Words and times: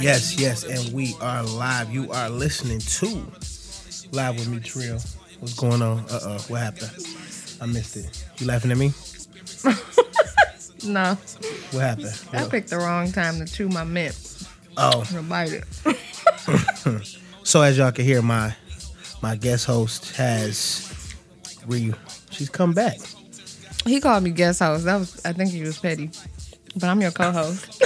Yes, 0.00 0.38
yes, 0.40 0.64
and 0.64 0.92
we 0.94 1.14
are 1.20 1.42
live. 1.42 1.90
You 1.92 2.10
are 2.12 2.30
listening 2.30 2.78
to 2.80 3.06
Live 4.12 4.36
with 4.36 4.48
MeechReal. 4.48 5.16
What's 5.40 5.54
going 5.54 5.82
on? 5.82 6.00
Uh 6.10 6.20
oh, 6.22 6.38
what 6.48 6.60
happened? 6.60 6.92
I 7.60 7.66
missed 7.66 7.96
it. 7.96 8.24
You 8.38 8.46
laughing 8.46 8.70
at 8.70 8.78
me? 8.78 8.92
No, 10.82 11.14
What 11.72 11.80
happened? 11.82 12.18
I 12.32 12.40
What- 12.40 12.50
picked 12.50 12.70
the 12.70 12.78
wrong 12.78 13.12
time 13.12 13.38
to 13.38 13.44
chew 13.44 13.68
my 13.68 13.84
mint 13.84 14.16
Oh, 14.78 15.04
or 15.14 15.20
bite 15.28 15.52
it. 15.52 15.64
so 17.42 17.60
as 17.60 17.76
y'all 17.76 17.92
can 17.92 18.06
hear, 18.06 18.22
my 18.22 18.54
my 19.20 19.36
guest 19.36 19.66
host 19.66 20.16
has 20.16 21.14
re 21.66 21.92
she's 22.30 22.48
come 22.48 22.72
back. 22.72 22.96
He 23.84 24.00
called 24.00 24.24
me 24.24 24.30
guest 24.30 24.60
host. 24.60 24.86
That 24.86 24.96
was, 25.00 25.20
I 25.22 25.34
think 25.34 25.50
he 25.50 25.60
was 25.60 25.78
petty, 25.78 26.08
but 26.76 26.84
I'm 26.88 27.02
your 27.02 27.10
co-host. 27.10 27.82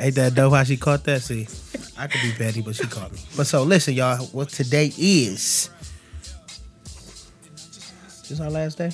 Ain't 0.00 0.14
that 0.16 0.34
dope 0.34 0.52
how 0.52 0.64
she 0.64 0.76
caught 0.76 1.04
that? 1.04 1.22
See, 1.22 1.46
I 1.96 2.06
could 2.08 2.20
be 2.22 2.32
petty, 2.32 2.62
but 2.62 2.74
she 2.74 2.84
caught 2.86 3.12
me. 3.12 3.18
But 3.36 3.46
so 3.46 3.62
listen, 3.62 3.94
y'all. 3.94 4.24
What 4.26 4.48
today 4.48 4.92
is? 4.98 5.70
This 8.28 8.40
our 8.40 8.50
last 8.50 8.78
day. 8.78 8.90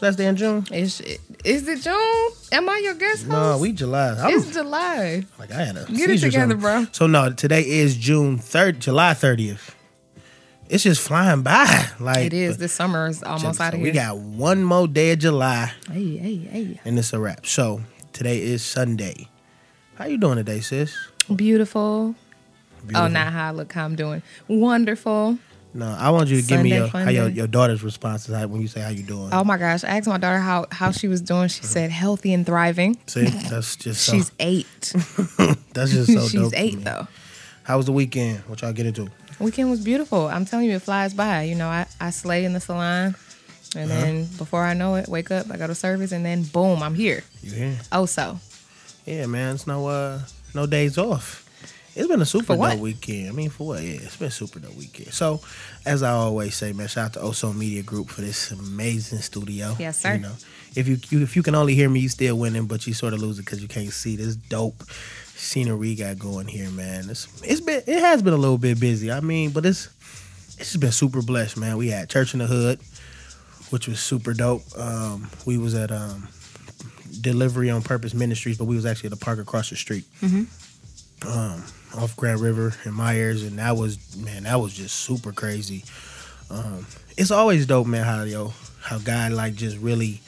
Last 0.00 0.16
day 0.16 0.26
in 0.26 0.36
June. 0.36 0.64
is, 0.72 1.00
is 1.44 1.66
it 1.66 1.80
June? 1.80 2.30
Am 2.52 2.68
I 2.68 2.78
your 2.84 2.94
guest 2.94 3.22
host? 3.24 3.28
No, 3.28 3.58
we 3.58 3.72
July. 3.72 4.10
I'm, 4.10 4.32
It's 4.38 4.52
July. 4.52 5.24
like 5.38 5.50
I 5.50 5.64
had 5.64 5.76
a 5.76 5.84
Get 5.86 6.10
it 6.10 6.18
together, 6.18 6.54
bro. 6.56 6.86
So 6.92 7.06
no, 7.08 7.32
today 7.32 7.62
is 7.62 7.96
June 7.96 8.38
third, 8.38 8.78
July 8.80 9.14
thirtieth. 9.14 9.74
It's 10.68 10.84
just 10.84 11.00
flying 11.00 11.42
by. 11.42 11.86
Like 12.00 12.26
It 12.26 12.32
is. 12.34 12.58
This 12.58 12.72
summer 12.72 13.08
is 13.08 13.22
almost 13.24 13.60
out 13.60 13.72
of 13.74 13.80
here. 13.80 13.88
We 13.88 13.90
got 13.90 14.18
one 14.18 14.62
more 14.62 14.86
day 14.86 15.12
of 15.12 15.18
July, 15.20 15.72
Hey, 15.90 16.16
hey, 16.18 16.36
hey. 16.36 16.80
and 16.84 16.96
it's 16.98 17.12
a 17.12 17.18
wrap. 17.18 17.44
So 17.46 17.80
today 18.12 18.40
is 18.40 18.62
Sunday. 18.62 19.28
How 19.98 20.04
you 20.04 20.16
doing 20.16 20.36
today, 20.36 20.60
sis? 20.60 20.96
Beautiful. 21.34 22.14
Oh, 22.94 23.08
not 23.08 23.32
how 23.32 23.48
I 23.48 23.50
look. 23.50 23.72
How 23.72 23.84
I'm 23.84 23.96
doing. 23.96 24.22
Wonderful. 24.46 25.36
No, 25.74 25.88
I 25.98 26.10
want 26.10 26.28
you 26.28 26.40
to 26.40 26.46
give 26.46 26.62
me 26.62 26.72
your 26.72 26.86
how 26.86 27.10
your, 27.10 27.28
your 27.28 27.48
daughter's 27.48 27.82
response 27.82 28.28
is 28.28 28.46
when 28.46 28.60
you 28.62 28.68
say 28.68 28.80
how 28.80 28.90
you 28.90 29.02
doing. 29.02 29.30
Oh 29.32 29.42
my 29.42 29.58
gosh! 29.58 29.82
I 29.82 29.88
asked 29.88 30.06
my 30.06 30.16
daughter 30.16 30.38
how 30.38 30.66
how 30.70 30.92
she 30.92 31.08
was 31.08 31.20
doing. 31.20 31.48
She 31.48 31.64
said 31.64 31.90
healthy 31.90 32.32
and 32.32 32.46
thriving. 32.46 32.96
See, 33.06 33.24
that's 33.24 33.74
just 33.84 34.02
so, 34.04 34.12
She's 34.12 34.30
eight. 34.38 34.92
that's 35.74 35.90
just 35.90 36.12
so 36.12 36.20
She's 36.28 36.54
eight 36.54 36.84
though. 36.84 37.08
How 37.64 37.76
was 37.76 37.86
the 37.86 37.92
weekend? 37.92 38.38
What 38.46 38.62
y'all 38.62 38.72
get 38.72 38.86
into? 38.86 39.10
Weekend 39.40 39.68
was 39.68 39.80
beautiful. 39.80 40.28
I'm 40.28 40.44
telling 40.44 40.66
you, 40.66 40.76
it 40.76 40.82
flies 40.82 41.12
by. 41.12 41.42
You 41.42 41.56
know, 41.56 41.68
I, 41.68 41.86
I 42.00 42.10
slay 42.10 42.44
in 42.44 42.52
the 42.52 42.60
salon, 42.60 43.16
and 43.74 43.90
Uh-huh. 43.90 44.00
then 44.00 44.26
before 44.38 44.62
I 44.62 44.74
know 44.74 44.94
it, 44.94 45.08
wake 45.08 45.32
up, 45.32 45.50
I 45.50 45.56
go 45.56 45.66
to 45.66 45.74
service, 45.74 46.12
and 46.12 46.24
then 46.24 46.44
boom, 46.44 46.84
I'm 46.84 46.94
here. 46.94 47.24
You 47.42 47.50
here? 47.50 47.78
Oh, 47.90 48.06
so 48.06 48.38
Yeah, 49.08 49.24
man. 49.26 49.54
It's 49.54 49.66
no 49.66 49.86
uh 49.86 50.20
no 50.54 50.66
days 50.66 50.98
off. 50.98 51.46
It's 51.96 52.06
been 52.06 52.20
a 52.20 52.26
super 52.26 52.54
dope 52.54 52.78
weekend. 52.78 53.30
I 53.30 53.32
mean, 53.32 53.48
for 53.48 53.68
what? 53.68 53.82
Yeah, 53.82 54.00
it's 54.02 54.16
been 54.16 54.28
a 54.28 54.30
super 54.30 54.60
dope 54.60 54.76
weekend. 54.76 55.12
So, 55.14 55.40
as 55.86 56.02
I 56.02 56.10
always 56.10 56.54
say, 56.54 56.72
man, 56.72 56.88
shout 56.88 57.06
out 57.06 57.12
to 57.14 57.20
Oso 57.20 57.56
Media 57.56 57.82
Group 57.82 58.10
for 58.10 58.20
this 58.20 58.50
amazing 58.50 59.20
studio. 59.20 59.74
Yes, 59.78 59.98
sir. 59.98 60.14
You 60.14 60.20
know, 60.20 60.32
if 60.76 60.86
you, 60.86 60.98
you 61.08 61.22
if 61.22 61.36
you 61.36 61.42
can 61.42 61.54
only 61.54 61.74
hear 61.74 61.88
me, 61.88 62.00
you 62.00 62.10
still 62.10 62.36
winning, 62.36 62.66
but 62.66 62.86
you 62.86 62.92
sort 62.92 63.14
of 63.14 63.20
lose 63.20 63.38
it 63.38 63.46
because 63.46 63.62
you 63.62 63.68
can't 63.68 63.90
see 63.90 64.14
this 64.14 64.36
dope 64.36 64.84
scenery 65.34 65.94
got 65.94 66.18
going 66.18 66.46
here, 66.46 66.70
man. 66.70 67.08
It's 67.08 67.26
it's 67.42 67.62
been 67.62 67.82
it 67.86 68.00
has 68.00 68.22
been 68.22 68.34
a 68.34 68.38
little 68.38 68.58
bit 68.58 68.78
busy. 68.78 69.10
I 69.10 69.20
mean, 69.20 69.50
but 69.50 69.64
it's 69.64 69.88
it's 70.58 70.72
just 70.72 70.80
been 70.80 70.92
super 70.92 71.22
blessed, 71.22 71.56
man. 71.56 71.78
We 71.78 71.88
had 71.88 72.10
Church 72.10 72.34
in 72.34 72.40
the 72.40 72.46
Hood, 72.46 72.78
which 73.70 73.88
was 73.88 74.00
super 74.00 74.34
dope. 74.34 74.62
Um, 74.76 75.30
we 75.46 75.56
was 75.56 75.74
at 75.74 75.90
um, 75.90 76.28
Delivery 77.20 77.70
on 77.70 77.82
Purpose 77.82 78.14
Ministries, 78.14 78.58
but 78.58 78.64
we 78.66 78.76
was 78.76 78.86
actually 78.86 79.08
at 79.08 79.18
the 79.18 79.24
park 79.24 79.38
across 79.38 79.70
the 79.70 79.76
street, 79.76 80.04
um, 81.26 81.62
off 81.96 82.14
Grand 82.16 82.40
River 82.40 82.74
and 82.84 82.94
Myers, 82.94 83.42
and 83.42 83.58
that 83.58 83.76
was 83.76 84.16
man, 84.16 84.44
that 84.44 84.60
was 84.60 84.72
just 84.74 84.96
super 84.96 85.32
crazy. 85.32 85.84
Um, 86.50 86.86
it's 87.16 87.30
always 87.30 87.66
dope, 87.66 87.86
man. 87.86 88.04
How 88.04 88.22
yo, 88.24 88.52
how 88.82 88.98
God 88.98 89.32
like 89.32 89.54
just 89.54 89.76
really 89.78 90.20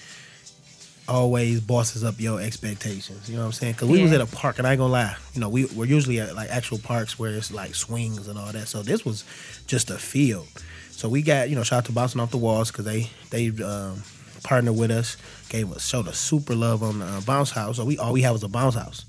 always 1.09 1.61
bosses 1.61 2.05
up 2.05 2.21
your 2.21 2.41
expectations. 2.41 3.29
You 3.29 3.35
know 3.37 3.43
what 3.43 3.47
I'm 3.47 3.53
saying? 3.53 3.73
Because 3.75 3.89
we 3.89 4.01
was 4.03 4.11
Yeah. 4.13 4.19
at 4.19 4.33
a 4.33 4.37
park, 4.37 4.59
and 4.59 4.67
I 4.67 4.73
ain't 4.73 4.79
gonna 4.79 4.93
lie. 4.93 5.17
You 5.35 5.41
know, 5.41 5.49
we 5.49 5.65
we're 5.67 5.85
usually 5.87 6.21
at 6.21 6.35
like 6.35 6.51
actual 6.51 6.79
parks 6.79 7.19
where 7.19 7.33
it's 7.33 7.51
like 7.53 7.75
swings 7.75 8.29
and 8.29 8.39
all 8.39 8.53
that. 8.53 8.69
So 8.69 8.83
this 8.83 9.05
was 9.05 9.25
just 9.67 9.91
a 9.91 9.99
field. 9.99 10.49
So 10.91 11.09
we 11.09 11.23
got 11.23 11.49
you 11.49 11.57
know 11.57 11.63
shout 11.63 11.79
out 11.79 11.85
to 11.87 11.93
bouncing 11.93 12.21
off 12.21 12.31
the 12.31 12.37
walls 12.39 12.71
because 12.71 12.85
they 12.85 13.11
they 13.31 13.49
um, 13.65 14.03
partnered 14.43 14.77
with 14.77 14.91
us, 14.91 15.17
gave 15.51 15.71
us 15.73 15.87
showed 15.87 16.09
us 16.09 16.19
super 16.19 16.55
love 16.55 16.83
on 16.83 17.01
the 17.01 17.05
uh, 17.05 17.21
bounce 17.21 17.51
house. 17.51 17.77
So 17.77 17.85
we 17.85 17.99
all 17.99 18.13
we 18.15 18.23
had 18.23 18.31
was 18.31 18.43
a 18.43 18.49
bounce 18.49 18.75
house. 18.77 19.05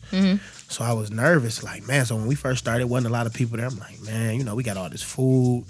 So 0.67 0.83
I 0.83 0.91
was 0.93 1.09
nervous, 1.11 1.63
like 1.63 1.87
man. 1.87 2.05
So 2.05 2.15
when 2.17 2.27
we 2.27 2.35
first 2.35 2.59
started, 2.59 2.87
wasn't 2.87 3.07
a 3.07 3.13
lot 3.13 3.25
of 3.27 3.33
people 3.33 3.57
there. 3.57 3.67
I'm 3.67 3.77
like, 3.79 4.01
man, 4.01 4.35
you 4.35 4.43
know, 4.43 4.55
we 4.55 4.63
got 4.63 4.75
all 4.77 4.89
this 4.89 5.03
food. 5.03 5.63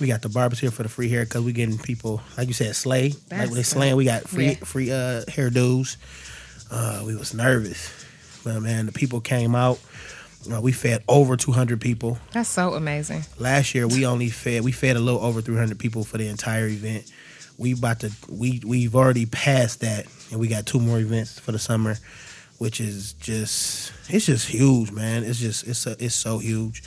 We 0.00 0.08
got 0.08 0.22
the 0.22 0.28
barbers 0.28 0.58
here 0.58 0.72
for 0.72 0.82
the 0.82 0.88
free 0.88 1.08
hair 1.08 1.24
because 1.24 1.42
we 1.44 1.52
getting 1.52 1.78
people, 1.78 2.20
like 2.36 2.48
you 2.48 2.54
said, 2.54 2.74
slay. 2.74 3.10
like 3.10 3.28
That's 3.28 3.50
when 3.50 3.56
they 3.56 3.62
slaying, 3.62 3.94
we 3.96 4.04
got 4.04 4.28
free 4.28 4.48
Yeah. 4.48 4.64
free 4.64 4.90
uh, 4.90 5.22
hairdos. 5.28 5.96
Uh, 6.70 7.02
we 7.06 7.14
was 7.14 7.32
nervous, 7.34 7.90
but 8.42 8.60
man, 8.60 8.86
the 8.86 8.92
people 8.92 9.20
came 9.20 9.54
out. 9.54 9.78
Uh, 10.52 10.60
we 10.60 10.72
fed 10.72 11.02
over 11.08 11.36
200 11.38 11.80
people. 11.80 12.18
that's 12.32 12.48
so 12.50 12.74
amazing. 12.74 13.24
Last 13.38 13.74
year 13.74 13.86
we 13.88 14.04
only 14.04 14.28
fed 14.28 14.62
we 14.62 14.72
fed 14.72 14.96
a 14.96 15.00
little 15.00 15.20
over 15.22 15.40
300 15.40 15.78
people 15.78 16.04
for 16.04 16.18
the 16.18 16.28
entire 16.28 16.66
event. 16.68 17.10
We 17.56 17.72
about 17.72 18.00
to 18.00 18.10
we 18.28 18.60
we've 18.64 18.94
already 18.94 19.26
passed 19.26 19.80
that, 19.80 20.06
and 20.30 20.40
we 20.40 20.48
got 20.48 20.66
two 20.66 20.80
more 20.80 20.98
events 20.98 21.38
for 21.38 21.52
the 21.52 21.58
summer, 21.58 21.96
which 22.58 22.80
is 22.80 23.12
just 23.14 23.92
it's 24.08 24.26
just 24.26 24.48
huge, 24.48 24.90
man. 24.90 25.24
It's 25.24 25.38
just 25.38 25.66
it's 25.66 25.86
a, 25.86 25.92
it's 26.04 26.14
so 26.14 26.38
huge. 26.38 26.82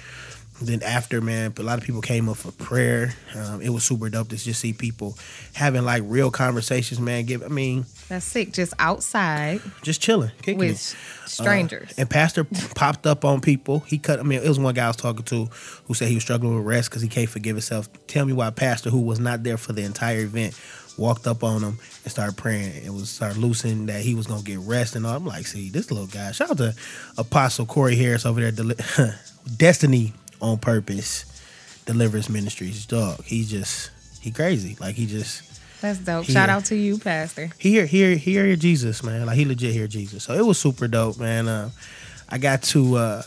Then 0.59 0.81
after, 0.81 1.21
man, 1.21 1.53
a 1.59 1.61
lot 1.61 1.77
of 1.77 1.83
people 1.83 2.01
came 2.01 2.27
up 2.27 2.37
for 2.37 2.51
prayer. 2.51 3.13
Um, 3.35 3.61
it 3.61 3.69
was 3.69 3.83
super 3.83 4.09
dope 4.09 4.29
to 4.29 4.37
just 4.37 4.59
see 4.59 4.73
people 4.73 5.15
having 5.53 5.83
like 5.83 6.01
real 6.05 6.31
conversations, 6.31 6.99
man. 6.99 7.25
Give 7.25 7.43
I 7.43 7.47
mean, 7.47 7.85
That's 8.09 8.25
sick. 8.25 8.53
Just 8.53 8.73
outside 8.79 9.61
just 9.83 10.01
chilling, 10.01 10.31
kicking 10.41 10.57
with 10.57 10.71
it. 10.71 11.29
strangers. 11.29 11.91
Uh, 11.91 11.93
and 11.99 12.09
Pastor 12.09 12.43
popped 12.73 13.05
up 13.05 13.23
on 13.23 13.39
people. 13.39 13.81
He 13.81 13.99
cut. 13.99 14.19
I 14.19 14.23
mean, 14.23 14.41
it 14.41 14.47
was 14.49 14.57
one 14.57 14.73
guy 14.73 14.85
I 14.85 14.87
was 14.87 14.95
talking 14.95 15.23
to 15.25 15.45
who 15.85 15.93
said 15.93 16.07
he 16.07 16.15
was 16.15 16.23
struggling 16.23 16.55
with 16.55 16.65
rest 16.65 16.89
because 16.89 17.03
he 17.03 17.07
can't 17.07 17.29
forgive 17.29 17.55
himself. 17.55 17.87
Tell 18.07 18.25
me 18.25 18.33
why 18.33 18.49
Pastor, 18.49 18.89
who 18.89 19.01
was 19.01 19.19
not 19.19 19.43
there 19.43 19.57
for 19.57 19.73
the 19.73 19.83
entire 19.83 20.21
event, 20.21 20.59
walked 20.97 21.27
up 21.27 21.43
on 21.43 21.61
him 21.61 21.77
and 22.03 22.11
started 22.11 22.35
praying. 22.35 22.83
and 22.83 22.95
was 22.95 23.11
started 23.11 23.37
loosening 23.37 23.85
that 23.85 24.01
he 24.01 24.15
was 24.15 24.25
gonna 24.25 24.41
get 24.41 24.57
rest 24.57 24.95
and 24.95 25.05
all. 25.05 25.15
I'm 25.17 25.25
like, 25.25 25.45
see, 25.45 25.69
this 25.69 25.91
little 25.91 26.07
guy. 26.07 26.31
Shout 26.31 26.49
out 26.49 26.57
to 26.57 26.73
Apostle 27.19 27.67
Corey 27.67 27.95
Harris 27.95 28.25
over 28.25 28.41
there, 28.41 28.51
Deli- 28.51 28.75
Destiny 29.57 30.13
on 30.41 30.57
Purpose 30.57 31.25
delivers 31.85 32.29
Ministries. 32.29 32.85
Dog, 32.85 33.23
he 33.23 33.43
just 33.45 33.91
he 34.21 34.31
crazy. 34.31 34.77
Like 34.79 34.95
he 34.95 35.05
just 35.05 35.81
That's 35.81 35.99
dope. 35.99 36.25
He- 36.25 36.33
Shout 36.33 36.49
out 36.49 36.65
to 36.65 36.75
you, 36.75 36.97
Pastor. 36.99 37.49
he 37.57 37.71
hear 37.73 37.85
hear 37.85 38.15
hear 38.15 38.55
Jesus, 38.55 39.03
man. 39.03 39.25
Like 39.25 39.37
he 39.37 39.45
legit 39.45 39.73
hear 39.73 39.87
Jesus. 39.87 40.23
So 40.23 40.33
it 40.33 40.45
was 40.45 40.57
super 40.57 40.87
dope, 40.87 41.17
man. 41.19 41.47
Uh, 41.47 41.69
I 42.29 42.37
got 42.37 42.61
to 42.63 42.95
uh, 42.95 43.21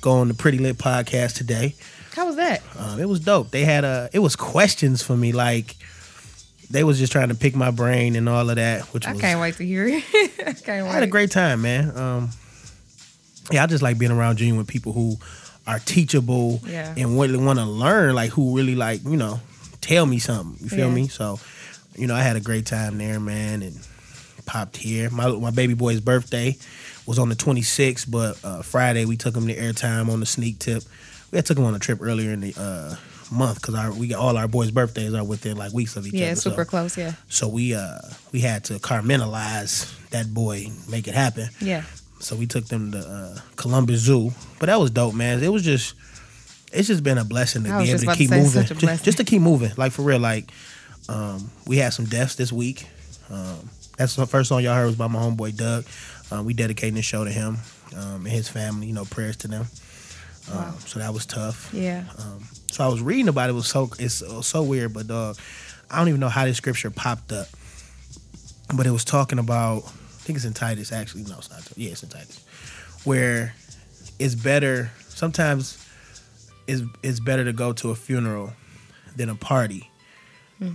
go 0.00 0.12
on 0.12 0.28
the 0.28 0.34
Pretty 0.34 0.58
Lit 0.58 0.78
podcast 0.78 1.34
today. 1.34 1.74
How 2.14 2.26
was 2.26 2.36
that? 2.36 2.62
Um, 2.78 2.98
it 2.98 3.08
was 3.08 3.20
dope. 3.20 3.50
They 3.50 3.64
had 3.64 3.84
a 3.84 4.08
it 4.12 4.20
was 4.20 4.36
questions 4.36 5.02
for 5.02 5.16
me, 5.16 5.32
like 5.32 5.76
they 6.70 6.82
was 6.82 6.98
just 6.98 7.12
trying 7.12 7.28
to 7.28 7.34
pick 7.34 7.54
my 7.54 7.70
brain 7.70 8.16
and 8.16 8.28
all 8.28 8.48
of 8.48 8.56
that, 8.56 8.82
which 8.94 9.06
I 9.06 9.12
was 9.12 9.20
can't 9.20 9.40
wait 9.40 9.56
to 9.56 9.66
hear 9.66 9.86
it. 9.86 10.02
I 10.46 10.52
can't 10.52 10.86
I 10.88 10.92
had 10.92 11.02
a 11.02 11.08
great 11.08 11.30
time, 11.30 11.62
man. 11.62 11.96
Um, 11.96 12.30
yeah, 13.52 13.62
I 13.62 13.66
just 13.66 13.82
like 13.82 13.98
being 13.98 14.10
around 14.10 14.38
genuine 14.38 14.66
people 14.66 14.92
who 14.92 15.16
are 15.66 15.78
teachable 15.80 16.60
Yeah. 16.66 16.94
and 16.96 17.18
really 17.18 17.36
want 17.38 17.58
to 17.58 17.64
learn, 17.64 18.14
like 18.14 18.30
who 18.30 18.56
really 18.56 18.74
like 18.76 19.02
you 19.04 19.16
know 19.16 19.40
tell 19.80 20.06
me 20.06 20.18
something. 20.18 20.62
You 20.62 20.68
feel 20.70 20.88
Yeah. 20.88 20.94
me? 20.94 21.08
So, 21.08 21.38
you 21.96 22.06
know, 22.06 22.14
I 22.14 22.22
had 22.22 22.36
a 22.36 22.40
great 22.40 22.66
time 22.66 22.98
there, 22.98 23.20
man, 23.20 23.62
and 23.62 23.78
popped 24.46 24.76
here. 24.76 25.10
My 25.10 25.28
my 25.30 25.50
baby 25.50 25.74
boy's 25.74 26.00
birthday 26.00 26.56
was 27.06 27.18
on 27.18 27.28
the 27.28 27.36
26th, 27.36 28.10
but 28.10 28.38
uh, 28.44 28.62
Friday 28.62 29.04
we 29.04 29.16
took 29.16 29.36
him 29.36 29.46
to 29.46 29.54
airtime 29.56 30.08
on 30.10 30.20
the 30.20 30.26
sneak 30.26 30.58
tip. 30.58 30.82
We 31.30 31.36
had 31.36 31.46
took 31.46 31.58
him 31.58 31.64
on 31.64 31.74
a 31.74 31.78
trip 31.78 31.98
earlier 32.02 32.32
in 32.32 32.40
the 32.40 32.54
uh, 32.56 32.96
month 33.32 33.60
because 33.60 33.74
our 33.74 33.92
we 33.92 34.08
got 34.08 34.18
all 34.20 34.36
our 34.36 34.46
boys' 34.48 34.70
birthdays 34.70 35.14
are 35.14 35.24
within 35.24 35.56
like 35.56 35.72
weeks 35.72 35.96
of 35.96 36.06
each 36.06 36.12
yeah, 36.14 36.26
other. 36.26 36.28
Yeah, 36.30 36.34
super 36.34 36.64
so, 36.64 36.70
close. 36.70 36.96
Yeah, 36.96 37.12
so 37.28 37.48
we 37.48 37.74
uh 37.74 37.98
we 38.32 38.40
had 38.40 38.64
to 38.64 38.74
compartmentalize 38.74 39.92
that 40.10 40.32
boy, 40.32 40.66
make 40.88 41.08
it 41.08 41.14
happen. 41.14 41.48
yeah. 41.60 41.82
So 42.18 42.34
we 42.36 42.46
took 42.46 42.64
them 42.66 42.92
to 42.92 42.98
uh, 42.98 43.40
Columbus 43.56 44.00
Zoo, 44.00 44.32
but 44.58 44.66
that 44.66 44.80
was 44.80 44.90
dope, 44.90 45.14
man. 45.14 45.42
It 45.42 45.52
was 45.52 45.62
just, 45.62 45.94
it's 46.72 46.88
just 46.88 47.02
been 47.02 47.18
a 47.18 47.24
blessing 47.24 47.64
to 47.64 47.70
I 47.70 47.82
be 47.82 47.90
able 47.90 47.98
to 47.98 48.04
about 48.06 48.12
to 48.12 48.18
keep 48.18 48.30
moving, 48.30 48.64
just, 48.64 49.04
just 49.04 49.18
to 49.18 49.24
keep 49.24 49.42
moving, 49.42 49.72
like 49.76 49.92
for 49.92 50.02
real. 50.02 50.18
Like, 50.18 50.50
um, 51.08 51.50
we 51.66 51.76
had 51.76 51.92
some 51.92 52.06
deaths 52.06 52.36
this 52.36 52.52
week. 52.52 52.86
Um, 53.30 53.68
that's 53.96 54.16
the 54.16 54.26
first 54.26 54.48
song 54.48 54.62
y'all 54.62 54.74
heard 54.74 54.86
was 54.86 54.96
by 54.96 55.08
my 55.08 55.18
homeboy 55.18 55.56
Doug. 55.56 55.84
Um, 56.30 56.44
we 56.44 56.54
dedicating 56.54 56.94
this 56.94 57.04
show 57.04 57.24
to 57.24 57.30
him 57.30 57.58
um, 57.96 58.26
and 58.26 58.28
his 58.28 58.48
family. 58.48 58.86
You 58.86 58.94
know, 58.94 59.04
prayers 59.04 59.36
to 59.38 59.48
them. 59.48 59.66
Um, 60.52 60.74
so 60.80 60.98
that 61.00 61.12
was 61.12 61.26
tough. 61.26 61.70
Yeah. 61.72 62.04
Um, 62.18 62.44
so 62.70 62.84
I 62.84 62.88
was 62.88 63.00
reading 63.00 63.28
about 63.28 63.48
it. 63.48 63.52
it 63.52 63.56
was 63.56 63.68
so 63.68 63.90
it's 63.98 64.14
so, 64.14 64.40
so 64.40 64.62
weird, 64.62 64.92
but 64.92 65.06
dog, 65.06 65.36
I 65.90 65.98
don't 65.98 66.08
even 66.08 66.20
know 66.20 66.28
how 66.28 66.44
this 66.44 66.56
scripture 66.56 66.90
popped 66.90 67.32
up. 67.32 67.48
But 68.76 68.86
it 68.86 68.90
was 68.90 69.04
talking 69.04 69.38
about 69.38 69.84
think 70.26 70.36
it's 70.36 70.44
in 70.44 70.54
Titus 70.54 70.92
actually. 70.92 71.22
No, 71.22 71.38
it's 71.38 71.50
not. 71.50 71.62
Yeah, 71.76 71.92
it's 71.92 72.02
in 72.02 72.08
Titus. 72.08 72.44
Where 73.04 73.54
it's 74.18 74.34
better 74.34 74.90
sometimes 75.08 75.84
it's 76.66 76.82
it's 77.02 77.20
better 77.20 77.44
to 77.44 77.52
go 77.52 77.72
to 77.72 77.90
a 77.90 77.94
funeral 77.94 78.52
than 79.16 79.28
a 79.28 79.34
party 79.34 79.90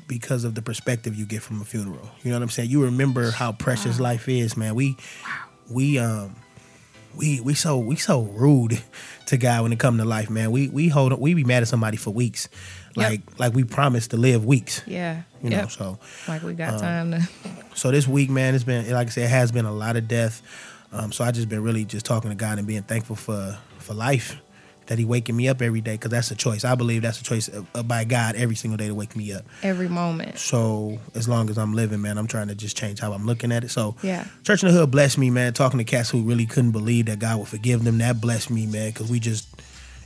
because 0.08 0.44
of 0.44 0.56
the 0.56 0.62
perspective 0.62 1.16
you 1.16 1.26
get 1.26 1.42
from 1.42 1.60
a 1.62 1.66
funeral. 1.66 2.10
You 2.24 2.30
know 2.32 2.38
what 2.38 2.44
I'm 2.44 2.50
saying? 2.50 2.70
You 2.70 2.84
remember 2.84 3.32
how 3.32 3.52
precious 3.52 4.00
life 4.00 4.30
is, 4.30 4.56
man. 4.56 4.76
We 4.76 4.96
we 5.70 6.00
um 6.00 6.36
we 7.16 7.40
we 7.42 7.54
so 7.54 7.78
we 7.78 7.96
so 7.96 8.22
rude 8.24 8.82
to 9.28 9.38
God 9.38 9.64
when 9.64 9.74
it 9.74 9.80
come 9.80 9.98
to 9.98 10.06
life, 10.06 10.30
man. 10.30 10.52
We 10.52 10.68
we 10.70 10.88
hold 10.88 11.14
we 11.14 11.34
be 11.34 11.44
mad 11.44 11.62
at 11.64 11.68
somebody 11.68 11.98
for 11.98 12.12
weeks. 12.12 12.50
Like 12.96 13.22
like 13.40 13.54
we 13.54 13.64
promised 13.64 14.12
to 14.12 14.18
live 14.18 14.44
weeks. 14.46 14.82
Yeah. 14.86 15.24
You 15.42 15.50
know, 15.50 15.68
so 15.68 15.98
like 16.28 16.44
we 16.44 16.52
Um, 16.52 16.56
got 16.58 16.80
time 16.80 17.12
to. 17.12 17.28
so 17.74 17.92
this 17.92 18.08
week, 18.08 18.30
man, 18.30 18.54
it's 18.56 18.64
been 18.64 18.90
like 18.92 19.08
I 19.08 19.10
said, 19.10 19.24
it 19.26 19.30
has 19.30 19.52
been 19.52 19.66
a 19.66 19.72
lot 19.74 19.96
of 19.96 20.08
death. 20.08 20.42
Um, 20.92 21.12
so 21.12 21.24
I 21.24 21.32
just 21.32 21.48
been 21.48 21.64
really 21.64 21.86
just 21.86 22.06
talking 22.06 22.30
to 22.32 22.36
God 22.36 22.58
and 22.58 22.68
being 22.68 22.84
thankful 22.84 23.16
for 23.16 23.58
for 23.80 23.94
life 23.94 24.38
that 24.92 25.00
He 25.00 25.06
waking 25.06 25.38
me 25.38 25.48
up 25.48 25.62
every 25.62 25.80
day 25.80 25.94
because 25.94 26.12
that's 26.12 26.32
a 26.32 26.36
choice. 26.36 26.66
I 26.66 26.76
believe 26.76 27.02
that's 27.02 27.22
a 27.22 27.24
choice 27.24 27.48
uh, 27.48 27.64
uh, 27.74 27.82
by 27.82 28.04
God 28.04 28.36
every 28.36 28.56
single 28.56 28.76
day 28.76 28.88
to 28.88 28.94
wake 28.94 29.16
me 29.16 29.32
up. 29.32 29.46
Every 29.64 29.88
moment. 29.88 30.38
So 30.38 31.00
as 31.16 31.30
long 31.30 31.50
as 31.50 31.58
I'm 31.58 31.74
living, 31.74 32.02
man, 32.02 32.18
I'm 32.18 32.28
trying 32.28 32.50
to 32.50 32.56
just 32.56 32.76
change 32.76 33.00
how 33.00 33.14
I'm 33.14 33.26
looking 33.26 33.54
at 33.54 33.64
it. 33.64 33.72
So 33.72 33.96
Yeah. 34.02 34.26
Church 34.44 34.64
in 34.64 34.68
the 34.68 34.78
Hood 34.78 34.92
blessed 34.92 35.18
me, 35.18 35.30
man. 35.30 35.54
Talking 35.54 35.78
to 35.78 35.86
cats 35.86 36.10
who 36.10 36.24
really 36.24 36.46
couldn't 36.46 36.72
believe 36.72 37.06
that 37.06 37.20
God 37.20 37.40
would 37.40 37.48
forgive 37.48 37.86
them, 37.86 38.00
that 38.00 38.20
blessed 38.20 38.50
me, 38.52 38.66
man. 38.66 38.90
Because 38.90 39.10
we 39.10 39.22
just, 39.22 39.48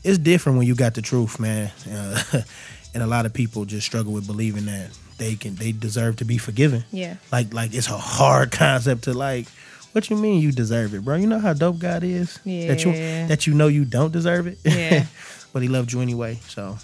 it's 0.04 0.20
different 0.20 0.60
when 0.60 0.68
you 0.68 0.76
got 0.76 0.94
the 0.94 1.02
truth, 1.02 1.40
man. 1.40 1.72
Uh, 1.92 2.22
and 2.94 3.02
a 3.02 3.08
lot 3.08 3.26
of 3.26 3.34
people 3.34 3.66
just 3.66 3.88
struggle 3.88 4.14
with 4.14 4.28
believing 4.28 4.68
that 4.68 4.92
they 5.18 5.34
can, 5.34 5.56
they 5.56 5.72
deserve 5.72 6.18
to 6.18 6.26
be 6.26 6.38
forgiven. 6.38 6.84
Yeah. 6.92 7.16
Like, 7.32 7.52
like 7.56 7.74
it's 7.74 7.88
a 7.88 7.98
hard 7.98 8.52
concept 8.52 9.06
to 9.06 9.16
like. 9.16 9.48
What 9.96 10.10
you 10.10 10.18
mean 10.18 10.42
you 10.42 10.52
deserve 10.52 10.94
it, 10.94 11.06
bro? 11.06 11.16
You 11.16 11.26
know 11.26 11.40
how 11.40 11.54
dope 11.54 11.80
God 11.80 12.04
is. 12.04 12.38
Yeah. 12.44 12.68
That 12.68 12.84
you 12.84 12.92
that 12.92 13.48
you 13.48 13.54
know 13.54 13.68
you 13.68 13.86
don't 13.86 14.12
deserve 14.12 14.46
it. 14.46 14.58
Yeah. 14.66 15.06
but 15.54 15.62
He 15.62 15.70
loved 15.70 15.94
you 15.94 16.02
anyway. 16.02 16.38
So 16.50 16.78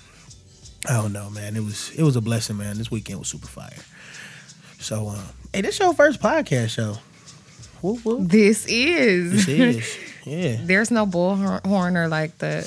I 0.87 0.93
don't 0.93 1.11
know, 1.11 1.29
man. 1.29 1.57
It 1.57 1.59
was 1.59 1.91
it 1.91 2.03
was 2.03 2.15
a 2.15 2.21
blessing, 2.21 2.55
man. 2.55 2.77
This 2.77 2.89
weekend 2.89 3.19
was 3.19 3.27
super 3.27 3.47
fire. 3.47 3.75
So, 4.79 5.09
um, 5.09 5.25
hey, 5.51 5.59
this 5.59 5.77
your 5.77 5.93
first 5.93 6.21
podcast 6.21 6.69
show. 6.69 6.99
Whoop, 7.81 8.05
whoop. 8.05 8.29
This 8.29 8.65
is. 8.69 9.45
This 9.45 9.75
is, 9.75 9.97
yeah. 10.25 10.57
There's 10.63 10.89
no 10.89 11.05
bullhorn 11.05 11.95
or 11.97 12.07
like 12.07 12.37
the. 12.37 12.61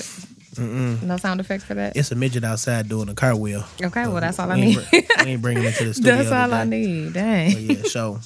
No 0.59 1.17
sound 1.17 1.39
effects 1.39 1.63
for 1.63 1.73
that. 1.73 1.97
It's 1.97 2.11
a 2.11 2.15
midget 2.15 2.43
outside 2.43 2.87
doing 2.87 3.09
a 3.09 3.15
cartwheel. 3.15 3.65
Okay, 3.81 4.05
well 4.07 4.21
that's 4.21 4.37
all 4.37 4.51
I 4.51 4.59
need. 4.59 4.77
we 4.93 5.05
ain't 5.25 5.41
bringing 5.41 5.63
it 5.63 5.73
to 5.77 5.85
the 5.85 5.93
studio. 5.95 6.17
That's 6.17 6.31
all 6.31 6.53
I 6.53 6.65
need. 6.65 7.13
But 7.13 7.13
Dang. 7.13 7.59
yeah, 7.61 7.81
so 7.85 8.19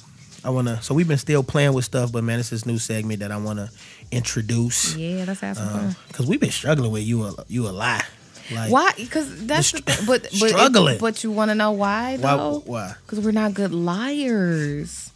I 0.44 0.50
wanna. 0.50 0.80
So 0.82 0.94
we've 0.94 1.08
been 1.08 1.18
still 1.18 1.42
playing 1.42 1.72
with 1.74 1.84
stuff, 1.84 2.12
but 2.12 2.24
man, 2.24 2.38
it's 2.38 2.50
this 2.50 2.64
new 2.66 2.78
segment 2.78 3.20
that 3.20 3.30
I 3.30 3.36
wanna 3.36 3.70
introduce. 4.10 4.96
Yeah, 4.96 5.24
let's 5.26 5.40
have 5.40 5.56
some 5.56 5.68
fun. 5.68 5.96
Because 6.08 6.26
we've 6.26 6.40
been 6.40 6.50
struggling 6.50 6.92
with 6.92 7.02
you 7.02 7.24
a 7.24 7.34
you 7.48 7.68
a 7.68 7.70
lot. 7.70 8.04
Like 8.52 8.70
Why? 8.70 8.92
Because 8.96 9.46
that's 9.46 9.70
the 9.70 9.78
str- 9.78 9.90
thing. 9.90 10.06
But 10.06 10.22
but, 10.40 10.48
struggling. 10.50 10.98
but 10.98 11.22
you 11.22 11.30
want 11.30 11.50
to 11.50 11.54
know 11.54 11.70
why 11.72 12.16
Why? 12.16 12.36
though? 12.36 12.62
Why? 12.66 12.94
Because 13.06 13.24
we're 13.24 13.30
not 13.30 13.54
good 13.54 13.72
liars. 13.72 15.12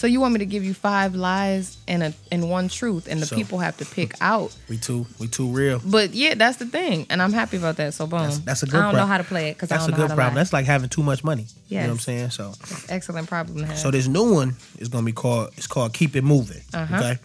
So 0.00 0.06
you 0.06 0.18
want 0.18 0.32
me 0.32 0.38
to 0.38 0.46
give 0.46 0.64
you 0.64 0.72
five 0.72 1.14
lies 1.14 1.76
and 1.86 2.02
a 2.02 2.14
and 2.32 2.48
one 2.48 2.70
truth, 2.70 3.06
and 3.06 3.20
the 3.20 3.26
So- 3.26 3.36
people 3.36 3.58
have 3.58 3.76
to 3.76 3.84
pick 3.84 4.14
out. 4.22 4.56
We 4.66 4.78
too 4.78 5.04
we 5.18 5.28
too 5.28 5.46
real. 5.48 5.78
But 5.84 6.14
yeah, 6.14 6.32
that's 6.36 6.56
the 6.56 6.64
thing, 6.64 7.04
and 7.10 7.20
I'm 7.20 7.34
happy 7.34 7.58
about 7.58 7.76
that. 7.76 7.92
So 7.92 8.06
boom, 8.06 8.20
That's- 8.20 8.38
that's 8.38 8.62
a 8.62 8.66
good 8.66 8.80
I 8.80 8.84
don't 8.84 8.96
know 8.96 9.04
how 9.06 9.18
to 9.18 9.24
play 9.24 9.50
it 9.50 9.56
because 9.56 9.70
I 9.70 9.74
That's 9.76 9.84
don't 9.88 9.94
a 9.94 9.98
know 9.98 10.08
good 10.08 10.14
problem. 10.16 10.34
lie. 10.36 10.40
That's 10.40 10.54
like 10.54 10.64
having 10.64 10.88
too 10.88 11.02
much 11.02 11.22
money. 11.22 11.46
You 11.68 11.80
know 11.80 11.84
what 11.84 11.90
I'm 11.92 11.98
saying? 11.98 12.30
So 12.30 12.54
Excellent 12.88 13.28
problem 13.28 13.58
to 13.58 13.66
have. 13.66 13.78
So 13.78 13.90
this 13.90 14.06
new 14.08 14.32
one 14.32 14.56
is 14.78 14.88
gonna 14.88 15.04
be 15.04 15.12
called 15.12 15.50
it's 15.58 15.66
called 15.66 15.92
Keep 15.92 16.16
It 16.16 16.24
Moving. 16.24 16.62
Uh-huh. 16.72 16.96
Okay. 16.96 17.18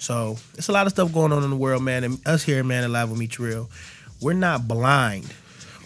So 0.00 0.36
it's 0.58 0.66
a 0.66 0.72
lot 0.72 0.86
of 0.86 0.92
stuff 0.92 1.12
going 1.12 1.32
on 1.32 1.44
in 1.44 1.50
the 1.50 1.54
world, 1.56 1.84
man. 1.84 2.02
And 2.02 2.18
us 2.26 2.42
here, 2.42 2.64
man, 2.64 2.82
alive 2.82 3.08
with 3.08 3.20
MeechReal, 3.20 3.68
we're 4.20 4.32
not 4.32 4.66
blind, 4.66 5.32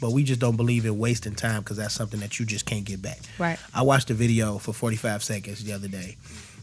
but 0.00 0.12
we 0.12 0.24
just 0.24 0.40
don't 0.40 0.56
believe 0.56 0.84
in 0.86 0.98
wasting 0.98 1.34
time 1.34 1.60
because 1.62 1.76
that's 1.76 1.94
something 1.94 2.20
that 2.20 2.38
you 2.38 2.46
just 2.46 2.66
can't 2.66 2.84
get 2.84 3.02
back. 3.02 3.20
Right. 3.38 3.58
I 3.74 3.82
watched 3.82 4.10
a 4.10 4.14
video 4.14 4.58
for 4.58 4.72
45 4.72 5.22
seconds 5.22 5.64
the 5.64 5.72
other 5.72 5.88
day, 5.88 6.16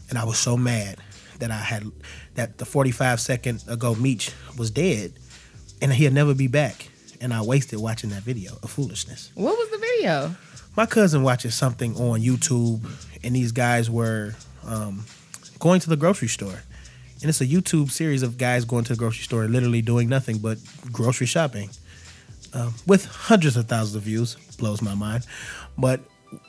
and 0.08 0.18
I 0.18 0.24
was 0.24 0.38
so 0.38 0.56
mad 0.56 0.98
that 1.38 1.50
I 1.50 1.56
had 1.56 1.90
that 2.34 2.58
the 2.58 2.64
45 2.64 3.20
second 3.20 3.64
ago 3.68 3.94
Meech 3.94 4.32
was 4.56 4.70
dead, 4.70 5.12
and 5.80 5.92
he'll 5.92 6.12
never 6.12 6.34
be 6.34 6.48
back. 6.48 6.88
And 7.20 7.34
I 7.34 7.42
wasted 7.42 7.80
watching 7.80 8.10
that 8.10 8.22
video 8.22 8.52
of 8.62 8.70
foolishness 8.70 9.32
what 9.34 9.58
was 9.58 9.70
the 9.70 9.78
video? 9.78 10.36
my 10.76 10.86
cousin 10.86 11.24
watches 11.24 11.54
something 11.56 11.96
on 11.96 12.20
YouTube, 12.20 12.80
and 13.24 13.34
these 13.34 13.50
guys 13.50 13.90
were 13.90 14.34
um, 14.64 15.04
going 15.58 15.80
to 15.80 15.88
the 15.88 15.96
grocery 15.96 16.28
store. 16.28 16.62
And 17.20 17.28
it's 17.28 17.40
a 17.40 17.46
YouTube 17.46 17.90
series 17.90 18.22
of 18.22 18.38
guys 18.38 18.64
going 18.64 18.84
to 18.84 18.92
the 18.92 18.98
grocery 18.98 19.24
store 19.24 19.42
and 19.42 19.52
literally 19.52 19.82
doing 19.82 20.08
nothing 20.08 20.38
but 20.38 20.58
grocery 20.92 21.26
shopping 21.26 21.70
um, 22.54 22.74
with 22.86 23.04
hundreds 23.06 23.56
of 23.56 23.66
thousands 23.66 23.96
of 23.96 24.02
views. 24.02 24.36
Blows 24.58 24.82
my 24.82 24.94
mind. 24.94 25.24
But 25.76 26.00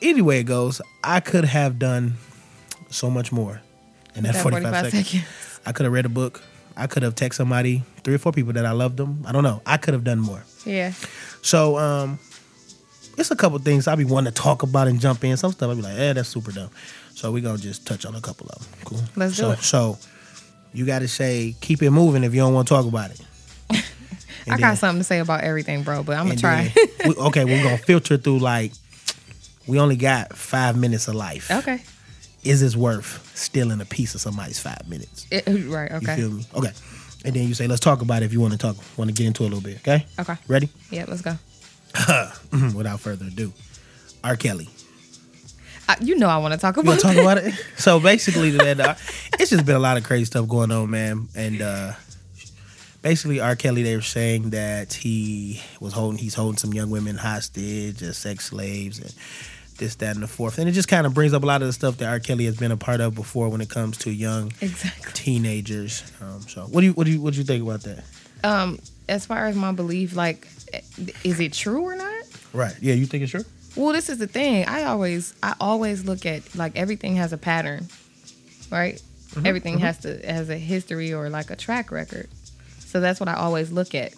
anyway, 0.02 0.40
it 0.40 0.44
goes. 0.44 0.80
I 1.04 1.20
could 1.20 1.44
have 1.44 1.78
done 1.78 2.14
so 2.90 3.08
much 3.10 3.30
more 3.32 3.60
in 4.16 4.24
that, 4.24 4.34
That 4.34 4.42
45, 4.42 4.62
45 4.72 4.84
seconds. 4.92 5.08
seconds. 5.08 5.60
I 5.66 5.72
could 5.72 5.84
have 5.84 5.92
read 5.92 6.06
a 6.06 6.10
book. 6.10 6.42
I 6.76 6.86
could 6.86 7.02
have 7.02 7.14
texted 7.14 7.34
somebody, 7.34 7.82
three 8.04 8.14
or 8.14 8.18
four 8.18 8.32
people 8.32 8.52
that 8.54 8.64
I 8.66 8.72
loved 8.72 8.96
them. 8.96 9.22
I 9.26 9.32
don't 9.32 9.42
know. 9.44 9.60
I 9.66 9.76
could 9.76 9.92
have 9.94 10.04
done 10.04 10.18
more. 10.18 10.42
Yeah. 10.64 10.92
So 11.42 11.76
um, 11.78 12.18
it's 13.18 13.30
a 13.30 13.36
couple 13.36 13.58
things 13.58 13.86
I'd 13.86 13.98
be 13.98 14.04
wanting 14.04 14.32
to 14.32 14.42
talk 14.42 14.62
about 14.62 14.88
and 14.88 14.98
jump 14.98 15.22
in. 15.24 15.36
Some 15.36 15.52
stuff 15.52 15.70
I 15.70 15.74
be 15.74 15.82
like, 15.82 15.98
eh, 15.98 16.12
that's 16.14 16.28
super 16.28 16.52
dumb. 16.52 16.70
So 17.14 17.30
we 17.32 17.40
gonna 17.42 17.58
just 17.58 17.86
touch 17.86 18.06
on 18.06 18.14
a 18.14 18.20
couple 18.20 18.48
of 18.48 18.58
them. 18.60 18.68
Cool. 18.84 19.00
Let's 19.16 19.36
do 19.36 19.50
it. 19.50 19.58
So 19.58 19.98
you 20.72 20.86
got 20.86 21.00
to 21.00 21.08
say 21.08 21.54
keep 21.60 21.82
it 21.82 21.90
moving 21.90 22.24
if 22.24 22.32
you 22.34 22.40
don't 22.40 22.54
want 22.54 22.66
to 22.68 22.74
talk 22.74 22.86
about 22.86 23.10
it. 23.10 23.20
I 24.50 24.54
And 24.54 24.60
got 24.60 24.68
then- 24.68 24.76
something 24.76 25.00
to 25.00 25.04
say 25.04 25.18
about 25.20 25.42
everything, 25.42 25.82
bro, 25.82 26.02
but 26.02 26.16
I'm 26.16 26.26
gonna 26.26 26.38
try. 26.38 26.72
we, 27.06 27.14
okay, 27.14 27.44
we're 27.44 27.62
gonna 27.62 27.78
filter 27.78 28.16
through 28.16 28.38
like 28.40 28.72
we 29.66 29.78
only 29.78 29.96
got 29.96 30.36
five 30.36 30.76
minutes 30.76 31.08
of 31.08 31.14
life. 31.14 31.50
okay. 31.50 31.82
Is 32.42 32.60
this 32.62 32.74
worth 32.74 33.30
stealing 33.36 33.80
a 33.82 33.84
piece 33.84 34.14
of 34.14 34.20
somebody's 34.22 34.58
five 34.58 34.88
minutes? 34.88 35.26
It- 35.30 35.44
right. 35.68 35.90
You 35.90 35.96
Okay. 35.98 36.16
feel 36.16 36.30
me? 36.30 36.46
Okay. 36.54 36.72
And 37.24 37.34
then 37.34 37.46
you 37.46 37.52
say, 37.54 37.66
let's 37.66 37.80
talk 37.80 38.00
about 38.00 38.22
it 38.22 38.26
if 38.26 38.32
you 38.32 38.40
want 38.40 38.52
to 38.52 38.58
talk, 38.58 38.76
want 38.96 39.08
to 39.10 39.14
get 39.14 39.26
into 39.26 39.42
it 39.44 39.46
a 39.46 39.54
little 39.54 39.60
bit. 39.60 39.76
Okay. 39.86 40.06
Okay. 40.18 40.34
Ready? 40.48 40.70
Yeah. 40.90 41.04
Let's 41.06 41.20
go. 41.20 41.36
Without 42.74 43.00
further 43.00 43.26
ado, 43.26 43.52
R. 44.24 44.36
Kelly. 44.36 44.68
I, 45.88 45.96
you 46.00 46.16
know 46.16 46.28
I 46.28 46.38
want 46.38 46.54
to 46.54 46.58
talk 46.60 46.76
about. 46.78 46.94
to 46.98 47.02
talk 47.02 47.16
about 47.16 47.38
it? 47.38 47.52
So 47.76 47.98
basically, 48.00 48.50
that 48.52 48.80
uh, 48.80 48.94
it's 49.38 49.50
just 49.50 49.66
been 49.66 49.74
a 49.76 49.80
lot 49.80 49.96
of 49.98 50.04
crazy 50.04 50.24
stuff 50.26 50.48
going 50.48 50.70
on, 50.70 50.88
man. 50.90 51.28
And 51.34 51.60
uh, 51.60 51.92
basically, 53.02 53.40
R. 53.40 53.56
Kelly, 53.56 53.82
they 53.82 53.96
were 53.96 54.02
saying 54.02 54.50
that 54.50 54.92
he 54.92 55.60
was 55.80 55.92
holding, 55.92 56.18
he's 56.18 56.34
holding 56.34 56.58
some 56.58 56.74
young 56.74 56.90
women 56.90 57.16
hostage 57.16 58.02
as 58.02 58.16
sex 58.16 58.46
slaves 58.46 58.98
and 58.98 59.14
this, 59.78 59.94
that, 59.96 60.14
and 60.14 60.22
the 60.22 60.28
fourth. 60.28 60.58
And 60.58 60.68
it 60.68 60.72
just 60.72 60.88
kind 60.88 61.06
of 61.06 61.14
brings 61.14 61.32
up 61.32 61.42
a 61.42 61.46
lot 61.46 61.62
of 61.62 61.68
the 61.68 61.72
stuff 61.72 61.98
that 61.98 62.08
R. 62.08 62.20
Kelly 62.20 62.44
has 62.44 62.56
been 62.56 62.72
a 62.72 62.76
part 62.76 63.00
of 63.00 63.14
before 63.14 63.48
when 63.48 63.60
it 63.60 63.70
comes 63.70 63.98
to 63.98 64.10
young 64.10 64.52
exactly. 64.60 65.12
teenagers. 65.14 66.10
Um, 66.20 66.42
so, 66.42 66.62
what 66.62 66.80
do 66.80 66.86
you, 66.86 66.92
what 66.92 67.04
do 67.04 67.12
you, 67.12 67.20
what 67.20 67.34
do 67.34 67.38
you 67.38 67.44
think 67.44 67.62
about 67.62 67.82
that? 67.82 68.04
Um, 68.44 68.78
as 69.08 69.26
far 69.26 69.46
as 69.46 69.56
my 69.56 69.72
belief, 69.72 70.14
like, 70.14 70.46
is 71.24 71.40
it 71.40 71.52
true 71.52 71.82
or 71.82 71.96
not? 71.96 72.24
Right? 72.52 72.74
Yeah, 72.80 72.94
you 72.94 73.06
think 73.06 73.22
it's 73.22 73.32
true? 73.32 73.44
Well, 73.76 73.92
this 73.92 74.08
is 74.08 74.18
the 74.18 74.26
thing. 74.26 74.66
I 74.66 74.84
always, 74.84 75.34
I 75.42 75.54
always 75.60 76.04
look 76.04 76.26
at 76.26 76.54
like 76.56 76.76
everything 76.76 77.16
has 77.16 77.32
a 77.32 77.38
pattern, 77.38 77.88
right? 78.70 79.00
Everything 79.44 79.78
has 79.78 79.98
to 79.98 80.18
has 80.26 80.50
a 80.50 80.56
history 80.56 81.12
or 81.12 81.30
like 81.30 81.50
a 81.50 81.56
track 81.56 81.92
record. 81.92 82.28
So 82.90 82.98
that's 83.00 83.20
what 83.20 83.28
I 83.28 83.34
always 83.34 83.70
look 83.70 83.94
at 83.94 84.12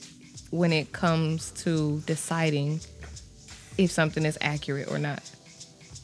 when 0.50 0.72
it 0.72 0.92
comes 0.92 1.50
to 1.62 2.00
deciding 2.06 2.80
if 3.76 3.90
something 3.90 4.24
is 4.24 4.38
accurate 4.40 4.90
or 4.90 4.98
not. 4.98 5.22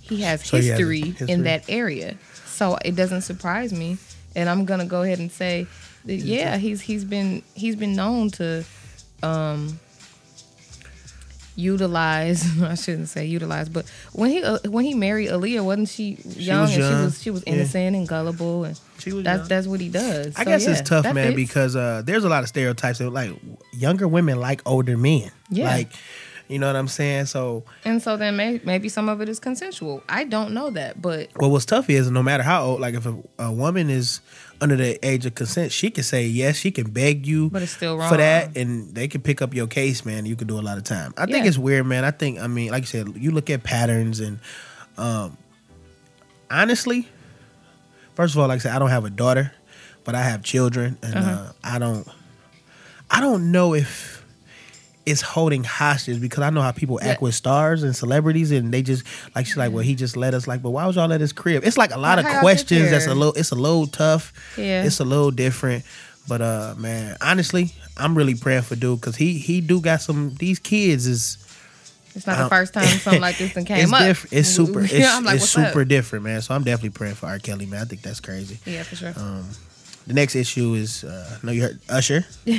He 0.02 0.20
has 0.20 0.44
So 0.44 0.58
he 0.58 0.68
has 0.68 0.78
history, 0.78 1.00
history. 1.00 1.30
in 1.30 1.44
that 1.44 1.64
area, 1.68 2.16
so 2.44 2.76
it 2.84 2.94
doesn't 2.94 3.22
surprise 3.22 3.72
me. 3.72 3.96
And 4.36 4.50
I'm 4.50 4.66
gonna 4.66 4.84
go 4.84 5.02
ahead 5.02 5.18
and 5.18 5.32
say, 5.32 5.66
that, 6.04 6.14
yeah, 6.14 6.58
he's 6.58 6.82
he's 6.82 7.04
been 7.04 7.42
he's 7.54 7.74
been 7.76 7.94
known 7.94 8.30
to 8.32 8.64
um, 9.22 9.80
utilize 11.58 12.44
I 12.62 12.74
shouldn't 12.74 13.08
say 13.08 13.26
utilize, 13.26 13.68
but 13.68 13.84
when 14.12 14.30
he 14.30 14.42
uh, 14.42 14.58
when 14.70 14.84
he 14.84 14.94
married 14.94 15.28
Aaliyah, 15.30 15.64
wasn't 15.64 15.88
she 15.88 16.18
young 16.36 16.62
was 16.62 16.70
and 16.74 16.80
young, 16.80 16.98
she 17.00 17.04
was 17.04 17.22
she 17.22 17.30
was 17.30 17.42
yeah. 17.46 17.52
innocent 17.54 17.96
and 17.96 18.06
gullible 18.08 18.64
and 18.64 18.78
She 18.98 19.12
was 19.12 19.24
that's 19.24 19.40
young. 19.40 19.48
that's 19.48 19.66
what 19.66 19.80
he 19.80 19.88
does. 19.88 20.34
I 20.36 20.44
So, 20.44 20.50
guess 20.50 20.64
yeah, 20.64 20.70
it's 20.72 20.88
tough, 20.88 21.04
man, 21.04 21.14
fits. 21.34 21.36
because 21.36 21.76
uh, 21.76 22.02
there's 22.04 22.24
a 22.24 22.28
lot 22.28 22.42
of 22.44 22.48
stereotypes 22.48 22.98
that 22.98 23.10
like 23.10 23.32
younger 23.72 24.06
women 24.08 24.40
like 24.40 24.62
older 24.66 24.96
men. 24.96 25.30
Yeah. 25.50 25.66
Like 25.66 25.90
You 26.48 26.58
know 26.58 26.66
what 26.66 26.76
I'm 26.76 26.88
saying? 26.88 27.26
So, 27.26 27.64
And 27.84 28.00
so 28.02 28.16
then 28.16 28.36
may, 28.36 28.58
maybe 28.64 28.88
some 28.88 29.10
of 29.10 29.20
it 29.20 29.28
is 29.28 29.38
consensual. 29.38 30.02
I 30.08 30.24
don't 30.24 30.54
know 30.54 30.70
that, 30.70 30.96
but 31.02 31.28
well, 31.36 31.50
what's 31.50 31.66
tough 31.66 31.90
is 31.90 32.10
no 32.10 32.22
matter 32.22 32.42
how 32.42 32.64
old, 32.64 32.80
like 32.80 32.94
if 32.94 33.04
a, 33.04 33.14
a 33.38 33.52
woman 33.52 33.90
is 33.90 34.20
under 34.60 34.74
the 34.76 34.98
age 35.06 35.24
of 35.26 35.34
consent, 35.34 35.70
she 35.72 35.90
can 35.90 36.02
say 36.04 36.26
yes, 36.26 36.56
she 36.56 36.70
can 36.70 36.90
beg 36.90 37.26
you 37.26 37.48
But 37.50 37.62
it's 37.62 37.72
still 37.72 37.96
wrong. 37.96 38.08
for 38.10 38.16
that, 38.16 38.56
and 38.56 38.94
they 38.94 39.06
can 39.08 39.20
pick 39.20 39.40
up 39.40 39.54
your 39.54 39.66
case, 39.68 40.04
man. 40.04 40.26
You 40.26 40.34
can 40.36 40.48
do 40.48 40.58
a 40.58 40.62
lot 40.62 40.78
of 40.78 40.84
time. 40.84 41.14
I 41.16 41.26
think 41.26 41.46
it's 41.46 41.58
weird, 41.58 41.86
man. 41.86 42.04
I 42.04 42.10
think, 42.10 42.40
I 42.40 42.46
mean, 42.48 42.70
like 42.70 42.82
you 42.82 42.86
said, 42.86 43.12
you 43.16 43.30
look 43.30 43.50
at 43.50 43.62
patterns, 43.62 44.18
and 44.20 44.40
um, 44.96 45.36
honestly, 46.50 47.06
first 48.14 48.34
of 48.34 48.40
all, 48.40 48.48
like 48.48 48.56
I 48.56 48.58
said, 48.62 48.72
I 48.74 48.78
don't 48.78 48.90
have 48.90 49.04
a 49.04 49.10
daughter, 49.10 49.52
but 50.04 50.14
I 50.14 50.22
have 50.22 50.42
children, 50.42 50.98
and 51.02 51.14
Uh-huh. 51.14 51.30
uh, 51.30 51.52
I 51.62 51.78
don't, 51.78 52.08
I 53.10 53.20
don't 53.20 53.52
know 53.52 53.74
if 53.74 54.17
it's 55.08 55.20
holding 55.22 55.64
hostage 55.64 56.20
because 56.20 56.42
I 56.42 56.50
know 56.50 56.60
how 56.62 56.72
people 56.72 56.98
act 57.00 57.20
Yeah. 57.20 57.24
with 57.24 57.34
stars 57.34 57.82
and 57.82 57.96
celebrities, 57.96 58.50
and 58.52 58.72
they 58.72 58.82
just 58.82 59.04
like 59.34 59.46
she's 59.46 59.56
like, 59.56 59.72
well, 59.72 59.82
he 59.82 59.94
just 59.94 60.16
let 60.16 60.34
us 60.34 60.46
like, 60.46 60.62
but 60.62 60.70
why 60.70 60.86
was 60.86 60.96
y'all 60.96 61.12
at 61.12 61.20
his 61.20 61.32
crib? 61.32 61.64
It's 61.64 61.78
like 61.78 61.92
a 61.94 61.98
lot 61.98 62.18
of 62.18 62.26
questions. 62.40 62.90
That's 62.90 63.06
a 63.06 63.14
little, 63.14 63.32
it's 63.34 63.50
a 63.50 63.54
little 63.56 63.86
tough. 63.86 64.32
Yeah. 64.56 64.84
it's 64.84 65.00
a 65.00 65.04
little 65.04 65.30
different. 65.30 65.84
But 66.28 66.42
uh, 66.42 66.74
man, 66.76 67.16
honestly, 67.22 67.72
I'm 67.96 68.14
really 68.16 68.34
praying 68.34 68.62
for 68.62 68.76
dude 68.76 69.00
because 69.00 69.16
he 69.16 69.38
he 69.38 69.60
do 69.62 69.80
got 69.80 70.02
some. 70.02 70.34
These 70.38 70.58
kids 70.58 71.06
is 71.06 71.38
it's 72.14 72.26
not 72.26 72.36
Um, 72.36 72.44
the 72.44 72.48
first 72.50 72.74
time 72.74 72.86
something 72.86 73.20
like 73.22 73.38
this 73.38 73.52
came 73.54 73.64
it's 73.68 73.92
up. 73.92 74.00
different. 74.00 74.32
It's 74.34 74.48
super. 74.48 74.80
It's, 74.84 74.92
Yeah, 74.92 75.20
like, 75.20 75.36
it's 75.36 75.48
super 75.48 75.82
up? 75.82 75.88
different, 75.88 76.24
man. 76.26 76.42
So 76.42 76.54
I'm 76.54 76.64
definitely 76.64 76.90
praying 76.90 77.14
for 77.14 77.26
R. 77.26 77.38
Kelly, 77.38 77.64
man. 77.66 77.80
I 77.80 77.84
think 77.86 78.02
that's 78.02 78.20
crazy. 78.20 78.58
Yeah, 78.66 78.82
for 78.82 78.96
sure. 78.96 79.14
Um, 79.16 79.48
The 80.06 80.14
next 80.14 80.34
issue 80.36 80.74
is 80.74 81.04
uh, 81.04 81.38
no, 81.42 81.52
you 81.52 81.62
heard 81.62 81.80
Usher. 81.88 82.24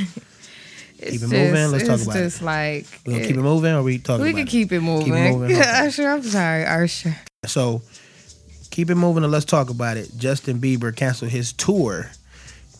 it's 1.01 1.11
keep 1.11 1.21
it 1.23 1.27
moving. 1.27 1.71
Let's 1.71 1.87
talk 1.87 2.01
about 2.01 2.15
it. 2.15 2.23
just 2.23 2.41
like 2.41 2.85
We 3.05 3.13
gonna 3.13 3.23
it- 3.23 3.27
keep 3.27 3.37
it 3.37 3.41
moving, 3.41 3.73
or 3.73 3.83
we 3.83 3.97
talking 3.99 4.23
we 4.23 4.31
can 4.31 4.39
it? 4.41 4.47
keep 4.47 4.71
it 4.71 4.81
moving. 4.81 5.13
moving, 5.13 5.57
okay. 5.57 5.69
Usher, 5.87 6.07
I'm 6.09 6.23
sorry, 6.23 6.65
Usher. 6.65 7.15
So 7.45 7.81
keep 8.71 8.89
it 8.89 8.95
moving 8.95 9.23
and 9.23 9.31
let's 9.31 9.45
talk 9.45 9.69
about 9.69 9.97
it. 9.97 10.11
Justin 10.17 10.59
Bieber 10.59 10.95
canceled 10.95 11.31
his 11.31 11.53
tour 11.53 12.09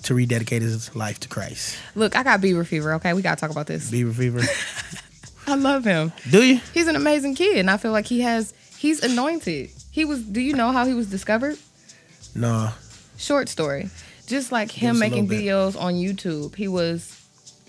to 0.04 0.14
rededicate 0.14 0.62
his 0.62 0.96
life 0.96 1.20
to 1.22 1.28
Christ. 1.28 1.78
Look, 1.96 2.16
I 2.16 2.24
got 2.24 2.42
Bieber 2.42 2.66
fever. 2.66 2.94
Okay, 2.96 3.14
we 3.14 3.22
gotta 3.22 3.40
talk 3.40 3.52
about 3.52 3.68
this. 3.68 3.90
Bieber 3.92 4.14
fever. 4.14 4.42
I 5.48 5.56
love 5.56 5.84
him. 5.84 6.12
Do 6.30 6.44
you? 6.44 6.60
He's 6.74 6.88
an 6.88 6.96
amazing 6.96 7.36
kid, 7.36 7.58
and 7.58 7.70
I 7.72 7.78
feel 7.78 7.92
like 7.92 8.06
he 8.06 8.22
has. 8.22 8.54
He's 8.78 9.04
anointed. 9.04 9.72
He 9.92 10.06
was. 10.06 10.22
Do 10.24 10.40
you 10.42 10.54
know 10.54 10.72
how 10.72 10.86
he 10.86 10.94
was 10.94 11.10
discovered? 11.10 11.58
No. 12.36 12.70
Short 13.18 13.50
story. 13.50 13.90
Just 14.28 14.52
like 14.52 14.70
him 14.72 15.00
making 15.00 15.28
videos 15.28 15.80
on 15.80 15.96
YouTube, 15.96 16.56
he 16.56 16.68
was 16.68 17.19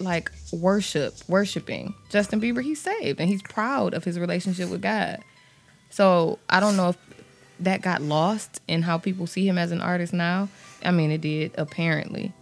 like 0.01 0.31
worship, 0.53 1.15
worshiping 1.29 1.95
Justin 2.11 2.41
Bieber. 2.41 2.63
He's 2.63 2.81
saved, 2.81 3.21
and 3.21 3.29
he's 3.29 3.43
proud 3.43 3.95
of 3.95 4.05
his 4.05 4.19
relationship 4.19 4.69
with 4.71 4.83
God. 4.83 5.19
So 5.91 6.39
I 6.49 6.61
don't 6.61 6.77
know 6.77 6.91
if 6.91 6.97
that 7.61 7.83
got 7.83 8.01
lost 8.03 8.61
in 8.69 8.83
how 8.83 8.99
people 8.99 9.27
see 9.27 9.47
him 9.47 9.59
as 9.59 9.71
an 9.73 9.81
artist 9.81 10.13
now. 10.13 10.49
I 10.85 10.91
mean, 10.91 11.11
it 11.11 11.21
did 11.21 11.53
apparently, 11.59 12.33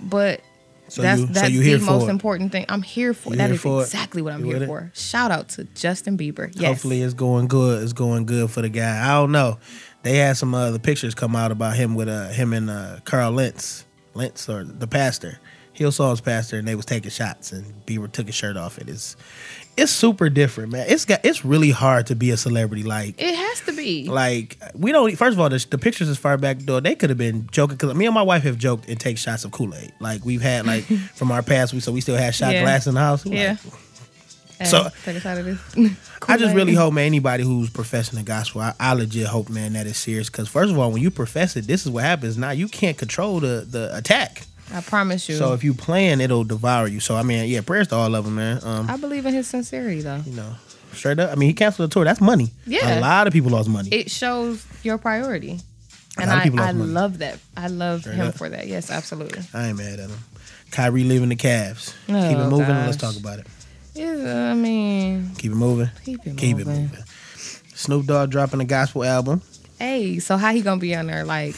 but 0.00 0.40
Mm-hmm. 0.40 0.42
So 0.88 1.02
that's 1.02 1.20
you 1.20 1.26
that's 1.26 1.50
you 1.50 1.78
the 1.78 1.84
most 1.84 2.04
it. 2.04 2.10
important 2.10 2.52
thing. 2.52 2.64
I'm 2.68 2.80
here 2.82 3.12
for. 3.12 3.30
You 3.30 3.36
That 3.38 3.50
is 3.50 3.60
for 3.60 3.80
it? 3.80 3.86
exactly 3.86 4.22
what 4.22 4.32
I'm 4.34 4.44
You 4.44 4.52
here 4.52 4.62
it? 4.62 4.66
for. 4.66 4.92
Shout 4.94 5.32
out 5.32 5.48
to 5.50 5.64
Justin 5.74 6.16
Bieber. 6.16 6.48
Yes. 6.54 6.64
Hopefully 6.64 7.02
it's 7.02 7.12
going 7.12 7.48
good. 7.48 7.82
It's 7.82 7.92
going 7.92 8.24
good 8.24 8.52
for 8.52 8.62
the 8.62 8.68
guy. 8.68 9.04
I 9.04 9.14
don't 9.14 9.32
know. 9.32 9.58
They 10.04 10.18
had 10.18 10.36
some 10.36 10.54
other 10.54 10.78
pictures 10.78 11.12
come 11.12 11.34
out 11.34 11.50
about 11.50 11.74
him 11.74 11.96
with 11.96 12.08
uh 12.08 12.28
him 12.28 12.52
and 12.52 12.70
uh 12.70 13.00
Carl 13.04 13.32
Lentz. 13.32 13.84
Lentz 14.14 14.48
or 14.48 14.62
the 14.62 14.86
pastor. 14.86 15.40
Hillsong's 15.76 16.20
pastor 16.20 16.58
and 16.58 16.66
they 16.66 16.74
was 16.74 16.86
taking 16.86 17.10
shots 17.10 17.52
and 17.52 17.64
Bieber 17.86 18.10
took 18.10 18.26
his 18.26 18.34
shirt 18.34 18.56
off. 18.56 18.78
It 18.78 18.88
is 18.88 19.16
it's 19.76 19.92
super 19.92 20.30
different, 20.30 20.72
man. 20.72 20.86
It's 20.88 21.04
got 21.04 21.20
it's 21.24 21.44
really 21.44 21.70
hard 21.70 22.06
to 22.06 22.16
be 22.16 22.30
a 22.30 22.36
celebrity 22.36 22.82
like 22.82 23.20
It 23.20 23.34
has 23.34 23.60
to 23.62 23.72
be. 23.72 24.08
like 24.08 24.58
we 24.74 24.90
don't 24.92 25.14
first 25.16 25.34
of 25.34 25.40
all 25.40 25.48
the, 25.48 25.64
the 25.70 25.78
pictures 25.78 26.08
as 26.08 26.16
far 26.18 26.36
back 26.38 26.58
though 26.60 26.80
they 26.80 26.94
could 26.94 27.10
have 27.10 27.18
been 27.18 27.46
joking 27.52 27.76
because 27.76 27.94
me 27.94 28.06
and 28.06 28.14
my 28.14 28.22
wife 28.22 28.42
have 28.44 28.56
joked 28.58 28.88
and 28.88 28.98
take 28.98 29.18
shots 29.18 29.44
of 29.44 29.50
kool-aid 29.52 29.92
like 30.00 30.24
we've 30.24 30.40
had 30.42 30.66
like 30.66 30.84
from 31.14 31.30
our 31.30 31.42
past 31.42 31.72
we 31.74 31.80
so 31.80 31.92
we 31.92 32.00
still 32.00 32.16
had 32.16 32.34
shot 32.34 32.52
Yeah. 32.54 32.62
glass 32.62 32.86
in 32.86 32.94
the 32.94 33.00
house 33.00 33.24
We 33.24 33.36
yeah. 33.36 33.56
like, 34.60 34.68
So- 34.68 34.88
take 35.04 35.16
us 35.16 35.26
out 35.26 35.36
of 35.38 35.44
this. 35.44 35.96
I 36.28 36.38
just 36.38 36.54
really 36.56 36.72
hope, 36.74 36.94
man, 36.94 37.04
anybody 37.04 37.44
who's 37.44 37.68
professing 37.70 38.18
the 38.18 38.24
gospel, 38.24 38.62
I, 38.62 38.72
I 38.80 38.94
legit 38.94 39.26
hope, 39.26 39.48
man, 39.50 39.74
that 39.74 39.86
is 39.86 39.96
serious. 39.98 40.28
Because 40.30 40.48
first 40.48 40.72
of 40.72 40.78
all, 40.78 40.90
when 40.90 41.02
you 41.02 41.10
profess 41.10 41.54
it, 41.56 41.66
this 41.66 41.84
is 41.84 41.92
what 41.92 42.02
happens. 42.04 42.36
Now 42.38 42.50
you 42.50 42.66
can't 42.66 42.96
control 42.96 43.38
the 43.38 43.66
the 43.70 43.94
attack. 43.96 44.42
I 44.72 44.80
promise 44.80 45.28
you. 45.28 45.36
So 45.36 45.52
if 45.52 45.62
you 45.64 45.74
plan, 45.74 46.20
it'll 46.20 46.44
devour 46.44 46.86
you. 46.88 47.00
So 47.00 47.14
I 47.16 47.22
mean, 47.22 47.48
yeah, 47.48 47.60
prayers 47.60 47.88
to 47.88 47.96
all 47.96 48.14
of 48.14 48.24
them, 48.24 48.34
man. 48.36 48.60
Um, 48.64 48.90
I 48.90 48.96
believe 48.96 49.24
in 49.26 49.32
his 49.34 49.46
sincerity, 49.46 50.00
though. 50.02 50.22
you 50.26 50.32
know, 50.34 50.54
straight 50.92 51.18
up. 51.18 51.30
I 51.30 51.34
mean, 51.36 51.48
he 51.48 51.54
canceled 51.54 51.90
the 51.90 51.94
tour. 51.94 52.04
That's 52.04 52.20
money. 52.20 52.50
Yeah. 52.66 52.98
a 52.98 53.00
lot 53.00 53.26
of 53.26 53.32
people 53.32 53.50
lost 53.50 53.68
money. 53.68 53.88
It 53.90 54.10
shows 54.10 54.66
your 54.82 54.98
priority, 54.98 55.60
and 56.18 56.30
I, 56.30 56.44
I 56.44 56.48
money. 56.50 56.72
love 56.84 57.18
that. 57.18 57.38
I 57.56 57.68
love 57.68 58.00
Straight 58.00 58.16
him 58.16 58.26
up. 58.28 58.34
for 58.36 58.48
that. 58.48 58.66
Yes, 58.66 58.90
absolutely. 58.90 59.42
I 59.54 59.68
ain't 59.68 59.78
mad 59.78 60.00
at 60.00 60.10
him. 60.10 60.18
Kyrie 60.72 61.04
leaving 61.04 61.28
the 61.28 61.36
Cavs. 61.36 61.94
Keep 62.06 62.16
Oh, 62.16 62.46
it 62.46 62.50
moving. 62.50 62.74
and 62.74 62.86
Let's 62.86 62.96
talk 62.96 63.16
about 63.16 63.38
it. 63.38 63.46
Yeah, 63.94 64.50
I 64.50 64.54
mean, 64.54 65.30
Keep 65.38 65.52
it 65.52 65.54
moving. 65.54 65.88
keep 66.04 66.26
it 66.26 66.36
Keep 66.36 66.58
it 66.58 66.66
moving. 66.66 66.82
moving. 66.82 67.04
Snoop 67.74 68.04
Dogg 68.06 68.30
dropping 68.30 68.60
a 68.60 68.64
gospel 68.64 69.04
album. 69.04 69.42
Hey, 69.78 70.18
so 70.18 70.36
how 70.36 70.52
he 70.52 70.60
gonna 70.62 70.80
be 70.80 70.94
on 70.96 71.06
there? 71.06 71.24
Like, 71.24 71.54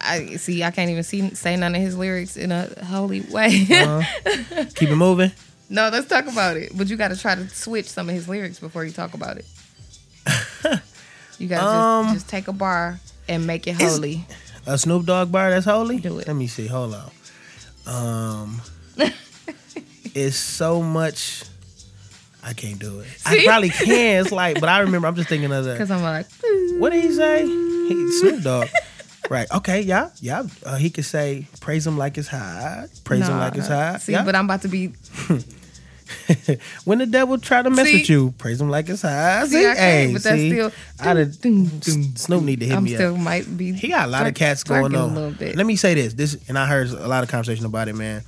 I 0.00 0.36
see. 0.36 0.62
I 0.64 0.70
can't 0.70 0.90
even 0.90 1.02
see 1.02 1.34
say 1.34 1.56
none 1.56 1.74
of 1.74 1.80
his 1.80 1.96
lyrics 1.96 2.36
in 2.36 2.52
a 2.52 2.66
holy 2.84 3.20
way. 3.22 3.66
Uh-huh. 3.70 4.64
Keep 4.74 4.90
it 4.90 4.96
moving. 4.96 5.30
no, 5.68 5.88
let's 5.90 6.08
talk 6.08 6.26
about 6.26 6.56
it. 6.56 6.72
But 6.76 6.88
you 6.88 6.96
got 6.96 7.08
to 7.08 7.16
try 7.18 7.34
to 7.34 7.48
switch 7.48 7.86
some 7.86 8.08
of 8.08 8.14
his 8.14 8.28
lyrics 8.28 8.58
before 8.58 8.84
you 8.84 8.92
talk 8.92 9.14
about 9.14 9.38
it. 9.38 9.44
you 11.38 11.48
got 11.48 11.60
to 11.60 11.66
Um, 11.66 12.04
just, 12.06 12.16
just 12.16 12.28
take 12.28 12.48
a 12.48 12.52
bar 12.52 12.98
and 13.28 13.46
make 13.46 13.66
it 13.66 13.80
holy. 13.80 14.24
A 14.66 14.76
Snoop 14.78 15.06
Dogg 15.06 15.32
bar 15.32 15.50
that's 15.50 15.64
holy? 15.64 15.98
Do 15.98 16.18
it. 16.18 16.26
Let 16.26 16.36
me 16.36 16.46
see. 16.46 16.66
Hold 16.66 16.94
on. 16.94 17.10
Um 17.86 18.60
it's 20.14 20.36
so 20.36 20.82
much 20.82 21.44
I 22.42 22.52
can't 22.52 22.78
do 22.78 23.00
it. 23.00 23.08
I 23.26 23.44
probably 23.44 23.68
can. 23.70 24.22
It's 24.22 24.32
like, 24.32 24.60
but 24.60 24.68
I 24.68 24.80
remember 24.80 25.08
I'm 25.08 25.14
just 25.14 25.28
thinking 25.28 25.52
of 25.52 25.64
that. 25.64 25.72
Because 25.74 25.90
I'm 25.90 26.02
like, 26.02 26.26
what 26.78 26.90
did 26.90 27.04
he 27.04 27.12
say? 27.12 27.46
He, 27.46 28.12
Snoop 28.20 28.42
Dogg. 28.42 28.68
Right. 29.30 29.50
Okay, 29.50 29.80
yeah. 29.80 30.10
Yeah. 30.20 30.42
Uh, 30.66 30.76
he 30.76 30.90
could 30.90 31.06
say 31.06 31.46
praise 31.60 31.86
him 31.86 31.96
like 31.96 32.18
it's 32.18 32.28
hot. 32.28 32.88
Praise 33.04 33.26
him 33.26 33.36
Nah, 33.36 33.44
like 33.44 33.56
it's 33.56 33.68
hot. 33.68 34.02
See, 34.02 34.12
yeah. 34.12 34.24
but 34.24 34.34
I'm 34.34 34.44
about 34.44 34.60
to 34.62 34.68
be. 34.68 34.92
when 36.84 36.98
the 36.98 37.06
devil 37.06 37.38
try 37.38 37.62
to 37.62 37.70
mess 37.70 37.86
See? 37.86 37.98
with 38.00 38.10
you, 38.10 38.34
praise 38.38 38.60
him 38.60 38.68
like 38.68 38.88
it's 38.88 39.02
hot. 39.02 39.46
See, 39.48 39.60
I 39.60 39.74
can't, 39.74 39.78
hey, 39.78 40.12
but 40.12 40.22
that's 40.22 40.36
see? 40.36 40.50
still- 40.50 40.72
Dun, 41.02 41.30
dun, 41.80 42.16
Snoop 42.16 42.42
need 42.42 42.60
to 42.60 42.66
hit 42.66 42.76
I'm 42.76 42.84
me 42.84 42.94
up. 42.94 42.98
still 42.98 43.16
might 43.16 43.56
be. 43.56 43.72
He 43.72 43.88
got 43.88 44.08
a 44.08 44.10
lot 44.10 44.26
of 44.26 44.34
twerk- 44.34 44.36
cats 44.36 44.64
going 44.64 44.92
twerking 44.92 45.02
on. 45.02 45.10
A 45.10 45.14
little 45.14 45.30
bit. 45.30 45.56
Let 45.56 45.66
me 45.66 45.76
say 45.76 45.94
this. 45.94 46.14
This 46.14 46.36
and 46.48 46.58
I 46.58 46.66
heard 46.66 46.88
a 46.90 47.08
lot 47.08 47.22
of 47.22 47.30
conversation 47.30 47.64
about 47.64 47.88
it, 47.88 47.94
man. 47.94 48.22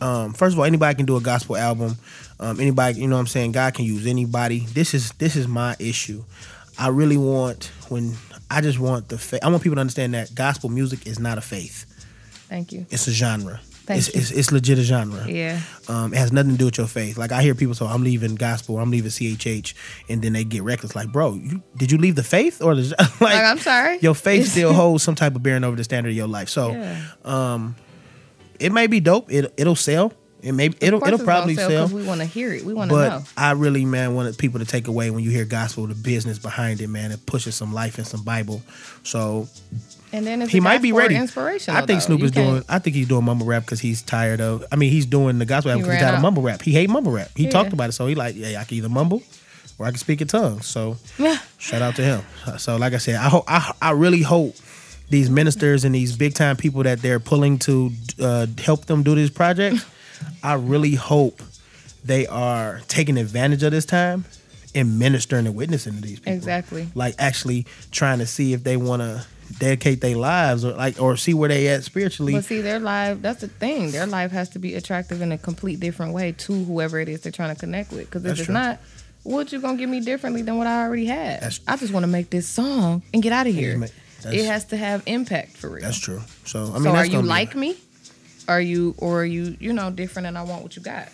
Um, 0.00 0.32
first 0.34 0.52
of 0.54 0.58
all, 0.58 0.64
anybody 0.64 0.94
can 0.96 1.06
do 1.06 1.16
a 1.16 1.20
gospel 1.20 1.56
album. 1.56 1.96
Um, 2.38 2.60
anybody, 2.60 3.00
you 3.00 3.06
know 3.08 3.16
what 3.16 3.20
I'm 3.20 3.26
saying? 3.26 3.52
God 3.52 3.72
can 3.74 3.84
use 3.84 4.06
anybody. 4.06 4.60
This 4.60 4.92
is 4.92 5.12
this 5.12 5.34
is 5.36 5.48
my 5.48 5.76
issue. 5.78 6.24
I 6.78 6.88
really 6.88 7.16
want 7.16 7.70
when 7.88 8.14
I 8.54 8.60
just 8.60 8.78
want 8.78 9.08
the 9.08 9.18
faith. 9.18 9.40
I 9.42 9.48
want 9.48 9.62
people 9.62 9.76
to 9.76 9.80
understand 9.80 10.14
that 10.14 10.34
gospel 10.34 10.70
music 10.70 11.06
is 11.06 11.18
not 11.18 11.38
a 11.38 11.40
faith. 11.40 11.86
Thank 12.48 12.72
you. 12.72 12.86
It's 12.90 13.06
a 13.08 13.10
genre. 13.12 13.60
Thank 13.86 13.98
it's, 13.98 14.14
you. 14.14 14.20
it's 14.20 14.30
it's 14.30 14.52
legit 14.52 14.78
a 14.78 14.82
genre. 14.82 15.26
Yeah. 15.28 15.60
Um, 15.88 16.14
it 16.14 16.16
has 16.16 16.32
nothing 16.32 16.52
to 16.52 16.56
do 16.58 16.64
with 16.66 16.78
your 16.78 16.86
faith. 16.86 17.18
Like 17.18 17.32
I 17.32 17.42
hear 17.42 17.54
people 17.54 17.74
say, 17.74 17.84
"I'm 17.84 18.02
leaving 18.02 18.34
gospel, 18.36 18.78
I'm 18.78 18.90
leaving 18.90 19.10
CHH," 19.10 19.74
and 20.08 20.22
then 20.22 20.32
they 20.32 20.44
get 20.44 20.62
reckless. 20.62 20.94
Like, 20.96 21.12
bro, 21.12 21.34
you, 21.34 21.62
did 21.76 21.92
you 21.92 21.98
leave 21.98 22.14
the 22.14 22.22
faith 22.22 22.62
or 22.62 22.74
the, 22.74 22.94
like, 22.98 23.20
Like, 23.20 23.44
I'm 23.44 23.58
sorry. 23.58 23.98
your 24.00 24.14
faith 24.14 24.48
still 24.52 24.72
holds 24.72 25.02
some 25.02 25.14
type 25.14 25.34
of 25.36 25.42
bearing 25.42 25.64
over 25.64 25.76
the 25.76 25.84
standard 25.84 26.10
of 26.10 26.16
your 26.16 26.28
life. 26.28 26.48
So 26.48 26.70
Yeah. 26.72 27.68
it 28.58 28.72
may 28.72 28.86
be 28.86 29.00
dope. 29.00 29.30
It 29.30 29.52
it'll 29.56 29.76
sell. 29.76 30.12
It 30.44 30.52
may 30.52 30.66
it'll 30.80 31.02
it'll 31.02 31.18
probably 31.18 31.54
sell. 31.54 31.68
because 31.70 31.92
we 31.94 32.04
want 32.04 32.20
to 32.20 32.26
hear 32.26 32.52
it. 32.52 32.64
We 32.64 32.74
want 32.74 32.90
to 32.90 32.94
But 32.94 33.08
know. 33.08 33.22
I 33.36 33.52
really, 33.52 33.84
man, 33.86 34.14
wanted 34.14 34.36
people 34.36 34.60
to 34.60 34.66
take 34.66 34.88
away 34.88 35.10
when 35.10 35.24
you 35.24 35.30
hear 35.30 35.44
gospel, 35.46 35.86
the 35.86 35.94
business 35.94 36.38
behind 36.38 36.80
it, 36.82 36.88
man. 36.88 37.12
It 37.12 37.24
pushes 37.24 37.54
some 37.54 37.72
life 37.72 37.96
and 37.96 38.06
some 38.06 38.22
Bible. 38.22 38.62
So 39.04 39.48
And 40.12 40.26
then 40.26 40.46
he 40.46 40.60
might 40.60 40.82
be 40.82 40.92
ready. 40.92 41.16
Inspirational. 41.16 41.82
I 41.82 41.86
think 41.86 42.00
though. 42.00 42.06
Snoop 42.06 42.20
You 42.20 42.26
is 42.26 42.30
doing. 42.32 42.62
I 42.68 42.78
think 42.78 42.94
he's 42.94 43.08
doing 43.08 43.24
mumble 43.24 43.46
rap 43.46 43.62
because 43.64 43.80
he's 43.80 44.02
tired 44.02 44.42
of. 44.42 44.64
I 44.70 44.76
mean, 44.76 44.90
he's 44.90 45.06
doing 45.06 45.38
the 45.38 45.46
gospel 45.46 45.72
He 45.72 45.78
because 45.78 45.94
he's 45.94 46.02
tired 46.02 46.16
of 46.16 46.20
mumble 46.22 46.42
rap. 46.42 46.60
He 46.60 46.72
hate 46.72 46.90
mumble 46.90 47.12
rap. 47.12 47.30
He 47.34 47.44
Yeah. 47.44 47.50
talked 47.50 47.72
about 47.72 47.88
it, 47.88 47.92
so 47.92 48.06
he 48.06 48.14
like, 48.14 48.36
yeah, 48.36 48.60
I 48.60 48.64
can 48.64 48.76
either 48.76 48.90
mumble 48.90 49.22
or 49.78 49.86
I 49.86 49.90
can 49.90 49.98
speak 49.98 50.20
in 50.20 50.28
tongues. 50.28 50.66
So 50.66 50.98
shout 51.58 51.80
out 51.80 51.96
to 51.96 52.02
him. 52.02 52.22
So 52.58 52.76
like 52.76 52.92
I 52.92 52.98
said, 52.98 53.14
I 53.16 53.30
hope 53.30 53.44
I, 53.48 53.72
I 53.80 53.92
really 53.92 54.20
hope 54.22 54.54
these 55.08 55.30
ministers 55.30 55.84
and 55.84 55.94
these 55.94 56.16
big 56.16 56.34
time 56.34 56.56
people 56.56 56.82
that 56.82 57.00
they're 57.00 57.20
pulling 57.20 57.58
to 57.60 57.90
uh, 58.20 58.46
help 58.62 58.84
them 58.86 59.02
do 59.02 59.14
these 59.14 59.30
projects. 59.30 59.84
I 60.42 60.54
really 60.54 60.94
hope 60.94 61.42
they 62.04 62.26
are 62.26 62.80
taking 62.88 63.16
advantage 63.16 63.62
of 63.62 63.72
this 63.72 63.84
time 63.86 64.24
and 64.74 64.98
ministering 64.98 65.46
and 65.46 65.54
witnessing 65.54 65.94
to 65.94 66.00
these 66.00 66.18
people. 66.20 66.32
Exactly. 66.34 66.88
Like 66.94 67.14
actually 67.18 67.66
trying 67.90 68.18
to 68.18 68.26
see 68.26 68.52
if 68.52 68.64
they 68.64 68.76
want 68.76 69.02
to 69.02 69.24
dedicate 69.58 70.00
their 70.00 70.16
lives 70.16 70.64
or 70.64 70.72
like 70.72 71.00
or 71.00 71.16
see 71.16 71.32
where 71.34 71.48
they 71.48 71.68
at 71.68 71.84
spiritually. 71.84 72.32
But 72.32 72.44
see, 72.44 72.60
their 72.60 72.80
life, 72.80 73.22
that's 73.22 73.40
the 73.40 73.48
thing. 73.48 73.90
Their 73.92 74.06
life 74.06 74.32
has 74.32 74.48
to 74.50 74.58
be 74.58 74.74
attractive 74.74 75.20
in 75.22 75.32
a 75.32 75.38
complete 75.38 75.80
different 75.80 76.12
way 76.12 76.32
to 76.32 76.64
whoever 76.64 76.98
it 76.98 77.08
is 77.08 77.20
they're 77.20 77.32
trying 77.32 77.54
to 77.54 77.60
connect 77.60 77.90
with. 77.92 78.06
Because 78.06 78.22
if 78.22 78.28
That's 78.28 78.40
it's 78.40 78.46
true. 78.46 78.54
not, 78.54 78.80
what 79.22 79.52
you 79.52 79.60
going 79.60 79.76
to 79.76 79.80
give 79.80 79.88
me 79.88 80.00
differently 80.00 80.42
than 80.42 80.58
what 80.58 80.66
I 80.66 80.82
already 80.84 81.06
had? 81.06 81.36
That's- 81.40 81.60
I 81.68 81.76
just 81.76 81.92
want 81.92 82.04
to 82.04 82.08
make 82.08 82.30
this 82.30 82.46
song 82.46 83.02
and 83.14 83.22
get 83.22 83.32
out 83.32 83.46
of 83.46 83.54
here. 83.54 83.78
ma- 83.78 83.86
that's- 84.22 84.40
It 84.42 84.46
has 84.46 84.64
to 84.66 84.76
have 84.76 85.02
impact 85.06 85.56
for 85.56 85.70
real. 85.70 85.82
That's 85.82 85.98
true. 85.98 86.20
So 86.46 86.64
I 86.64 86.74
mean, 86.74 86.82
so 86.84 86.90
are 86.90 87.04
you 87.06 87.12
gonna 87.12 87.26
like 87.26 87.54
me? 87.54 87.76
Are 88.48 88.60
you, 88.60 88.94
or 88.98 89.22
are 89.22 89.24
you, 89.24 89.56
you 89.60 89.72
know, 89.72 89.90
different 89.90 90.26
and 90.26 90.36
I 90.36 90.42
want 90.42 90.62
what 90.62 90.76
you 90.76 90.82
got? 90.82 91.08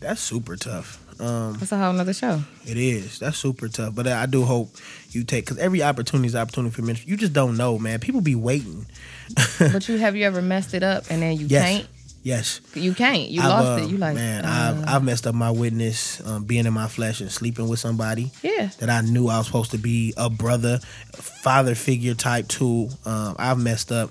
That's 0.00 0.20
super 0.20 0.56
tough. 0.56 1.04
Um, 1.20 1.54
That's 1.54 1.72
a 1.72 1.78
whole 1.78 1.92
nother 1.92 2.12
show. 2.12 2.40
it 2.64 2.76
is. 2.76 3.18
That's 3.18 3.36
super 3.36 3.66
tough. 3.68 3.94
But 3.96 4.06
I 4.06 4.26
do 4.26 4.44
hope 4.44 4.68
you 5.10 5.24
take 5.24 5.44
because 5.46 5.58
every 5.58 5.82
opportunity 5.82 6.28
is 6.28 6.36
opportunity 6.36 6.72
for 6.72 6.82
ministry. 6.82 7.10
You 7.10 7.16
just 7.16 7.32
don't 7.32 7.56
know, 7.56 7.76
man. 7.78 7.98
People 7.98 8.20
be 8.20 8.36
waiting. 8.36 8.86
but 9.58 9.88
you 9.88 9.98
have 9.98 10.14
you 10.14 10.24
ever 10.24 10.40
messed 10.40 10.74
it 10.74 10.84
up 10.84 11.04
and 11.10 11.20
then 11.20 11.36
you 11.36 11.46
Yes. 11.48 11.64
can't? 11.64 11.88
Yes. 12.22 12.60
You 12.74 12.94
can't. 12.94 13.28
You 13.30 13.40
I've, 13.40 13.48
lost 13.48 13.80
uh, 13.80 13.84
it. 13.84 13.90
You 13.90 13.96
like, 13.96 14.14
man. 14.14 14.44
uh, 14.44 14.48
I've 14.86 14.96
I've 14.96 15.04
messed 15.04 15.26
up 15.26 15.34
my 15.34 15.50
witness, 15.50 16.24
um, 16.26 16.44
being 16.44 16.66
in 16.66 16.72
my 16.72 16.86
flesh 16.86 17.20
and 17.20 17.30
sleeping 17.32 17.68
with 17.68 17.80
somebody 17.80 18.30
yeah. 18.42 18.70
that 18.78 18.90
I 18.90 19.00
knew 19.00 19.28
I 19.28 19.38
was 19.38 19.46
supposed 19.46 19.70
to 19.72 19.78
be 19.78 20.14
a 20.16 20.28
brother, 20.28 20.78
father 21.14 21.74
figure 21.74 22.14
type 22.14 22.46
to. 22.48 22.88
Um, 23.04 23.34
I've 23.38 23.58
messed 23.58 23.90
up. 23.92 24.10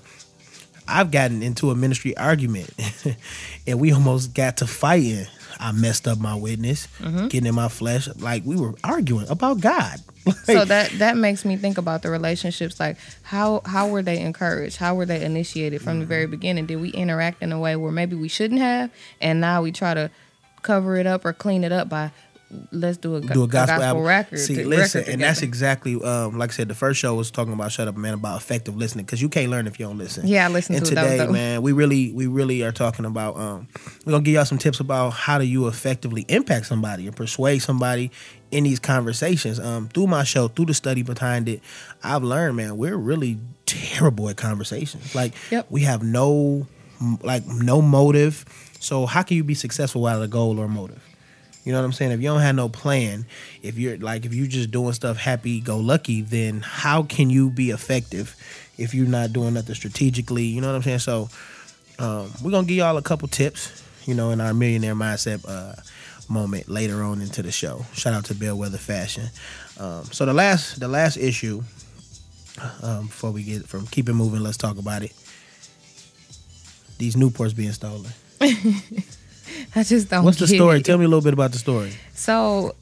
I've 0.88 1.10
gotten 1.10 1.42
into 1.42 1.70
a 1.70 1.74
ministry 1.74 2.16
argument, 2.16 2.70
and 3.66 3.78
we 3.78 3.92
almost 3.92 4.34
got 4.34 4.56
to 4.58 4.66
fighting. 4.66 5.26
I 5.60 5.72
messed 5.72 6.06
up 6.06 6.18
my 6.18 6.36
witness, 6.36 6.86
getting 7.28 7.46
in 7.46 7.54
my 7.54 7.68
flesh, 7.68 8.08
like 8.16 8.44
we 8.44 8.54
were 8.56 8.74
arguing 8.84 9.28
about 9.28 9.60
God. 9.60 9.98
so 10.44 10.64
that 10.64 10.90
that 10.98 11.16
makes 11.16 11.44
me 11.44 11.56
think 11.56 11.78
about 11.78 12.02
the 12.02 12.10
relationships 12.10 12.78
like 12.78 12.98
how 13.22 13.62
how 13.64 13.88
were 13.88 14.02
they 14.02 14.18
encouraged 14.20 14.76
how 14.76 14.94
were 14.94 15.06
they 15.06 15.24
initiated 15.24 15.80
from 15.80 16.00
the 16.00 16.04
very 16.06 16.24
Mm-hmm. 16.24 16.30
beginning 16.32 16.66
did 16.66 16.76
we 16.80 16.90
interact 16.90 17.42
in 17.42 17.50
a 17.50 17.58
way 17.58 17.76
where 17.76 17.90
maybe 17.92 18.14
we 18.14 18.28
shouldn't 18.28 18.60
have 18.60 18.90
and 19.22 19.40
now 19.40 19.62
we 19.62 19.72
try 19.72 19.94
to 19.94 20.10
cover 20.60 20.96
it 20.96 21.06
up 21.06 21.24
or 21.24 21.32
clean 21.32 21.64
it 21.64 21.72
up 21.72 21.88
by 21.88 22.10
let's 22.72 22.96
do 22.96 23.16
a, 23.16 23.20
do 23.20 23.42
a 23.42 23.48
gospel, 23.48 23.82
album. 23.82 24.04
record 24.04 24.38
See, 24.38 24.64
listen, 24.64 25.00
record 25.00 25.12
and 25.12 25.22
that's 25.22 25.42
exactly 25.42 25.94
um, 26.02 26.38
like 26.38 26.50
I 26.50 26.52
said. 26.54 26.68
The 26.68 26.74
first 26.74 26.98
show 26.98 27.14
was 27.14 27.30
talking 27.30 27.52
about 27.52 27.72
shut 27.72 27.88
up, 27.88 27.96
man, 27.96 28.14
about 28.14 28.40
effective 28.40 28.76
listening 28.76 29.04
because 29.04 29.20
you 29.20 29.28
can't 29.28 29.50
learn 29.50 29.66
if 29.66 29.78
you 29.78 29.86
don't 29.86 29.98
listen. 29.98 30.26
Yeah, 30.26 30.46
I 30.46 30.48
listened 30.48 30.78
and 30.78 30.86
to 30.86 30.92
it. 30.92 30.94
That 30.94 31.02
was 31.04 31.12
today, 31.20 31.32
man, 31.32 31.62
we 31.62 31.72
really, 31.72 32.12
we 32.12 32.26
really 32.26 32.62
are 32.62 32.72
talking 32.72 33.04
about. 33.04 33.36
Um, 33.36 33.68
we're 34.04 34.12
gonna 34.12 34.24
give 34.24 34.34
y'all 34.34 34.44
some 34.44 34.58
tips 34.58 34.80
about 34.80 35.10
how 35.10 35.38
do 35.38 35.44
you 35.44 35.66
effectively 35.68 36.24
impact 36.28 36.66
somebody 36.66 37.06
and 37.06 37.14
persuade 37.14 37.58
somebody 37.60 38.10
in 38.50 38.64
these 38.64 38.78
conversations. 38.78 39.60
Um, 39.60 39.88
through 39.88 40.06
my 40.06 40.24
show, 40.24 40.48
through 40.48 40.66
the 40.66 40.74
study 40.74 41.02
behind 41.02 41.48
it, 41.48 41.60
I've 42.02 42.22
learned, 42.22 42.56
man, 42.56 42.76
we're 42.76 42.96
really 42.96 43.38
terrible 43.66 44.28
at 44.30 44.36
conversations. 44.36 45.14
Like, 45.14 45.34
Yep. 45.50 45.66
we 45.68 45.82
have 45.82 46.02
no, 46.02 46.66
like, 47.22 47.46
no 47.46 47.82
motive. 47.82 48.44
So 48.80 49.06
how 49.06 49.22
can 49.22 49.36
you 49.36 49.44
be 49.44 49.54
successful 49.54 50.02
without 50.02 50.22
a 50.22 50.28
goal 50.28 50.58
or 50.58 50.68
motive? 50.68 51.02
You 51.68 51.74
know 51.74 51.80
what 51.80 51.84
I'm 51.84 51.92
saying? 51.92 52.12
If 52.12 52.22
you 52.22 52.28
don't 52.28 52.40
have 52.40 52.54
no 52.54 52.70
plan, 52.70 53.26
if 53.62 53.76
you're 53.76 53.98
like 53.98 54.24
if 54.24 54.32
you're 54.32 54.46
just 54.46 54.70
doing 54.70 54.94
stuff 54.94 55.18
happy 55.18 55.60
go 55.60 55.76
lucky, 55.76 56.22
then 56.22 56.62
how 56.62 57.02
can 57.02 57.28
you 57.28 57.50
be 57.50 57.72
effective 57.72 58.34
if 58.78 58.94
you're 58.94 59.06
not 59.06 59.34
doing 59.34 59.52
nothing 59.52 59.74
strategically? 59.74 60.44
You 60.44 60.62
know 60.62 60.68
what 60.68 60.76
I'm 60.76 60.82
saying? 60.82 61.00
So 61.00 61.28
um, 61.98 62.32
we're 62.42 62.52
gonna 62.52 62.66
give 62.66 62.78
y'all 62.78 62.96
a 62.96 63.02
couple 63.02 63.28
tips, 63.28 63.84
you 64.06 64.14
know, 64.14 64.30
in 64.30 64.40
our 64.40 64.54
millionaire 64.54 64.94
mindset 64.94 65.44
uh, 65.46 65.74
moment 66.26 66.70
later 66.70 67.02
on 67.02 67.20
into 67.20 67.42
the 67.42 67.52
show. 67.52 67.84
Shout 67.92 68.14
out 68.14 68.24
to 68.24 68.34
Bellwether 68.34 68.78
Fashion. 68.78 69.24
Um, 69.78 70.04
so 70.04 70.24
the 70.24 70.32
last 70.32 70.80
the 70.80 70.88
last 70.88 71.18
issue 71.18 71.62
um, 72.82 73.08
before 73.08 73.30
we 73.30 73.42
get 73.42 73.68
from 73.68 73.86
keep 73.88 74.08
it 74.08 74.14
moving, 74.14 74.40
let's 74.40 74.56
talk 74.56 74.78
about 74.78 75.02
it. 75.02 75.12
These 76.96 77.14
Newports 77.14 77.54
being 77.54 77.72
stolen. 77.72 78.10
i 79.74 79.82
just 79.82 80.10
don't 80.10 80.24
What's 80.24 80.38
the 80.38 80.46
story? 80.46 80.78
it. 80.78 80.84
Tell 80.84 80.98
me 80.98 81.04
a 81.04 81.08
little 81.08 81.24
bit 81.24 81.32
about 81.34 81.52
the 81.52 81.58
story. 81.58 81.92
So 82.14 82.74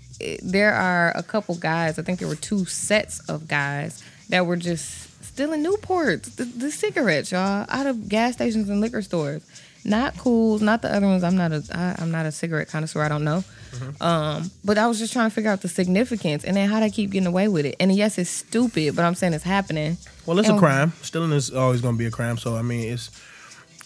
there 0.42 0.72
are 0.72 1.12
a 1.16 1.22
couple 1.22 1.54
guys. 1.56 1.98
I 1.98 2.02
think 2.02 2.18
there 2.18 2.28
were 2.28 2.36
two 2.36 2.64
sets 2.64 3.20
of 3.28 3.48
guys 3.48 4.02
that 4.28 4.46
were 4.46 4.56
just 4.56 5.24
stealing 5.24 5.62
Newports, 5.62 6.36
the, 6.36 6.44
the 6.44 6.70
cigarettes, 6.70 7.32
y'all, 7.32 7.66
out 7.68 7.86
of 7.86 8.08
gas 8.08 8.34
stations 8.34 8.68
and 8.68 8.80
liquor 8.80 9.02
stores. 9.02 9.44
Not 9.84 10.16
cool. 10.18 10.58
Not 10.58 10.82
the 10.82 10.92
other 10.92 11.06
ones. 11.06 11.22
I'm 11.22 11.36
not 11.36 11.52
a. 11.52 11.62
I, 11.72 12.02
I'm 12.02 12.10
not 12.10 12.26
a 12.26 12.32
cigarette 12.32 12.68
connoisseur. 12.68 13.02
I 13.02 13.08
don't 13.08 13.22
know. 13.22 13.44
Mm-hmm. 13.70 14.02
Um, 14.02 14.50
but 14.64 14.78
I 14.78 14.88
was 14.88 14.98
just 14.98 15.12
trying 15.12 15.30
to 15.30 15.34
figure 15.34 15.50
out 15.50 15.62
the 15.62 15.68
significance 15.68 16.42
and 16.42 16.56
then 16.56 16.68
how 16.68 16.80
they 16.80 16.90
keep 16.90 17.10
getting 17.10 17.28
away 17.28 17.46
with 17.46 17.66
it. 17.66 17.76
And 17.78 17.94
yes, 17.94 18.18
it's 18.18 18.28
stupid, 18.28 18.96
but 18.96 19.04
I'm 19.04 19.14
saying 19.14 19.32
it's 19.34 19.44
happening. 19.44 19.96
Well, 20.24 20.40
it's 20.40 20.48
a 20.48 20.58
crime. 20.58 20.92
Stealing 21.02 21.30
is 21.30 21.52
always 21.52 21.82
going 21.82 21.94
to 21.94 21.98
be 21.98 22.06
a 22.06 22.10
crime. 22.10 22.36
So 22.36 22.56
I 22.56 22.62
mean, 22.62 22.92
it's 22.92 23.10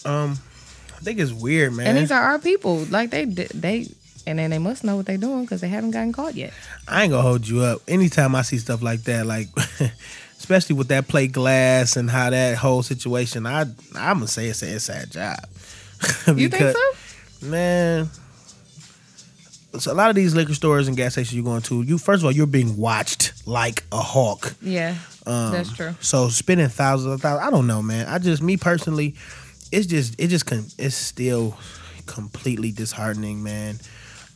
um, 0.07 0.39
I 1.01 1.03
think 1.05 1.19
it's 1.19 1.33
weird, 1.33 1.73
man. 1.73 1.87
And 1.89 1.99
these 1.99 2.11
are 2.13 2.21
our 2.21 2.39
people. 2.39 2.85
Like 2.85 3.11
they 3.11 3.25
they. 3.25 3.89
And 4.27 4.39
then 4.39 4.51
they 4.51 4.59
must 4.59 4.85
know 4.85 4.97
what 4.97 5.07
they're 5.07 5.17
doing 5.17 5.43
because 5.45 5.63
they 5.63 5.69
haven't 5.69 5.93
gotten 5.93 6.13
caught 6.13 6.35
yet. 6.35 6.53
I 6.87 7.03
ain't 7.03 7.11
gonna 7.11 7.23
hold 7.23 7.49
you 7.49 7.63
up. 7.63 7.81
Anytime 7.89 8.35
I 8.35 8.43
see 8.43 8.59
stuff 8.59 8.83
like 8.83 9.03
that, 9.05 9.25
like 9.27 9.49
especially 10.39 10.77
with 10.77 10.89
that 10.89 11.09
plate 11.09 11.33
glass 11.33 11.97
and 11.97 12.09
how 12.11 12.29
that 12.29 12.59
whole 12.59 12.83
situation, 12.83 13.47
I 13.47 13.63
I'm 13.63 14.17
gonna 14.19 14.29
say 14.29 14.47
it's 14.49 14.63
an 14.63 14.69
inside 14.75 15.11
job. 15.11 15.39
You 16.37 16.49
think 16.51 16.77
so? 16.77 17.47
Man, 17.49 18.11
so 19.79 19.93
a 19.93 19.95
lot 19.95 20.11
of 20.11 20.17
these 20.17 20.35
liquor 20.35 20.55
stores 20.55 20.89
and 20.89 20.97
gas 20.97 21.13
stations 21.13 21.35
you're 21.35 21.45
going 21.45 21.63
to, 21.63 21.83
you 21.83 21.97
first 21.97 22.21
of 22.21 22.27
all 22.27 22.33
you're 22.33 22.47
being 22.47 22.77
watched 22.77 23.33
like 23.47 23.85
a 23.93 23.99
hawk. 24.01 24.55
Yeah, 24.61 24.97
Um, 25.27 25.53
that's 25.53 25.73
true. 25.73 25.95
So 26.01 26.29
spending 26.29 26.69
thousands 26.69 27.15
of 27.15 27.23
thousands, 27.23 27.47
I 27.47 27.51
don't 27.51 27.67
know, 27.67 27.81
man. 27.81 28.07
I 28.09 28.19
just 28.19 28.43
me 28.43 28.57
personally, 28.59 29.15
it's 29.73 29.87
just 29.87 30.21
it 30.21 30.29
just 30.29 30.47
con- 30.47 30.67
it's 30.79 30.95
still 30.95 31.57
completely 32.07 32.73
disheartening, 32.73 33.43
man. 33.43 33.79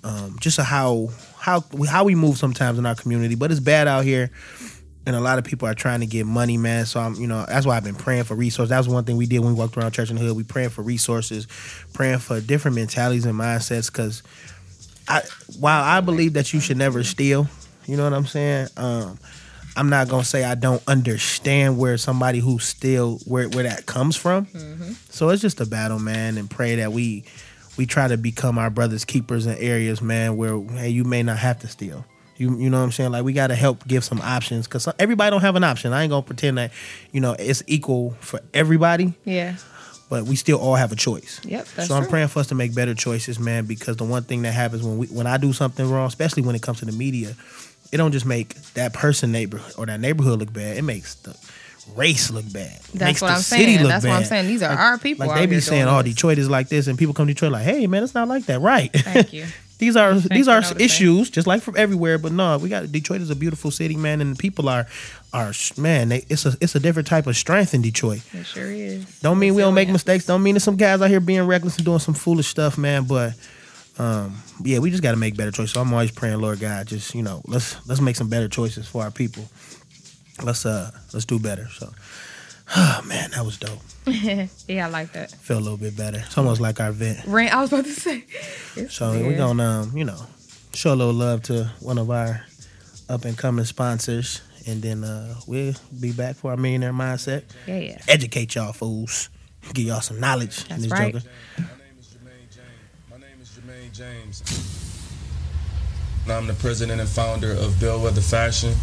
Um, 0.03 0.37
just 0.41 0.61
how 0.61 1.11
how 1.39 1.65
how 1.89 2.05
we 2.05 2.15
move 2.15 2.39
sometimes 2.39 2.79
in 2.79 2.87
our 2.87 2.95
community, 2.95 3.35
but 3.35 3.51
it's 3.51 3.61
bad 3.61 3.89
out 3.89 4.05
here. 4.05 4.31
And 5.07 5.15
a 5.15 5.21
lot 5.21 5.39
of 5.39 5.45
people 5.45 5.69
are 5.69 5.75
trying 5.75 6.01
to 6.01 6.07
get 6.07 6.25
money, 6.25 6.57
man. 6.57 6.87
So 6.87 6.99
I'm, 6.99 7.15
you 7.17 7.27
know, 7.27 7.45
that's 7.47 7.67
why 7.67 7.77
I've 7.77 7.85
been 7.85 7.95
praying 7.95 8.25
for 8.25 8.35
resources. 8.35 8.71
That 8.71 8.79
was 8.79 8.89
one 8.89 9.05
thing 9.05 9.19
we 9.19 9.27
did 9.27 9.41
when 9.41 9.53
we 9.53 9.59
walked 9.59 9.77
around 9.77 9.93
church 9.93 10.09
the 10.09 10.15
hood. 10.15 10.35
We 10.35 10.45
praying 10.45 10.71
for 10.71 10.81
resources, 10.81 11.47
praying 11.93 12.21
for 12.21 12.41
different 12.41 12.75
mentalities 12.75 13.27
and 13.27 13.39
mindsets. 13.39 13.93
Because 13.93 14.23
I, 15.07 15.21
while 15.59 15.85
I 15.85 16.01
believe 16.01 16.33
that 16.35 16.55
you 16.55 16.61
should 16.61 16.79
never 16.79 17.05
steal, 17.05 17.49
you 17.85 17.99
know 17.99 18.05
what 18.05 18.15
I'm 18.15 18.25
saying. 18.25 18.69
Um, 18.79 19.19
I'm 19.77 19.89
not 19.91 20.09
gonna 20.09 20.25
say 20.25 20.45
I 20.45 20.55
don't 20.55 20.83
understand 20.87 21.79
where 21.79 21.97
somebody 21.99 22.39
who 22.39 22.59
still 22.59 23.19
where 23.27 23.49
where 23.49 23.65
that 23.65 23.87
comes 23.87 24.17
from. 24.17 24.47
Mm-hmm. 24.47 24.93
So 25.11 25.31
it's 25.31 25.43
just 25.43 25.61
a 25.61 25.67
battle, 25.67 25.99
man, 25.99 26.39
and 26.39 26.49
pray 26.51 26.77
that 26.77 26.93
we 26.93 27.25
we 27.77 27.87
try 27.87 28.07
to 28.09 28.17
become 28.17 28.57
our 28.59 28.71
brothers 28.71 29.05
keepers 29.05 29.47
in 29.47 29.57
areas, 29.59 30.01
man, 30.01 30.37
where 30.37 30.61
hey, 30.63 30.91
you 30.91 31.05
may 31.05 31.23
not 31.23 31.39
have 31.39 31.59
to 31.61 31.69
steal. 31.69 32.05
You 32.37 32.57
you 32.59 32.71
know 32.71 32.79
what 32.79 32.85
I'm 32.85 32.93
saying? 32.93 33.13
Like 33.13 33.25
we 33.25 33.33
got 33.33 33.49
to 33.49 33.55
help 33.55 33.87
give 33.87 34.05
some 34.05 34.21
options 34.21 34.67
because 34.67 34.89
everybody 34.99 35.31
don't 35.31 35.41
have 35.41 35.57
an 35.57 35.65
option. 35.65 35.93
I 35.93 36.03
ain't 36.03 36.11
gonna 36.11 36.23
pretend 36.23 36.59
that 36.59 36.71
you 37.13 37.21
know 37.21 37.35
it's 37.39 37.63
equal 37.67 38.17
for 38.21 38.41
everybody, 38.53 39.15
Yeah. 39.25 39.57
but 40.09 40.25
we 40.25 40.35
still 40.37 40.59
all 40.59 40.75
have 40.75 40.91
a 40.93 40.97
choice. 40.97 41.41
Yep, 41.45 41.67
that's 41.77 41.89
so 41.89 41.95
I'm 41.95 42.03
true. 42.03 42.11
praying 42.11 42.29
for 42.29 42.41
us 42.41 42.49
to 42.49 42.55
make 42.57 42.75
better 42.75 42.95
choices, 42.95 43.39
man. 43.39 43.67
Because 43.67 43.97
the 43.97 44.05
one 44.05 44.23
thing 44.25 44.43
that 44.43 44.53
happens 44.53 44.83
when 44.83 44.99
we 44.99 45.07
when 45.09 45.27
I 45.29 45.37
do 45.37 45.53
something 45.53 45.89
wrong, 45.89 46.07
especially 46.07 46.43
when 46.43 46.55
it 46.57 46.63
comes 46.63 46.81
to 46.81 46.85
the 46.87 46.93
media, 46.93 47.35
it 47.93 47.97
don't 47.99 48.13
just 48.13 48.27
make 48.27 48.55
that 48.75 48.93
person 48.93 49.33
neighbor 49.33 49.61
or 49.79 49.87
that 49.87 50.01
neighborhood 50.01 50.39
look 50.41 50.53
bad. 50.53 50.77
It 50.77 50.83
makes 50.83 51.15
the 51.17 51.37
race 51.95 52.31
look 52.31 52.51
bad. 52.53 52.81
That's 52.95 53.01
makes 53.01 53.23
what 53.23 53.29
the 53.29 53.35
I'm 53.35 53.41
city 53.41 53.77
saying. 53.77 53.89
That's 53.89 54.05
what 54.05 54.15
I'm 54.15 54.25
saying. 54.25 54.47
These 54.47 54.63
are 54.63 54.71
Like- 54.71 54.79
our 54.79 54.99
people. 54.99 55.27
Like 55.27 55.39
they 55.39 55.47
be 55.47 55.61
saying, 55.61 55.85
"Oh, 55.87 56.03
this." 56.03 56.15
Detroit 56.15 56.39
is 56.39 56.49
like 56.51 56.69
this," 56.69 56.87
and 56.87 56.99
people 56.99 57.15
come 57.15 57.27
to 57.27 57.35
Detroit 57.35 57.53
like, 57.53 57.65
"Hey, 57.65 57.87
man, 57.87 58.03
it's 58.03 58.15
not 58.15 58.29
like 58.29 58.47
that, 58.47 58.61
right?" 58.61 58.91
Thank 58.93 59.33
you. 59.33 59.47
these 59.79 59.97
are 59.97 60.15
these 60.15 60.49
are 60.49 60.63
issues, 60.79 61.31
just 61.31 61.47
like 61.47 61.63
from 61.63 61.77
everywhere. 61.77 62.17
But 62.19 62.33
no, 62.33 62.59
we 62.59 62.69
got 62.69 62.91
Detroit 62.91 63.21
is 63.21 63.31
a 63.31 63.37
beautiful 63.37 63.71
city, 63.71 63.97
man, 63.97 64.21
and 64.21 64.35
the 64.35 64.39
people 64.39 64.69
are 64.69 64.87
are 65.33 65.53
man. 65.77 66.09
They, 66.09 66.25
it's 66.29 66.47
a 66.47 66.55
it's 66.61 66.75
a 66.75 66.81
different 66.81 67.09
type 67.09 67.27
of 67.27 67.37
strength 67.37 67.75
in 67.75 67.83
Detroit. 67.83 68.23
It 68.33 68.47
sure 68.47 68.71
is. 68.71 69.05
Don't 69.21 69.39
mean 69.39 69.55
we 69.55 69.63
don't 69.63 69.75
make 69.75 69.89
mistakes. 69.89 70.27
Don't 70.27 70.43
mean 70.43 70.55
there's 70.55 70.65
some 70.65 70.77
guys 70.77 71.03
out 71.03 71.11
here 71.11 71.21
being 71.21 71.43
reckless 71.47 71.77
and 71.77 71.85
doing 71.85 71.99
some 71.99 72.15
foolish 72.15 72.47
stuff, 72.47 72.79
man. 72.79 73.05
But 73.05 73.35
um, 73.99 74.37
yeah, 74.63 74.79
we 74.79 74.91
just 74.91 75.03
got 75.03 75.13
to 75.13 75.17
make 75.17 75.37
better 75.37 75.51
choices. 75.51 75.73
So 75.73 75.81
I'm 75.81 75.93
always 75.93 76.11
praying, 76.11 76.41
Lord 76.41 76.61
God, 76.61 76.87
just 76.87 77.15
you 77.15 77.23
know, 77.23 77.43
let's 77.47 77.77
let's 77.87 78.01
make 78.01 78.17
some 78.17 78.29
better 78.29 78.49
choices 78.49 78.87
for 78.89 79.03
our 79.03 79.11
people. 79.11 79.45
Let's 80.43 80.67
uh 80.67 80.91
let's 81.13 81.25
do 81.25 81.39
better. 81.39 81.69
So, 81.69 81.91
oh 82.77 83.03
man, 83.07 83.31
that 83.33 83.45
was 83.45 83.59
dope. 83.59 83.79
Yeah, 84.69 84.87
I 84.87 84.91
like 84.91 85.13
that. 85.13 85.31
Feel 85.31 85.59
a 85.59 85.61
little 85.61 85.79
bit 85.79 85.97
better. 85.97 86.19
It's 86.19 86.37
almost 86.37 86.61
like 86.61 86.81
our 86.81 86.93
vent. 86.93 87.25
Rain. 87.27 87.49
I 87.49 87.61
was 87.63 87.73
about 87.73 87.85
to 87.85 87.93
say. 87.93 88.25
So 88.89 89.13
we're 89.13 89.37
gonna 89.37 89.63
um 89.65 89.97
you 89.97 90.05
know 90.05 90.19
show 90.73 90.93
a 90.93 90.97
little 90.97 91.15
love 91.15 91.43
to 91.45 91.71
one 91.81 91.99
of 91.99 92.11
our 92.11 92.45
up 93.09 93.25
and 93.25 93.37
coming 93.39 93.65
sponsors, 93.65 94.43
and 94.67 94.83
then 94.83 95.05
uh 95.05 95.35
we'll 95.47 95.75
be 96.01 96.13
back 96.13 96.37
for 96.37 96.51
our 96.51 96.57
millionaire 96.57 96.93
mindset. 96.93 97.45
Yeah, 97.67 97.79
yeah. 97.79 97.99
Educate 98.09 98.55
y'all 98.57 98.73
fools. 98.73 99.31
Give 99.73 99.87
y'all 99.87 100.01
some 100.01 100.21
knowledge 100.21 100.63
in 100.65 100.69
That's 100.71 100.83
this 100.83 100.93
right. 100.93 101.15
joker. 101.15 101.25
My 101.59 101.65
name 101.67 101.99
is 101.99 102.07
Jermaine 102.09 102.51
James. 102.55 103.11
My 103.11 103.17
name 103.17 103.41
is 103.41 103.49
Jermaine 103.51 103.84
James. 103.95 104.43
And 106.25 106.33
I'm 106.33 106.49
the 106.49 106.55
president 106.55 107.01
and 107.01 107.09
founder 107.09 107.53
of 107.53 107.79
Bellwether 107.81 108.21
Fashion. 108.21 108.75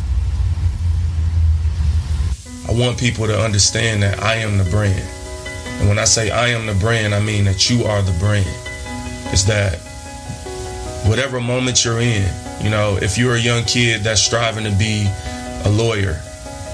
I 2.69 2.71
want 2.71 2.97
people 2.97 3.27
to 3.27 3.37
understand 3.37 4.03
that 4.03 4.23
I 4.23 4.35
am 4.35 4.57
the 4.57 4.63
brand. 4.69 5.05
And 5.81 5.89
when 5.89 5.99
I 5.99 6.05
say 6.05 6.31
I 6.31 6.47
am 6.47 6.65
the 6.65 6.75
brand, 6.75 7.13
I 7.13 7.19
mean 7.19 7.43
that 7.43 7.69
you 7.69 7.83
are 7.83 8.01
the 8.01 8.17
brand. 8.19 8.47
It's 9.33 9.43
that 9.43 9.79
whatever 11.09 11.41
moment 11.41 11.83
you're 11.83 11.99
in, 11.99 12.25
you 12.63 12.69
know, 12.69 12.97
if 13.01 13.17
you're 13.17 13.35
a 13.35 13.39
young 13.39 13.65
kid 13.65 14.03
that's 14.03 14.21
striving 14.21 14.63
to 14.63 14.71
be 14.77 15.07
a 15.65 15.69
lawyer, 15.69 16.13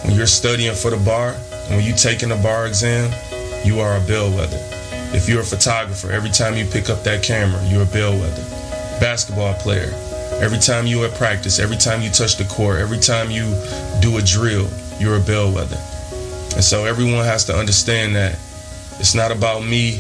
when 0.05 0.15
you're 0.15 0.27
studying 0.27 0.75
for 0.75 0.91
the 0.91 0.97
bar, 0.97 1.31
when 1.69 1.83
you're 1.83 1.97
taking 1.97 2.29
the 2.29 2.35
bar 2.35 2.67
exam, 2.67 3.11
you 3.65 3.79
are 3.79 3.97
a 3.97 4.01
bellwether. 4.01 4.66
If 5.13 5.29
you're 5.29 5.41
a 5.41 5.45
photographer, 5.45 6.11
every 6.11 6.29
time 6.29 6.55
you 6.55 6.65
pick 6.65 6.89
up 6.89 7.03
that 7.05 7.23
camera, 7.23 7.65
you're 7.69 7.83
a 7.83 7.85
bellwether. 7.85 8.43
Basketball 8.99 9.53
player, 9.55 9.93
every 10.41 10.59
time 10.59 10.85
you 10.85 11.05
at 11.05 11.13
practice, 11.15 11.59
every 11.59 11.77
time 11.77 12.01
you 12.01 12.09
touch 12.09 12.35
the 12.35 12.43
court, 12.43 12.79
every 12.79 12.99
time 12.99 13.31
you 13.31 13.45
do 14.01 14.17
a 14.17 14.21
drill, 14.21 14.67
you're 14.99 15.15
a 15.15 15.21
bellwether. 15.21 15.77
And 16.55 16.63
so 16.63 16.85
everyone 16.85 17.23
has 17.23 17.45
to 17.45 17.55
understand 17.55 18.15
that 18.17 18.33
it's 18.99 19.15
not 19.15 19.31
about 19.31 19.63
me, 19.63 19.99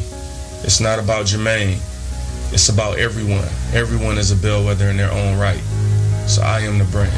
it's 0.63 0.81
not 0.81 0.99
about 0.99 1.25
Jermaine, 1.25 1.77
it's 2.51 2.67
about 2.67 2.99
everyone. 2.99 3.47
Everyone 3.73 4.17
is 4.17 4.31
a 4.31 4.35
bellwether 4.35 4.89
in 4.89 4.97
their 4.97 5.11
own 5.11 5.37
right. 5.37 5.61
So 6.27 6.41
I 6.41 6.59
am 6.61 6.79
the 6.79 6.85
brand. 6.85 7.13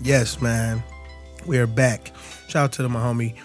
Yes, 0.00 0.40
man. 0.40 0.82
We're 1.44 1.66
back. 1.66 2.12
Shout 2.48 2.64
out 2.64 2.72
to 2.72 2.88
my 2.88 3.00
homie 3.00 3.36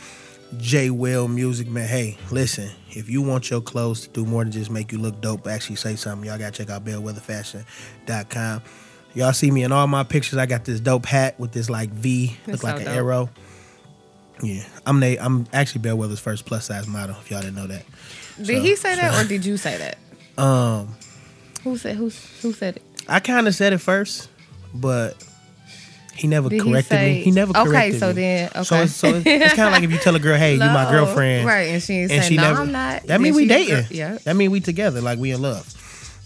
J 0.57 0.89
Will 0.89 1.27
Music, 1.27 1.67
man. 1.67 1.87
Hey, 1.87 2.17
listen, 2.31 2.69
if 2.89 3.09
you 3.09 3.21
want 3.21 3.49
your 3.49 3.61
clothes 3.61 4.01
to 4.01 4.09
do 4.09 4.25
more 4.25 4.43
than 4.43 4.51
just 4.51 4.69
make 4.71 4.91
you 4.91 4.97
look 4.97 5.19
dope, 5.21 5.47
actually 5.47 5.75
say 5.77 5.95
something, 5.95 6.27
y'all 6.29 6.37
gotta 6.37 6.51
check 6.51 6.69
out 6.69 6.83
bellwetherfashion.com. 6.85 8.61
Y'all 9.15 9.33
see 9.33 9.51
me 9.51 9.63
in 9.63 9.71
all 9.71 9.85
my 9.87 10.03
pictures. 10.03 10.37
I 10.39 10.45
got 10.45 10.65
this 10.65 10.79
dope 10.79 11.05
hat 11.05 11.39
with 11.39 11.51
this 11.51 11.69
like 11.69 11.89
V, 11.91 12.27
look 12.27 12.45
That's 12.45 12.63
like 12.63 12.75
so 12.75 12.79
an 12.79 12.85
dope. 12.85 12.95
arrow. 12.95 13.29
Yeah, 14.41 14.63
I'm 14.85 14.99
the, 14.99 15.19
I'm 15.19 15.45
actually 15.53 15.81
Bellwether's 15.81 16.19
first 16.19 16.45
plus 16.45 16.65
size 16.65 16.87
model. 16.87 17.15
If 17.21 17.29
y'all 17.31 17.41
didn't 17.41 17.55
know 17.55 17.67
that. 17.67 17.85
Did 18.37 18.47
So- 18.47 18.61
he 18.61 18.75
say 18.75 18.95
that 18.95 19.23
or 19.23 19.27
did 19.27 19.45
you 19.45 19.57
say 19.57 19.77
that? 19.77 19.97
Um, 20.35 20.95
Who 21.63 21.77
said 21.77 21.95
who 21.95 22.05
who 22.41 22.53
said 22.53 22.77
it? 22.77 22.81
I 23.07 23.19
kind 23.19 23.47
of 23.47 23.53
said 23.53 23.71
it 23.71 23.77
first, 23.77 24.29
but 24.73 25.15
he 26.15 26.27
never 26.27 26.49
Did 26.49 26.61
he 26.61 26.69
corrected 26.69 26.89
say- 26.97 27.13
me. 27.15 27.23
He 27.23 27.31
never 27.31 27.51
Okay, 27.57 27.63
corrected 27.69 27.99
so 27.99 28.07
me. 28.09 28.13
then- 28.13 28.49
So 28.49 28.75
then 28.75 28.81
okay. 28.81 28.83
it's, 28.83 28.95
so 28.95 29.07
it's, 29.15 29.25
it's 29.25 29.53
kind 29.55 29.67
of 29.67 29.73
like 29.73 29.83
if 29.83 29.91
you 29.91 29.97
tell 29.97 30.15
a 30.15 30.19
girl, 30.19 30.37
"Hey, 30.37 30.53
you 30.53 30.59
my 30.59 30.87
girlfriend," 30.91 31.45
right? 31.47 31.69
And 31.69 31.81
she 31.83 32.01
and 32.01 32.09
saying, 32.09 32.23
she 32.23 32.35
"No, 32.37 32.43
never. 32.43 32.61
I'm 32.61 32.71
not." 32.71 33.03
That 33.03 33.19
mean 33.21 33.33
Then 33.33 33.41
we 33.41 33.47
dating. 33.47 33.85
Yeah, 33.89 34.17
That 34.23 34.35
mean 34.35 34.51
we 34.51 34.59
together, 34.59 35.01
like 35.01 35.17
we 35.19 35.31
in 35.31 35.41
love. 35.41 35.65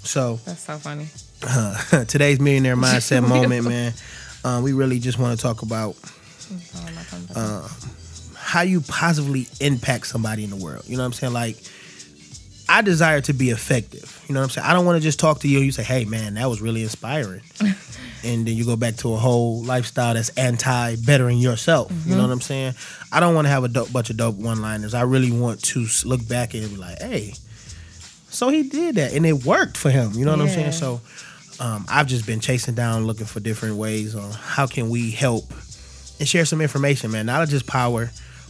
So 0.04 0.40
that's 0.46 0.64
so 0.64 0.78
funny. 0.78 1.08
uh, 1.48 2.06
today's 2.06 2.40
millionaire 2.40 2.76
mindset 2.76 3.28
moment, 3.28 3.66
man. 3.66 3.94
Um, 4.46 4.64
we 4.64 4.74
really 4.74 5.00
just 5.00 5.18
want 5.20 5.38
to 5.38 5.42
talk 5.42 5.62
about. 5.62 5.96
Uh, 7.36 7.68
how 8.36 8.62
you 8.62 8.80
positively 8.80 9.46
impact 9.60 10.08
somebody 10.08 10.44
in 10.46 10.50
the 10.50 10.56
world. 10.56 10.84
You 10.88 10.96
know 10.96 11.04
what 11.04 11.08
I'm 11.08 11.14
saying? 11.14 11.34
Like, 11.34 11.58
I 12.70 12.82
desire 12.82 13.20
to 13.22 13.34
be 13.34 13.50
effective. 13.50 14.24
You 14.28 14.34
know 14.34 14.40
what 14.40 14.46
I'm 14.46 14.50
saying? 14.52 14.68
I 14.68 14.72
don't 14.74 14.86
want 14.86 14.96
to 14.96 15.02
just 15.04 15.20
talk 15.20 15.40
to 15.42 15.50
you 15.50 15.58
and 15.58 15.66
you 15.66 15.74
say, 15.74 15.84
hey, 15.84 16.06
man, 16.06 16.36
that 16.36 16.48
was 16.48 16.62
really 16.62 16.82
inspiring. 16.84 17.42
And 18.24 18.48
then 18.48 18.56
you 18.56 18.66
go 18.66 18.76
back 18.76 18.96
to 18.98 19.14
a 19.14 19.18
whole 19.18 19.64
lifestyle 19.64 20.14
that's 20.14 20.30
anti 20.30 20.96
bettering 20.98 21.38
yourself. 21.38 21.92
You 22.06 22.16
know 22.16 22.24
what 22.24 22.32
I'm 22.32 22.42
saying? 22.42 22.74
I 23.12 23.20
don't 23.20 23.36
want 23.36 23.46
to 23.46 23.50
have 23.50 23.64
a 23.64 23.68
dope, 23.68 23.92
bunch 23.92 24.10
of 24.10 24.18
dope 24.18 24.36
one 24.36 24.62
liners. 24.62 24.94
I 24.94 25.02
really 25.02 25.32
want 25.32 25.62
to 25.66 25.86
look 26.06 26.28
back 26.28 26.54
and 26.54 26.70
be 26.70 26.76
like, 26.76 27.00
hey, 27.02 27.34
so 28.30 28.50
he 28.50 28.64
did 28.64 28.96
that 28.96 29.14
and 29.14 29.26
it 29.26 29.46
worked 29.46 29.78
for 29.78 29.90
him. 29.90 30.12
You 30.14 30.26
know 30.26 30.32
what 30.32 30.42
I'm 30.42 30.50
saying? 30.50 30.72
So 30.74 31.02
um, 31.60 31.86
I've 31.90 32.08
just 32.08 32.26
been 32.26 32.40
chasing 32.40 32.76
down, 32.76 33.06
looking 33.06 33.26
for 33.26 33.40
different 33.40 33.76
ways 33.78 34.16
on 34.16 34.32
how 34.32 34.68
can 34.68 34.90
we 34.90 35.12
help 35.12 35.46
and 36.20 36.28
share 36.28 36.46
some 36.46 36.62
information, 36.62 37.12
man. 37.12 37.26
Not 37.28 37.48
just 37.50 37.68
power. 37.68 38.10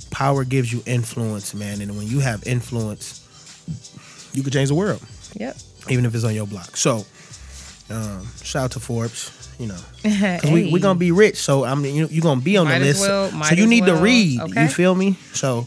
Power 0.09 0.43
gives 0.45 0.71
you 0.71 0.81
influence, 0.85 1.53
man. 1.53 1.81
And 1.81 1.97
when 1.97 2.07
you 2.07 2.19
have 2.19 2.45
influence, 2.47 3.21
you 4.33 4.41
can 4.41 4.51
change 4.51 4.69
the 4.69 4.75
world, 4.75 5.01
Yep. 5.35 5.57
even 5.89 6.05
if 6.05 6.15
it's 6.15 6.23
on 6.23 6.33
your 6.33 6.47
block. 6.47 6.77
So, 6.77 7.05
um, 7.89 8.25
shout 8.41 8.63
out 8.65 8.71
to 8.71 8.79
Forbes. 8.79 9.31
You 9.59 9.67
know, 9.67 9.79
because 10.03 10.51
we 10.51 10.71
we 10.71 10.79
gonna 10.79 10.99
be 10.99 11.11
rich. 11.11 11.37
So 11.37 11.63
I 11.65 11.73
mean, 11.75 11.95
you 11.95 12.07
you 12.07 12.21
gonna 12.21 12.41
be 12.41 12.57
on 12.57 12.65
Might 12.65 12.79
the 12.79 12.85
list. 12.85 13.01
well- 13.01 13.31
so 13.43 13.55
you 13.55 13.65
need 13.67 13.85
to 13.85 13.95
read. 13.95 14.39
Okay. 14.41 14.63
You 14.63 14.67
feel 14.69 14.93
me? 14.95 15.17
So 15.33 15.65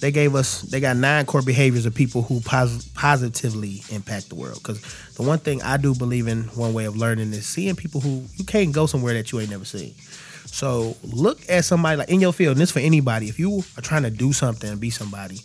they 0.00 0.12
gave 0.12 0.36
us 0.36 0.62
they 0.62 0.78
got 0.78 0.96
nine 0.96 1.26
core 1.26 1.42
behaviors 1.42 1.84
of 1.84 1.94
people 1.94 2.22
who 2.22 2.40
pos- 2.40 2.86
positively 2.94 3.82
impact 3.90 4.28
the 4.28 4.36
world. 4.36 4.58
Because 4.62 4.80
the 5.14 5.22
one 5.22 5.38
thing 5.40 5.60
I 5.62 5.76
do 5.76 5.94
believe 5.94 6.28
in, 6.28 6.44
one 6.54 6.72
way 6.72 6.84
of 6.84 6.96
learning 6.96 7.32
is 7.32 7.46
seeing 7.46 7.74
people 7.74 8.00
who 8.00 8.22
you 8.36 8.44
can't 8.44 8.72
go 8.72 8.86
somewhere 8.86 9.14
that 9.14 9.32
you 9.32 9.40
ain't 9.40 9.50
never 9.50 9.64
seen. 9.64 9.94
So 10.46 10.96
look 11.02 11.40
at 11.48 11.64
somebody 11.64 11.96
like 11.96 12.08
in 12.08 12.20
your 12.20 12.32
field, 12.32 12.52
and 12.52 12.60
this 12.60 12.70
for 12.70 12.78
anybody. 12.78 13.28
If 13.28 13.38
you 13.40 13.64
are 13.76 13.82
trying 13.82 14.04
to 14.04 14.10
do 14.10 14.32
something 14.32 14.70
and 14.70 14.80
be 14.80 14.90
somebody, 14.90 15.40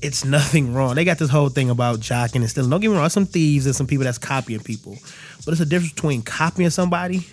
it's 0.00 0.24
nothing 0.36 0.72
wrong. 0.72 0.94
They 0.94 1.04
got 1.04 1.18
this 1.18 1.30
whole 1.30 1.48
thing 1.50 1.68
about 1.70 2.00
jocking 2.00 2.36
and 2.36 2.48
stealing. 2.50 2.70
Don't 2.70 2.80
get 2.80 2.90
me 2.90 2.96
wrong, 2.96 3.08
some 3.10 3.26
thieves 3.26 3.66
and 3.66 3.76
some 3.76 3.86
people 3.86 4.04
that's 4.04 4.18
copying 4.18 4.60
people. 4.60 4.96
But 5.46 5.52
it's 5.52 5.60
a 5.60 5.66
difference 5.66 5.94
between 5.94 6.22
copying 6.22 6.70
somebody 6.70 7.26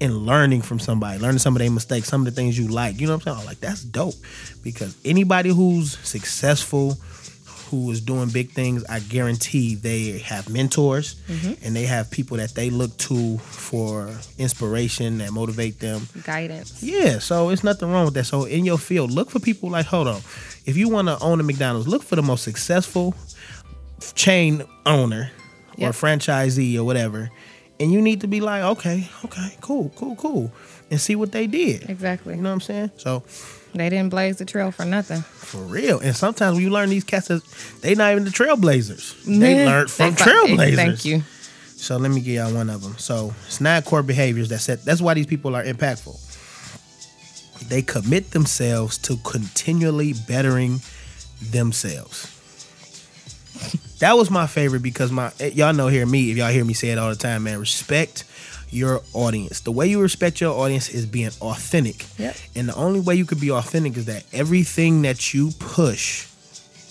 and 0.00 0.26
learning 0.26 0.62
from 0.62 0.80
somebody, 0.80 1.20
learning 1.20 1.38
some 1.38 1.54
of 1.54 1.60
their 1.60 1.70
mistakes, 1.70 2.08
some 2.08 2.22
of 2.22 2.24
the 2.24 2.32
things 2.32 2.58
you 2.58 2.66
like. 2.66 2.98
You 2.98 3.06
know 3.06 3.14
what 3.16 3.26
I'm 3.28 3.36
saying? 3.36 3.46
Like, 3.46 3.60
that's 3.60 3.84
dope. 3.84 4.14
Because 4.62 4.96
anybody 5.04 5.50
who's 5.50 5.98
successful, 5.98 6.96
who 7.70 7.90
is 7.90 8.00
doing 8.00 8.30
big 8.30 8.50
things, 8.50 8.84
I 8.86 9.00
guarantee 9.00 9.74
they 9.74 10.18
have 10.20 10.48
mentors 10.48 11.16
mm-hmm. 11.28 11.64
and 11.64 11.76
they 11.76 11.84
have 11.84 12.10
people 12.10 12.38
that 12.38 12.54
they 12.54 12.70
look 12.70 12.96
to 12.98 13.38
for 13.38 14.10
inspiration 14.38 15.18
that 15.18 15.30
motivate 15.30 15.78
them. 15.78 16.08
Guidance. 16.24 16.82
Yeah, 16.82 17.18
so 17.18 17.50
it's 17.50 17.62
nothing 17.62 17.92
wrong 17.92 18.06
with 18.06 18.14
that. 18.14 18.24
So 18.24 18.44
in 18.44 18.64
your 18.64 18.78
field, 18.78 19.10
look 19.10 19.30
for 19.30 19.40
people 19.40 19.70
like, 19.70 19.86
hold 19.86 20.08
on, 20.08 20.20
if 20.64 20.76
you 20.76 20.88
want 20.88 21.08
to 21.08 21.18
own 21.20 21.38
a 21.38 21.42
McDonald's, 21.42 21.86
look 21.86 22.02
for 22.02 22.16
the 22.16 22.22
most 22.22 22.44
successful 22.44 23.14
chain 24.14 24.64
owner 24.84 25.30
or 25.78 25.80
Yep. 25.92 25.94
franchisee 25.94 26.76
or 26.76 26.84
whatever, 26.84 27.30
and 27.80 27.92
you 27.92 28.00
need 28.02 28.20
to 28.20 28.26
be 28.26 28.40
like, 28.40 28.62
okay, 28.62 29.08
okay, 29.24 29.56
cool, 29.60 29.90
cool, 29.96 30.16
cool, 30.16 30.52
and 30.90 31.00
see 31.00 31.16
what 31.16 31.32
they 31.32 31.46
did. 31.46 31.88
Exactly. 31.90 32.34
You 32.36 32.42
know 32.42 32.50
what 32.50 32.54
I'm 32.54 32.60
saying? 32.60 32.90
So 32.96 33.22
They 33.74 33.88
didn't 33.88 34.10
blaze 34.10 34.36
the 34.36 34.44
trail 34.44 34.70
for 34.70 34.84
nothing. 34.84 35.22
for 35.22 35.58
real, 35.58 35.98
and 36.00 36.14
sometimes 36.14 36.54
when 36.56 36.62
you 36.64 36.70
learn 36.70 36.90
these 36.90 37.04
cats, 37.04 37.28
they 37.80 37.94
not 37.94 38.12
even 38.12 38.24
the 38.24 38.30
trailblazers. 38.30 39.24
They 39.24 39.64
learned 39.66 39.90
from 39.90 40.14
trailblazers. 40.14 40.76
Thank 40.76 41.04
you. 41.04 41.22
So 41.76 41.96
let 41.96 42.10
me 42.12 42.20
give 42.20 42.34
y'all 42.34 42.54
one 42.54 42.70
of 42.70 42.80
them. 42.82 42.94
So 42.98 43.34
it's 43.46 43.60
nine 43.60 43.82
core 43.82 44.02
behaviors 44.04 44.48
that 44.50 44.60
set. 44.60 44.84
That's 44.84 45.00
why 45.00 45.14
these 45.14 45.26
people 45.26 45.56
are 45.56 45.64
impactful. 45.64 46.16
They 47.68 47.82
commit 47.82 48.30
themselves 48.32 48.98
to 48.98 49.16
continually 49.24 50.14
bettering 50.28 50.80
themselves. 51.50 52.26
That 54.00 54.16
was 54.16 54.30
my 54.30 54.46
favorite 54.46 54.82
because 54.82 55.12
my 55.12 55.30
y'all 55.38 55.72
know 55.72 55.86
hear 55.88 56.04
me 56.06 56.30
if 56.30 56.36
y'all 56.36 56.50
hear 56.50 56.64
me 56.64 56.74
say 56.74 56.88
it 56.90 56.98
all 56.98 57.10
the 57.10 57.16
time, 57.16 57.44
man. 57.44 57.60
Respect 57.60 58.24
your 58.70 59.02
audience. 59.12 59.60
The 59.60 59.70
way 59.70 59.86
you 59.86 60.00
respect 60.00 60.40
your 60.40 60.58
audience 60.58 60.88
is 60.88 61.04
being 61.06 61.30
authentic. 61.40 62.06
Yep. 62.18 62.36
And 62.56 62.68
the 62.68 62.74
only 62.74 63.00
way 63.00 63.14
you 63.14 63.26
could 63.26 63.40
be 63.40 63.50
authentic 63.50 63.96
is 63.96 64.06
that 64.06 64.24
everything 64.32 65.02
that 65.02 65.34
you 65.34 65.50
push, 65.58 66.26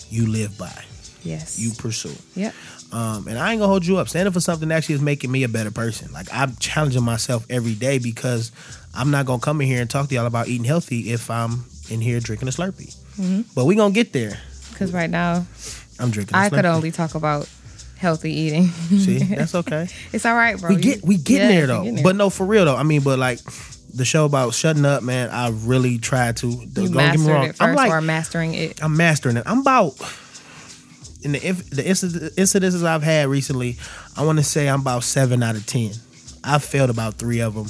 you 0.08 0.26
live 0.28 0.56
by, 0.56 0.84
Yes. 1.24 1.58
you 1.58 1.72
pursue. 1.72 2.14
Yep. 2.36 2.54
Um, 2.92 3.26
and 3.26 3.38
I 3.38 3.52
ain't 3.52 3.58
gonna 3.60 3.68
hold 3.68 3.84
you 3.86 3.96
up. 3.98 4.08
Standing 4.08 4.32
for 4.32 4.40
something 4.40 4.68
that 4.68 4.76
actually 4.76 4.96
is 4.96 5.00
making 5.00 5.30
me 5.32 5.42
a 5.44 5.48
better 5.48 5.70
person. 5.70 6.12
Like 6.12 6.28
I'm 6.32 6.54
challenging 6.56 7.02
myself 7.02 7.44
every 7.50 7.74
day 7.74 7.98
because 7.98 8.52
I'm 8.94 9.10
not 9.10 9.26
gonna 9.26 9.40
come 9.40 9.60
in 9.60 9.66
here 9.66 9.80
and 9.80 9.88
talk 9.90 10.08
to 10.08 10.14
y'all 10.14 10.26
about 10.26 10.48
eating 10.48 10.64
healthy 10.64 11.10
if 11.10 11.30
I'm 11.30 11.64
in 11.90 12.00
here 12.00 12.20
drinking 12.20 12.48
a 12.48 12.52
Slurpee. 12.52 12.94
Mm-hmm. 13.18 13.40
But 13.54 13.64
we 13.64 13.74
gonna 13.74 13.92
get 13.94 14.12
there. 14.12 14.38
Because 14.70 14.92
right 14.92 15.10
now, 15.10 15.46
I'm 16.02 16.10
drinking. 16.10 16.34
I 16.34 16.46
I 16.46 16.50
could 16.50 16.64
only 16.64 16.90
talk 16.90 17.14
about 17.14 17.48
healthy 17.96 18.32
eating. 18.32 18.66
see. 18.68 19.18
That's 19.22 19.54
okay. 19.54 19.88
it's 20.12 20.26
all 20.26 20.34
right, 20.34 20.60
bro. 20.60 20.74
we 20.74 20.76
get 20.80 21.02
we 21.02 21.16
getting 21.16 21.48
yeah, 21.48 21.56
there 21.56 21.66
though. 21.68 21.82
getting 21.82 21.94
there. 21.96 22.04
But 22.04 22.16
no, 22.16 22.30
for 22.30 22.44
real 22.44 22.64
though. 22.64 22.76
I 22.76 22.82
mean, 22.82 23.02
but 23.02 23.18
like 23.18 23.38
the 23.94 24.04
show 24.04 24.24
about 24.24 24.54
shutting 24.54 24.84
up, 24.84 25.02
man. 25.02 25.30
I 25.30 25.50
really 25.50 25.98
tried 25.98 26.36
to. 26.38 26.48
you 26.48 26.66
don't 26.66 26.92
get 26.92 27.18
me 27.18 27.26
wrong. 27.26 27.46
it 27.46 27.56
1st 27.56 27.60
I'm 27.60 27.74
like 27.74 28.02
mastering 28.02 28.54
it. 28.54 28.82
I'm 28.82 28.96
mastering 28.96 29.36
it. 29.36 29.44
I'm 29.46 29.60
about 29.60 29.94
in 31.22 31.32
the 31.32 31.46
if, 31.46 31.70
the 31.70 31.82
inci- 31.82 32.34
incidences 32.34 32.84
I've 32.84 33.02
had 33.02 33.28
recently. 33.28 33.76
I 34.16 34.24
want 34.24 34.38
to 34.38 34.44
say 34.44 34.68
I'm 34.68 34.80
about 34.80 35.04
seven 35.04 35.42
out 35.42 35.56
of 35.56 35.66
ten. 35.66 35.92
I've 36.44 36.64
failed 36.64 36.90
about 36.90 37.14
three 37.14 37.40
of 37.40 37.54
them. 37.54 37.68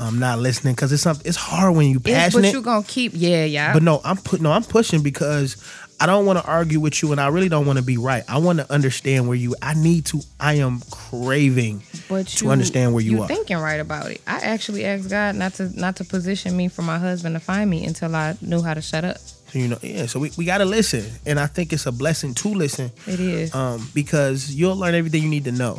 I'm 0.00 0.08
um, 0.08 0.18
not 0.18 0.40
listening 0.40 0.74
because 0.74 0.92
it's 0.92 1.02
something. 1.02 1.26
It's 1.26 1.36
hard 1.36 1.76
when 1.76 1.86
you 1.86 1.96
It's, 1.98 2.04
passionate. 2.04 2.42
but 2.42 2.52
you 2.52 2.62
gonna 2.62 2.82
keep, 2.82 3.12
yeah, 3.14 3.44
yeah. 3.44 3.72
But 3.72 3.84
no, 3.84 4.00
I'm 4.04 4.16
put 4.16 4.40
no, 4.40 4.50
I'm 4.50 4.64
pushing 4.64 5.02
because 5.02 5.56
I 6.00 6.06
don't 6.06 6.26
want 6.26 6.38
to 6.38 6.44
argue 6.44 6.80
with 6.80 7.02
you, 7.02 7.12
and 7.12 7.20
I 7.20 7.28
really 7.28 7.48
don't 7.48 7.66
want 7.66 7.78
to 7.78 7.84
be 7.84 7.96
right. 7.96 8.24
I 8.28 8.38
want 8.38 8.58
to 8.58 8.70
understand 8.72 9.28
where 9.28 9.36
you. 9.36 9.54
I 9.62 9.74
need 9.74 10.06
to. 10.06 10.20
I 10.40 10.54
am 10.54 10.80
craving 10.90 11.82
but 12.08 12.26
to 12.28 12.50
understand 12.50 12.92
where 12.94 13.02
you 13.02 13.22
are. 13.22 13.28
thinking 13.28 13.56
right 13.58 13.80
about 13.80 14.10
it. 14.10 14.20
I 14.26 14.38
actually 14.38 14.84
asked 14.84 15.08
God 15.08 15.36
not 15.36 15.54
to 15.54 15.68
not 15.78 15.96
to 15.96 16.04
position 16.04 16.56
me 16.56 16.68
for 16.68 16.82
my 16.82 16.98
husband 16.98 17.34
to 17.36 17.40
find 17.40 17.70
me 17.70 17.84
until 17.86 18.14
I 18.14 18.36
knew 18.40 18.60
how 18.62 18.74
to 18.74 18.82
shut 18.82 19.04
up. 19.04 19.18
So, 19.18 19.58
you 19.58 19.68
know, 19.68 19.78
yeah. 19.82 20.06
So 20.06 20.18
we, 20.18 20.32
we 20.36 20.44
got 20.44 20.58
to 20.58 20.64
listen, 20.64 21.04
and 21.26 21.38
I 21.38 21.46
think 21.46 21.72
it's 21.72 21.86
a 21.86 21.92
blessing 21.92 22.34
to 22.34 22.48
listen. 22.48 22.90
It 23.06 23.20
is. 23.20 23.54
um, 23.54 23.88
because 23.94 24.52
you'll 24.54 24.76
learn 24.76 24.94
everything 24.94 25.22
you 25.22 25.28
need 25.28 25.44
to 25.44 25.52
know. 25.52 25.78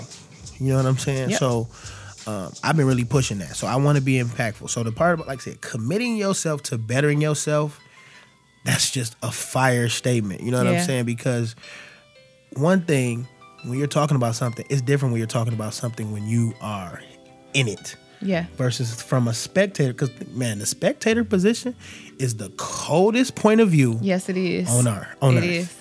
You 0.60 0.70
know 0.70 0.78
what 0.78 0.86
I'm 0.86 0.98
saying? 0.98 1.32
Yep. 1.32 1.40
So 1.40 1.68
um, 2.26 2.54
I've 2.64 2.78
been 2.78 2.88
really 2.88 3.04
pushing 3.04 3.40
that. 3.40 3.56
So 3.58 3.68
I 3.68 3.76
want 3.76 3.98
to 3.98 4.02
be 4.02 4.22
impactful. 4.22 4.70
So 4.70 4.82
the 4.84 4.92
part 4.94 5.16
about, 5.16 5.28
like 5.28 5.40
I 5.40 5.44
said, 5.44 5.62
committing 5.62 6.16
yourself 6.16 6.64
to 6.64 6.78
bettering 6.78 7.22
yourself, 7.22 7.80
that's 8.66 8.92
just 8.92 9.16
a 9.24 9.32
fire 9.32 9.88
statement. 9.88 10.42
You 10.42 10.52
know 10.52 10.58
what 10.64 10.72
Yeah. 10.74 10.80
I'm 10.80 10.86
saying? 10.86 11.06
Because 11.06 11.56
one 12.56 12.82
thing 12.82 13.28
when 13.64 13.78
you're 13.80 13.88
talking 13.88 14.16
about 14.18 14.36
something, 14.36 14.66
it's 14.70 14.82
different 14.82 15.12
when 15.14 15.20
you're 15.20 15.28
talking 15.28 15.54
about 15.54 15.74
something 15.74 16.12
when 16.12 16.28
you 16.28 16.54
are 16.62 17.02
in 17.54 17.68
it 17.68 17.96
Yeah. 18.22 18.46
versus 18.58 19.02
from 19.02 19.28
a 19.28 19.34
spectator. 19.34 19.92
Because 19.94 20.10
man, 20.34 20.60
the 20.60 20.66
spectator 20.66 21.24
position 21.24 21.76
is 22.20 22.36
the 22.36 22.50
coldest 22.58 23.36
point 23.36 23.62
of 23.62 23.70
view 23.70 23.98
Yes, 24.02 24.30
it 24.30 24.38
is. 24.38 24.70
on 24.70 24.88
earth. 24.88 25.08
On 25.22 25.36
It 25.36 25.40
earth. 25.40 25.44
is. 25.46 25.74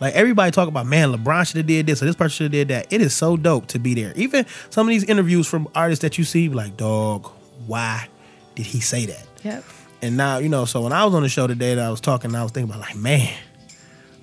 Like 0.00 0.14
everybody 0.14 0.50
talk 0.50 0.66
about, 0.68 0.86
man, 0.86 1.12
LeBron 1.12 1.46
should 1.46 1.58
have 1.58 1.66
did 1.66 1.86
this 1.86 2.02
or 2.02 2.06
this 2.06 2.16
person 2.16 2.30
should 2.30 2.44
have 2.44 2.52
did 2.52 2.68
that. 2.68 2.86
It 2.92 3.00
is 3.00 3.14
so 3.14 3.36
dope 3.36 3.68
to 3.68 3.78
be 3.78 3.94
there. 3.94 4.12
Even 4.16 4.46
some 4.70 4.88
of 4.88 4.90
these 4.90 5.04
interviews 5.04 5.46
from 5.46 5.68
artists 5.76 6.02
that 6.02 6.18
you 6.18 6.24
see, 6.24 6.48
like, 6.48 6.76
dog, 6.76 7.30
why 7.66 8.08
did 8.56 8.66
he 8.66 8.80
say 8.80 9.06
that? 9.06 9.24
Yep. 9.44 9.64
And 10.02 10.16
now, 10.16 10.38
you 10.38 10.48
know, 10.48 10.64
so 10.64 10.80
when 10.82 10.92
I 10.92 11.04
was 11.04 11.14
on 11.14 11.22
the 11.22 11.28
show 11.28 11.46
today 11.46 11.74
that 11.76 11.84
I 11.84 11.90
was 11.90 12.00
talking, 12.00 12.34
I 12.34 12.42
was 12.42 12.50
thinking 12.52 12.70
about 12.70 12.80
like, 12.80 12.96
man, 12.96 13.32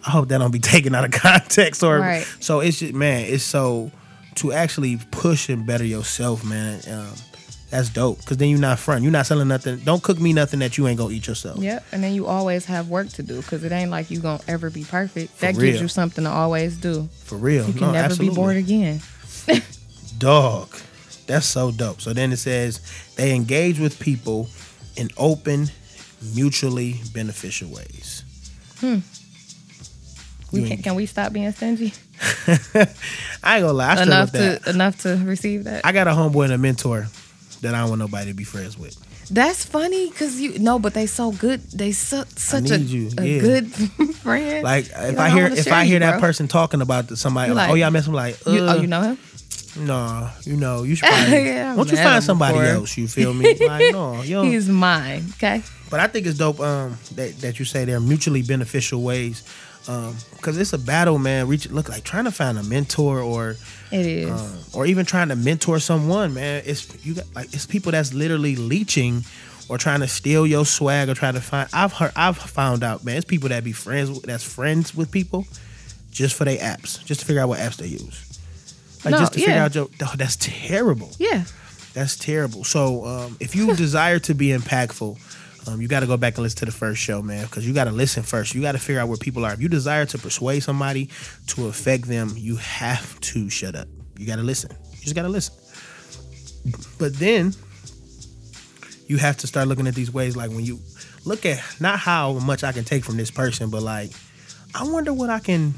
I 0.06 0.10
hope 0.12 0.28
that 0.30 0.38
don't 0.40 0.52
be 0.52 0.60
taken 0.76 0.94
out 0.94 1.06
of 1.06 1.12
context 1.12 1.82
or 1.84 2.00
Right. 2.00 2.24
so 2.40 2.60
it's 2.60 2.80
just 2.80 2.94
man, 2.94 3.26
it's 3.26 3.44
so 3.44 3.92
to 4.36 4.52
actually 4.54 4.98
push 5.12 5.50
and 5.50 5.66
better 5.66 5.84
yourself, 5.86 6.44
man. 6.46 6.80
Um, 6.92 7.08
that's 7.70 7.90
dope. 7.90 8.26
Cause 8.26 8.38
then 8.38 8.50
you're 8.50 8.58
not 8.60 8.80
front. 8.80 9.04
You're 9.04 9.12
not 9.12 9.26
selling 9.28 9.48
nothing. 9.48 9.78
Don't 9.80 10.02
cook 10.02 10.20
me 10.20 10.34
nothing 10.34 10.60
that 10.62 10.78
you 10.78 10.88
ain't 10.88 10.98
gonna 10.98 11.14
eat 11.14 11.28
yourself. 11.28 11.60
Yep. 11.60 11.86
And 11.92 12.04
then 12.04 12.14
you 12.16 12.26
always 12.26 12.66
have 12.66 12.90
work 12.90 13.10
to 13.10 13.24
do 13.24 13.38
because 13.42 13.64
it 13.64 13.72
ain't 13.72 13.92
like 13.92 14.10
you 14.10 14.20
gonna 14.20 14.42
ever 14.48 14.70
be 14.72 14.84
perfect. 14.84 15.40
that 15.40 15.56
real. 15.56 15.66
gives 15.68 15.82
you 15.82 15.88
something 15.88 16.24
to 16.24 16.30
always 16.32 16.78
do. 16.78 17.08
For 17.26 17.36
real. 17.38 17.68
You 17.68 17.74
can 17.74 17.82
No, 17.82 17.92
never 17.92 18.06
absolutely. 18.06 18.30
be 18.30 18.36
bored 18.36 18.58
again. 18.58 19.02
Dog. 20.18 20.76
That's 21.28 21.46
so 21.46 21.72
dope. 21.72 22.02
So 22.02 22.12
then 22.14 22.32
it 22.32 22.38
says 22.38 22.82
they 23.16 23.36
engage 23.36 23.80
with 23.80 24.00
people 24.00 24.50
in 25.00 25.10
open, 25.18 25.68
mutually 26.36 26.96
beneficial 27.14 27.70
ways. 27.70 28.24
Hmm. 28.80 29.00
We 30.52 30.68
can, 30.68 30.78
can 30.82 30.96
we 30.96 31.06
stop 31.06 31.32
being 31.32 31.52
stingy 31.52 31.94
I 33.44 33.58
ain't 33.58 33.64
gonna 33.64 33.72
lie. 33.74 33.96
I 33.96 34.02
enough 34.04 34.32
to 34.34 34.60
enough 34.70 35.02
to 35.04 35.16
receive 35.24 35.64
that? 35.66 35.86
I 35.86 35.92
got 35.92 36.08
a 36.08 36.12
homeboy 36.12 36.46
and 36.46 36.54
a 36.54 36.58
mentor 36.58 37.08
that 37.62 37.74
I 37.74 37.80
don't 37.82 37.90
want 37.90 38.00
nobody 38.00 38.32
to 38.32 38.34
be 38.36 38.44
friends 38.44 38.78
with. 38.78 38.98
That's 39.32 39.64
funny 39.64 40.10
because 40.10 40.42
you 40.42 40.58
no, 40.60 40.80
but 40.80 40.94
they 40.96 41.06
so 41.06 41.32
good. 41.32 41.62
They 41.72 41.92
su- 41.92 42.24
such 42.36 42.72
a, 42.72 42.80
you, 42.80 43.10
a 43.18 43.26
yeah. 43.26 43.40
good 43.42 43.72
friend. 44.16 44.64
Like 44.64 44.86
if 44.88 44.92
You're 44.92 45.06
I 45.22 45.30
like, 45.30 45.34
hear 45.34 45.46
if 45.48 45.72
I 45.72 45.84
you, 45.84 45.90
hear 45.92 46.00
that 46.00 46.14
bro. 46.14 46.20
person 46.22 46.48
talking 46.48 46.82
about 46.82 47.10
somebody, 47.18 47.52
like, 47.54 47.68
like- 47.68 47.72
oh 47.72 47.76
yeah, 47.76 47.88
I 47.88 47.90
met 47.92 48.06
him 48.08 48.14
like, 48.14 48.36
uh, 48.48 48.52
You- 48.52 48.66
oh, 48.68 48.82
you 48.82 48.88
know 48.88 49.02
him? 49.02 49.18
No, 49.80 50.30
you 50.44 50.56
know, 50.58 50.84
you 50.84 50.96
should 50.96 51.08
probably, 51.10 51.46
yeah, 51.46 51.76
won't 51.76 51.92
you 51.92 51.98
find 51.98 52.24
somebody 52.24 52.54
before. 52.60 52.70
else? 52.72 52.98
You 52.98 53.08
feel 53.08 53.34
me? 53.34 53.56
Like 53.56 53.92
no, 53.94 54.22
yo. 54.24 54.44
He's 54.44 54.68
mine. 54.70 55.26
Okay. 55.36 55.64
But 55.90 56.00
I 56.00 56.08
think 56.08 56.28
it's 56.28 56.38
dope 56.38 56.60
um, 56.60 56.98
that 57.16 57.38
that 57.42 57.60
you 57.60 57.66
say 57.66 57.86
they're 57.86 58.00
mutually 58.00 58.42
beneficial 58.44 59.02
ways, 59.02 59.44
because 59.86 60.58
it's 60.58 60.74
a 60.74 60.78
battle, 60.78 61.18
man. 61.18 61.48
Reach 61.48 61.70
look 61.72 61.90
like 61.90 62.04
trying 62.04 62.26
to 62.26 62.32
find 62.32 62.58
a 62.60 62.64
mentor 62.64 63.20
or 63.22 63.56
It 63.92 64.06
is. 64.06 64.30
um, 64.30 64.58
or 64.74 64.86
even 64.86 65.06
trying 65.06 65.30
to 65.30 65.36
mentor 65.36 65.80
someone, 65.80 66.34
man. 66.36 66.62
It's 66.66 66.88
you 67.06 67.16
got 67.16 67.26
like 67.36 67.54
it's 67.54 67.66
people 67.66 67.92
that's 67.92 68.14
literally 68.14 68.56
leeching 68.56 69.24
or 69.68 69.78
trying 69.78 70.00
to 70.02 70.08
steal 70.08 70.46
your 70.48 70.66
swag 70.66 71.10
or 71.10 71.16
trying 71.16 71.34
to 71.36 71.42
find. 71.42 71.70
I've 71.74 71.94
heard, 71.94 72.12
I've 72.16 72.38
found 72.38 72.84
out, 72.84 73.04
man. 73.04 73.18
It's 73.18 73.26
people 73.26 73.50
that 73.50 73.64
be 73.64 73.72
friends 73.72 74.10
with, 74.12 74.24
that's 74.24 74.44
friends 74.44 74.96
with 74.96 75.12
people 75.12 75.46
just 76.12 76.36
for 76.36 76.46
their 76.46 76.58
apps, 76.58 77.04
just 77.06 77.20
to 77.22 77.26
figure 77.26 77.42
out 77.42 77.50
what 77.50 77.60
apps 77.60 77.78
they 77.78 77.88
use. 77.88 78.26
Like 79.06 79.14
No, 79.14 79.20
just 79.20 79.34
to 79.34 79.40
figure 79.40 79.54
out 79.56 79.76
your. 79.76 79.88
Oh, 80.02 80.14
that's 80.18 80.36
terrible. 80.38 81.12
yeah. 81.18 81.44
That's 81.94 82.16
terrible. 82.18 82.64
So 82.64 83.04
um, 83.06 83.38
if 83.40 83.56
you 83.56 83.76
desire 83.86 84.20
to 84.20 84.34
be 84.36 84.50
impactful, 84.50 85.18
um, 85.68 85.82
you 85.82 85.88
got 85.88 86.02
to 86.02 86.08
go 86.08 86.18
back 86.18 86.36
and 86.36 86.44
listen 86.44 86.60
to 86.60 86.66
the 86.66 86.72
first 86.72 87.02
show, 87.02 87.22
man, 87.22 87.46
because 87.46 87.68
you 87.68 87.74
got 87.74 87.86
to 87.86 87.92
listen 87.92 88.24
first. 88.24 88.54
You 88.54 88.62
got 88.62 88.74
to 88.74 88.78
figure 88.80 89.02
out 89.02 89.08
where 89.08 89.18
people 89.18 89.44
are. 89.46 89.54
If 89.54 89.62
you 89.62 89.70
desire 89.70 90.06
to 90.06 90.18
persuade 90.18 90.62
somebody 90.62 91.10
to 91.48 91.68
affect 91.68 92.04
them, 92.06 92.34
you 92.36 92.58
have 92.58 93.20
to 93.22 93.50
shut 93.50 93.76
up. 93.76 93.88
You 94.18 94.26
got 94.28 94.36
to 94.38 94.44
listen. 94.44 94.72
You 94.94 95.02
just 95.02 95.16
got 95.16 95.24
to 95.24 95.30
listen. 95.30 95.56
But 97.00 97.16
then 97.16 97.54
you 99.08 99.18
have 99.18 99.38
to 99.38 99.48
start 99.48 99.68
looking 99.68 99.88
at 99.88 99.96
these 99.96 100.14
ways 100.14 100.36
like 100.38 100.52
when 100.52 100.64
you 100.64 100.80
look 101.26 101.46
at 101.46 101.62
not 101.80 102.00
how 102.00 102.34
much 102.34 102.64
I 102.64 102.72
can 102.72 102.84
take 102.84 103.04
from 103.04 103.18
this 103.18 103.32
person, 103.32 103.70
but 103.70 103.82
like 103.82 104.12
I 104.76 104.84
wonder 104.84 105.14
what 105.14 105.30
I 105.30 105.40
can 105.40 105.74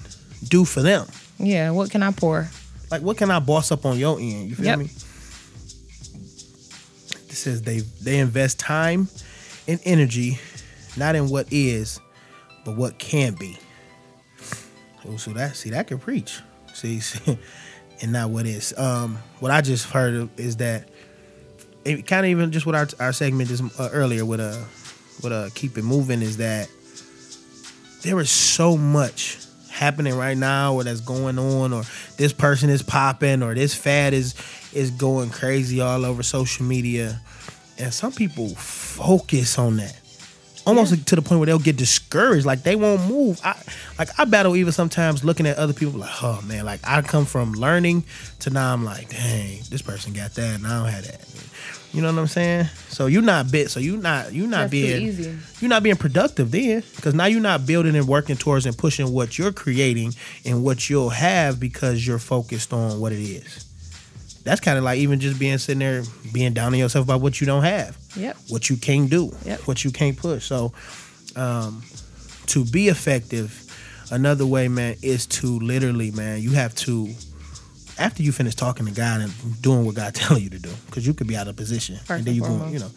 do 0.47 0.65
for 0.65 0.81
them. 0.81 1.07
Yeah. 1.37 1.71
What 1.71 1.89
can 1.91 2.03
I 2.03 2.11
pour? 2.11 2.49
Like, 2.91 3.01
what 3.01 3.17
can 3.17 3.31
I 3.31 3.39
boss 3.39 3.71
up 3.71 3.85
on 3.85 3.97
your 3.97 4.19
end? 4.19 4.49
You 4.49 4.55
feel 4.55 4.65
Yep. 4.65 4.79
me? 4.79 4.85
This 7.29 7.39
says 7.39 7.61
they 7.61 7.79
they 8.01 8.19
invest 8.19 8.59
time 8.59 9.07
and 9.67 9.79
energy, 9.85 10.37
not 10.97 11.15
in 11.15 11.29
what 11.29 11.47
is, 11.51 11.99
but 12.65 12.75
what 12.75 12.99
can 12.99 13.33
be. 13.35 13.57
Oh, 15.07 15.15
so 15.15 15.31
that 15.31 15.55
see 15.55 15.69
that 15.69 15.87
can 15.87 15.97
preach. 15.97 16.39
See, 16.73 16.99
see 16.99 17.37
and 18.01 18.11
not 18.11 18.29
what 18.29 18.45
is. 18.45 18.77
Um, 18.77 19.17
what 19.39 19.51
I 19.51 19.61
just 19.61 19.89
heard 19.89 20.29
is 20.37 20.57
that 20.57 20.89
it 21.85 22.05
kind 22.05 22.25
of 22.25 22.29
even 22.29 22.51
just 22.51 22.65
what 22.65 22.75
our 22.75 22.87
our 22.99 23.13
segment 23.13 23.49
is 23.49 23.61
uh, 23.79 23.89
earlier 23.93 24.25
with 24.25 24.41
uh 24.41 24.57
with 25.23 25.31
uh 25.31 25.49
keep 25.55 25.77
it 25.77 25.83
moving 25.83 26.21
is 26.21 26.37
that 26.37 26.69
there 28.01 28.19
is 28.19 28.29
so 28.29 28.75
much 28.75 29.37
happening 29.71 30.15
right 30.15 30.37
now 30.37 30.75
or 30.75 30.83
that's 30.83 31.01
going 31.01 31.39
on 31.39 31.73
or 31.73 31.83
this 32.17 32.33
person 32.33 32.69
is 32.69 32.83
popping 32.83 33.41
or 33.41 33.55
this 33.55 33.73
fad 33.73 34.13
is 34.13 34.35
is 34.73 34.91
going 34.91 35.29
crazy 35.29 35.81
all 35.81 36.05
over 36.05 36.23
social 36.23 36.65
media. 36.65 37.19
And 37.77 37.93
some 37.93 38.11
people 38.11 38.49
focus 38.49 39.57
on 39.57 39.77
that. 39.77 39.97
Almost 40.67 41.07
to 41.07 41.15
the 41.15 41.23
point 41.23 41.39
where 41.39 41.47
they'll 41.47 41.57
get 41.57 41.77
discouraged. 41.77 42.45
Like 42.45 42.61
they 42.63 42.75
won't 42.75 43.09
move. 43.09 43.41
I 43.43 43.59
like 44.01 44.19
i 44.19 44.25
battle 44.25 44.55
even 44.55 44.73
sometimes 44.73 45.23
looking 45.23 45.45
at 45.45 45.57
other 45.57 45.73
people 45.73 45.99
like 45.99 46.23
oh 46.23 46.41
man 46.47 46.65
like 46.65 46.79
i 46.83 47.03
come 47.03 47.23
from 47.23 47.53
learning 47.53 48.03
to 48.39 48.49
now 48.49 48.73
i'm 48.73 48.83
like 48.83 49.09
dang 49.09 49.59
this 49.69 49.83
person 49.83 50.11
got 50.11 50.33
that 50.33 50.55
and 50.55 50.65
i 50.65 50.79
don't 50.79 50.89
have 50.91 51.05
that 51.05 51.21
you 51.93 52.01
know 52.01 52.11
what 52.11 52.19
i'm 52.19 52.27
saying? 52.27 52.65
So 52.87 53.07
you're 53.07 53.21
not 53.21 53.51
bit 53.51 53.69
so 53.69 53.79
you're 53.79 53.97
not 53.97 54.33
you're 54.33 54.47
not 54.47 54.69
That's 54.69 54.71
being 54.71 55.39
you're 55.59 55.69
not 55.69 55.83
being 55.83 55.95
productive 55.97 56.51
then 56.51 56.83
because 56.95 57.13
now 57.13 57.25
you're 57.25 57.41
not 57.41 57.65
building 57.65 57.95
and 57.95 58.07
working 58.07 58.37
towards 58.37 58.65
and 58.65 58.77
pushing 58.77 59.11
what 59.11 59.37
you're 59.37 59.51
creating 59.51 60.13
and 60.45 60.63
what 60.63 60.89
you'll 60.89 61.09
have 61.09 61.59
because 61.59 62.05
you're 62.05 62.19
focused 62.19 62.73
on 62.73 62.99
what 62.99 63.11
it 63.11 63.19
is. 63.19 63.65
That's 64.43 64.61
kind 64.61 64.77
of 64.77 64.83
like 64.83 64.99
even 64.99 65.19
just 65.19 65.39
being 65.39 65.57
sitting 65.57 65.79
there 65.79 66.03
being 66.31 66.53
down 66.53 66.73
on 66.73 66.79
yourself 66.79 67.05
about 67.05 67.21
what 67.21 67.41
you 67.41 67.47
don't 67.47 67.63
have. 67.63 67.97
Yep. 68.15 68.37
what 68.49 68.69
you 68.69 68.77
can't 68.77 69.09
do. 69.09 69.31
Yep. 69.45 69.67
what 69.67 69.83
you 69.83 69.91
can't 69.91 70.17
push. 70.17 70.45
So 70.45 70.73
um, 71.35 71.83
to 72.47 72.65
be 72.65 72.87
effective 72.87 73.57
another 74.11 74.45
way 74.45 74.67
man 74.67 74.95
is 75.01 75.25
to 75.25 75.57
literally 75.59 76.11
man 76.11 76.41
you 76.41 76.51
have 76.51 76.75
to 76.75 77.07
after 78.01 78.23
you 78.23 78.31
finish 78.31 78.55
talking 78.55 78.85
to 78.85 78.91
God 78.91 79.21
and 79.21 79.61
doing 79.61 79.85
what 79.85 79.95
God 79.95 80.13
telling 80.21 80.43
you 80.43 80.49
to 80.49 80.59
do, 80.59 80.71
because 80.87 81.05
you 81.07 81.13
could 81.13 81.27
be 81.27 81.37
out 81.37 81.47
of 81.47 81.55
position 81.55 81.95
First 81.97 82.09
and 82.11 82.25
then 82.25 82.35
you 82.35 82.41
going, 82.41 82.73
you 82.73 82.79
know. 82.79 82.91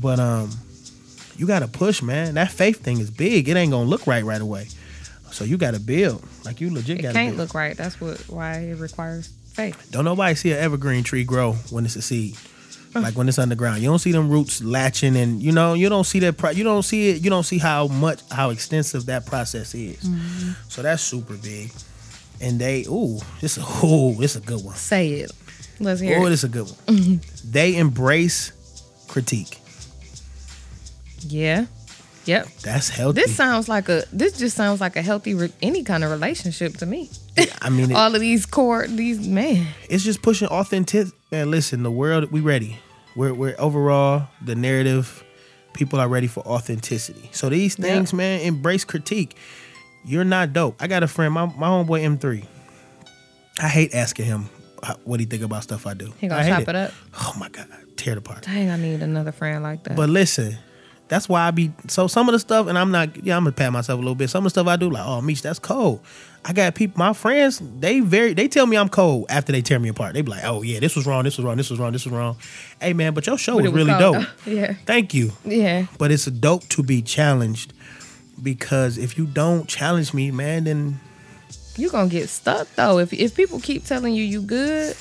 But 0.00 0.18
um, 0.20 0.50
you 1.36 1.46
got 1.46 1.60
to 1.60 1.68
push, 1.68 2.02
man. 2.02 2.34
That 2.34 2.50
faith 2.50 2.80
thing 2.82 2.98
is 3.00 3.10
big. 3.10 3.48
It 3.48 3.56
ain't 3.56 3.70
gonna 3.72 3.88
look 3.88 4.06
right 4.06 4.24
right 4.24 4.40
away. 4.40 4.68
So 5.30 5.44
you 5.44 5.56
got 5.56 5.74
to 5.74 5.80
build. 5.80 6.22
Like 6.44 6.60
you 6.60 6.72
legit 6.72 6.98
It 6.98 7.02
got 7.02 7.08
to 7.08 7.14
can't 7.14 7.36
build. 7.36 7.48
look 7.48 7.54
right. 7.54 7.76
That's 7.76 8.00
what 8.00 8.18
why 8.28 8.58
it 8.58 8.78
requires 8.78 9.28
faith. 9.52 9.88
Don't 9.90 10.04
nobody 10.04 10.34
see 10.36 10.52
an 10.52 10.58
evergreen 10.58 11.02
tree 11.04 11.24
grow 11.24 11.52
when 11.70 11.84
it's 11.84 11.96
a 11.96 12.02
seed. 12.02 12.36
Like 12.94 13.16
when 13.16 13.28
it's 13.28 13.40
underground, 13.40 13.82
you 13.82 13.88
don't 13.88 13.98
see 13.98 14.12
them 14.12 14.30
roots 14.30 14.62
latching, 14.62 15.16
and 15.16 15.42
you 15.42 15.50
know 15.50 15.74
you 15.74 15.88
don't 15.88 16.04
see 16.04 16.20
that. 16.20 16.36
Pro- 16.36 16.50
you 16.50 16.62
don't 16.62 16.84
see 16.84 17.10
it. 17.10 17.24
You 17.24 17.30
don't 17.30 17.42
see 17.42 17.58
how 17.58 17.88
much, 17.88 18.20
how 18.30 18.50
extensive 18.50 19.06
that 19.06 19.26
process 19.26 19.74
is. 19.74 20.08
So 20.68 20.80
that's 20.82 21.02
super 21.02 21.34
big. 21.34 21.72
And 22.40 22.58
they, 22.60 22.84
ooh, 22.88 23.18
this, 23.40 23.58
ooh, 23.82 24.14
this 24.18 24.36
a 24.36 24.40
good 24.40 24.64
one. 24.64 24.74
Say 24.76 25.10
it. 25.20 25.32
Let's 25.80 26.00
hear 26.00 26.18
Oh, 26.18 26.26
it. 26.26 26.30
this 26.30 26.40
is 26.40 26.44
a 26.44 26.48
good 26.48 26.68
one. 26.86 27.20
they 27.44 27.76
embrace 27.76 28.52
critique. 29.08 29.58
Yeah. 31.26 31.66
Yep. 32.26 32.48
That's 32.62 32.88
healthy. 32.88 33.20
This 33.22 33.34
sounds 33.36 33.68
like 33.68 33.88
a. 33.90 34.04
This 34.12 34.38
just 34.38 34.56
sounds 34.56 34.80
like 34.80 34.96
a 34.96 35.02
healthy 35.02 35.34
re- 35.34 35.52
any 35.60 35.84
kind 35.84 36.02
of 36.04 36.10
relationship 36.10 36.76
to 36.78 36.86
me. 36.86 37.10
I 37.60 37.68
mean, 37.68 37.90
it- 37.90 37.94
All 37.96 38.14
of 38.14 38.20
these 38.20 38.46
core 38.46 38.86
these 38.86 39.26
man. 39.28 39.66
it's 39.90 40.04
just 40.04 40.22
pushing 40.22 40.48
authentic. 40.48 41.08
Man, 41.30 41.50
listen, 41.50 41.82
the 41.82 41.90
world, 41.90 42.30
we 42.32 42.40
ready. 42.40 42.78
We're, 43.14 43.34
we're 43.34 43.54
overall 43.58 44.28
the 44.42 44.54
narrative. 44.54 45.22
People 45.74 46.00
are 46.00 46.08
ready 46.08 46.26
for 46.26 46.40
authenticity. 46.46 47.28
So 47.32 47.48
these 47.48 47.78
Yeah. 47.78 47.86
things, 47.86 48.12
man, 48.14 48.40
embrace 48.40 48.84
critique. 48.84 49.36
You're 50.04 50.24
not 50.24 50.52
dope. 50.52 50.76
I 50.80 50.86
got 50.86 51.02
a 51.02 51.08
friend, 51.08 51.32
my 51.34 51.46
my 51.46 51.68
homeboy 51.68 52.02
M3. 52.18 52.44
I 53.60 53.68
hate 53.68 53.94
asking 53.94 54.26
him 54.26 54.48
how- 54.82 54.96
what 55.04 55.20
he 55.20 55.26
think 55.26 55.42
about 55.42 55.62
stuff 55.62 55.86
I 55.86 55.94
do. 55.94 56.12
He 56.18 56.28
gonna 56.28 56.46
chop 56.48 56.68
it 56.68 56.74
up. 56.76 56.92
Oh 57.20 57.34
my 57.38 57.48
god, 57.48 57.66
tear 57.96 58.12
it 58.12 58.18
apart. 58.18 58.42
Dang, 58.44 58.70
I 58.70 58.76
need 58.76 59.00
another 59.02 59.32
friend 59.32 59.62
like 59.62 59.84
that. 59.84 59.96
But 59.96 60.10
listen, 60.10 60.58
that's 61.08 61.28
why 61.28 61.46
I 61.46 61.50
be 61.52 61.70
so 61.88 62.06
some 62.06 62.28
of 62.28 62.32
the 62.32 62.38
stuff, 62.38 62.66
and 62.66 62.76
I'm 62.78 62.90
not. 62.90 63.24
Yeah, 63.24 63.36
I'm 63.36 63.44
gonna 63.44 63.52
pat 63.52 63.72
myself 63.72 63.96
a 63.98 64.00
little 64.00 64.14
bit. 64.14 64.28
Some 64.30 64.40
of 64.40 64.44
the 64.44 64.50
stuff 64.50 64.66
I 64.66 64.76
do, 64.76 64.90
like, 64.90 65.06
oh, 65.06 65.20
Meech, 65.20 65.42
that's 65.42 65.58
cold. 65.58 66.00
I 66.46 66.52
got 66.52 66.74
people, 66.74 66.98
my 66.98 67.14
friends, 67.14 67.58
they 67.78 68.00
very, 68.00 68.34
they 68.34 68.48
tell 68.48 68.66
me 68.66 68.76
I'm 68.76 68.90
cold 68.90 69.24
after 69.30 69.50
they 69.50 69.62
tear 69.62 69.78
me 69.78 69.88
apart. 69.88 70.12
They 70.12 70.20
be 70.20 70.30
like, 70.30 70.44
oh 70.44 70.60
yeah, 70.60 70.78
this 70.78 70.94
was 70.94 71.06
wrong, 71.06 71.24
this 71.24 71.38
was 71.38 71.46
wrong, 71.46 71.56
this 71.56 71.70
was 71.70 71.78
wrong, 71.80 71.92
this 71.92 72.04
was 72.04 72.12
wrong. 72.12 72.36
Hey 72.82 72.92
man, 72.92 73.14
but 73.14 73.26
your 73.26 73.38
show 73.38 73.56
was 73.56 73.64
was 73.64 73.72
really 73.72 73.92
cold, 73.98 74.14
dope. 74.16 74.26
though. 74.44 74.50
Yeah. 74.52 74.74
Thank 74.84 75.14
you. 75.14 75.32
Yeah. 75.46 75.86
But 75.96 76.10
it's 76.12 76.26
dope 76.26 76.68
to 76.68 76.82
be 76.82 77.00
challenged 77.00 77.72
because 78.42 78.98
if 78.98 79.16
you 79.18 79.26
don't 79.26 79.68
challenge 79.68 80.14
me, 80.14 80.30
man, 80.30 80.64
then 80.64 81.00
you're 81.76 81.90
gonna 81.90 82.08
get 82.08 82.28
stuck 82.28 82.68
though. 82.74 82.98
If 82.98 83.12
if 83.12 83.34
people 83.34 83.60
keep 83.60 83.84
telling 83.84 84.14
you 84.14 84.22
you 84.22 84.42
good, 84.42 84.96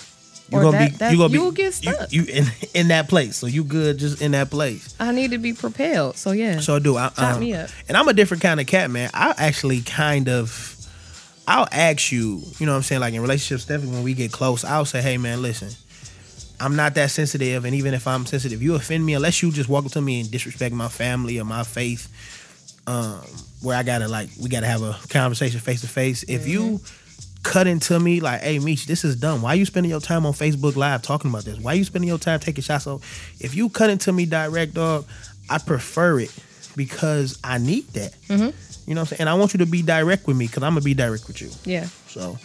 you're 0.49 0.61
or 0.61 0.63
gonna 0.63 0.77
that, 0.77 0.91
be 0.91 0.97
that, 0.97 1.11
you 1.11 1.17
gonna 1.17 1.33
you'll 1.33 1.51
be 1.51 1.57
get 1.57 1.73
stuck. 1.73 2.11
You, 2.11 2.23
in 2.25 2.45
in 2.73 2.87
that 2.89 3.09
place, 3.09 3.37
so 3.37 3.47
you 3.47 3.63
good 3.63 3.97
just 3.97 4.21
in 4.21 4.31
that 4.31 4.49
place. 4.49 4.95
I 4.99 5.11
need 5.11 5.31
to 5.31 5.37
be 5.37 5.53
propelled. 5.53 6.17
So 6.17 6.31
yeah. 6.31 6.59
So 6.59 6.75
I 6.75 6.79
do. 6.79 6.97
I, 6.97 7.11
um, 7.17 7.39
me 7.39 7.53
up. 7.53 7.69
And 7.87 7.97
I'm 7.97 8.07
a 8.07 8.13
different 8.13 8.43
kind 8.43 8.59
of 8.59 8.67
cat, 8.67 8.89
man. 8.89 9.09
I 9.13 9.33
actually 9.37 9.81
kind 9.81 10.29
of, 10.29 10.77
I'll 11.47 11.67
ask 11.71 12.11
you, 12.11 12.41
you 12.59 12.65
know 12.65 12.73
what 12.73 12.77
I'm 12.77 12.83
saying? 12.83 13.01
Like 13.01 13.13
in 13.13 13.21
relationships, 13.21 13.65
definitely 13.65 13.95
when 13.95 14.03
we 14.03 14.13
get 14.13 14.31
close, 14.31 14.63
I'll 14.63 14.85
say, 14.85 15.01
hey, 15.01 15.17
man, 15.17 15.41
listen, 15.41 15.69
I'm 16.59 16.75
not 16.75 16.95
that 16.95 17.11
sensitive. 17.11 17.65
And 17.65 17.75
even 17.75 17.93
if 17.93 18.07
I'm 18.07 18.25
sensitive, 18.25 18.61
you 18.61 18.75
offend 18.75 19.05
me, 19.05 19.13
unless 19.13 19.41
you 19.43 19.51
just 19.51 19.69
walk 19.69 19.85
up 19.85 19.91
to 19.91 20.01
me 20.01 20.21
and 20.21 20.31
disrespect 20.31 20.73
my 20.73 20.87
family 20.87 21.39
or 21.39 21.45
my 21.45 21.63
faith, 21.63 22.09
um, 22.87 23.21
where 23.61 23.77
I 23.77 23.83
gotta, 23.83 24.07
like, 24.07 24.29
we 24.41 24.49
gotta 24.49 24.67
have 24.67 24.81
a 24.81 24.97
conversation 25.09 25.59
face 25.59 25.81
to 25.81 25.87
face. 25.87 26.23
If 26.23 26.47
you 26.47 26.61
Mm-hmm. 26.79 27.43
cut 27.43 27.67
into 27.67 27.99
me 27.99 28.19
like, 28.21 28.41
hey, 28.41 28.59
Meech, 28.59 28.85
this 28.85 29.03
is 29.03 29.15
dumb. 29.17 29.41
Why 29.41 29.49
are 29.53 29.55
you 29.55 29.65
spending 29.65 29.89
your 29.89 29.99
time 29.99 30.25
on 30.25 30.33
Facebook 30.33 30.75
Live 30.75 31.01
talking 31.01 31.29
about 31.29 31.43
this? 31.45 31.59
Why 31.59 31.73
are 31.73 31.75
you 31.75 31.83
spending 31.83 32.07
your 32.07 32.17
time 32.17 32.39
taking 32.39 32.63
shots? 32.63 32.85
So 32.85 33.01
if 33.39 33.53
you 33.55 33.69
cut 33.69 33.89
into 33.89 34.11
me 34.13 34.25
direct, 34.25 34.73
dog, 34.75 35.05
I 35.49 35.57
prefer 35.57 36.19
it 36.21 36.33
because 36.77 37.37
I 37.43 37.57
need 37.57 37.87
that. 37.89 38.13
Mm-hmm. 38.27 38.89
You 38.89 38.95
know 38.95 39.01
what 39.01 39.11
I'm 39.11 39.17
saying? 39.17 39.19
And 39.21 39.29
I 39.29 39.33
want 39.35 39.53
you 39.53 39.57
to 39.59 39.65
be 39.65 39.81
direct 39.81 40.25
with 40.27 40.35
me 40.37 40.47
because 40.47 40.63
I'm 40.63 40.71
gonna 40.73 40.81
be 40.81 40.93
direct 40.93 41.27
with 41.27 41.41
you. 41.41 41.49
yeah. 41.65 41.85
So 42.07 42.37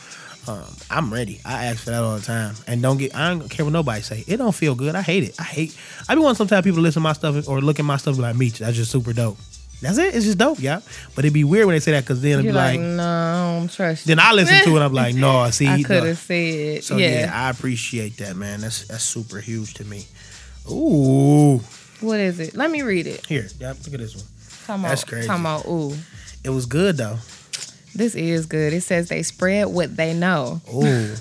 um, 0.46 0.64
I'm 0.90 1.12
ready. 1.12 1.40
I 1.44 1.66
ask 1.66 1.84
for 1.84 1.90
that 1.90 2.02
all 2.02 2.16
the 2.16 2.24
time. 2.24 2.54
And 2.66 2.80
don't 2.82 2.96
get 2.96 3.14
I 3.14 3.28
don't 3.30 3.48
care 3.48 3.64
what 3.64 3.72
nobody 3.72 4.02
say. 4.02 4.24
It 4.26 4.36
don't 4.38 4.54
feel 4.54 4.74
good. 4.74 4.94
I 4.94 5.02
hate 5.02 5.24
it. 5.24 5.34
I 5.38 5.44
hate 5.44 5.76
I 6.08 6.14
be 6.14 6.20
wanting 6.20 6.36
sometimes 6.36 6.64
people 6.64 6.76
to 6.78 6.82
listen 6.82 7.00
to 7.02 7.04
my 7.04 7.12
stuff 7.12 7.48
or 7.48 7.60
look 7.60 7.78
at 7.78 7.84
my 7.84 7.96
stuff 7.98 8.12
and 8.14 8.18
be 8.18 8.22
like 8.22 8.36
Meech, 8.36 8.58
that's 8.58 8.76
just 8.76 8.90
super 8.90 9.12
dope. 9.12 9.36
That's 9.80 9.96
it. 9.98 10.14
It's 10.14 10.24
just 10.24 10.38
dope, 10.38 10.58
yeah. 10.60 10.80
But 11.14 11.24
it'd 11.24 11.32
be 11.34 11.44
weird 11.44 11.66
when 11.66 11.74
they 11.76 11.80
say 11.80 11.92
that 11.92 12.02
because 12.04 12.20
then 12.20 12.32
it'd 12.32 12.44
You're 12.46 12.52
be 12.54 12.56
like, 12.58 12.78
like, 12.78 12.86
no, 12.88 13.02
I 13.04 13.58
don't 13.58 13.70
trust 13.72 14.06
you. 14.06 14.14
then 14.16 14.24
I 14.24 14.32
listen 14.32 14.64
to 14.64 14.76
it 14.76 14.80
I'm 14.80 14.92
like, 14.92 15.14
no, 15.26 15.38
I 15.38 15.50
see, 15.50 15.68
I 15.68 15.82
could 15.82 16.02
have 16.04 16.18
said, 16.18 16.82
So 16.82 16.96
yeah. 16.96 17.20
yeah. 17.26 17.32
I 17.46 17.50
appreciate 17.50 18.16
that, 18.18 18.34
man. 18.36 18.60
That's 18.60 18.86
that's 18.88 19.04
super 19.04 19.38
huge 19.40 19.74
to 19.74 19.84
me. 19.84 20.06
Ooh, 20.70 21.60
What 22.00 22.20
is 22.20 22.40
it? 22.40 22.54
Let 22.54 22.70
me 22.70 22.82
read 22.82 23.06
it. 23.06 23.24
here, 23.26 23.46
yeah, 23.58 23.68
look 23.68 23.94
at 23.94 24.00
this 24.00 24.14
one. 24.16 24.24
Talking 24.66 24.82
That's 24.82 25.02
about, 25.02 25.10
crazy. 25.10 25.26
Talking 25.28 25.42
about, 25.44 25.66
ooh, 25.66 25.96
It 26.44 26.50
was 26.50 26.66
good 26.66 26.96
though. 26.96 27.18
this 27.94 28.14
is 28.14 28.46
good. 28.46 28.72
It 28.72 28.82
says 28.82 29.08
they 29.08 29.22
spread 29.22 29.68
what 29.68 29.96
they 29.96 30.12
know. 30.12 30.60
Ooh, 30.74 31.14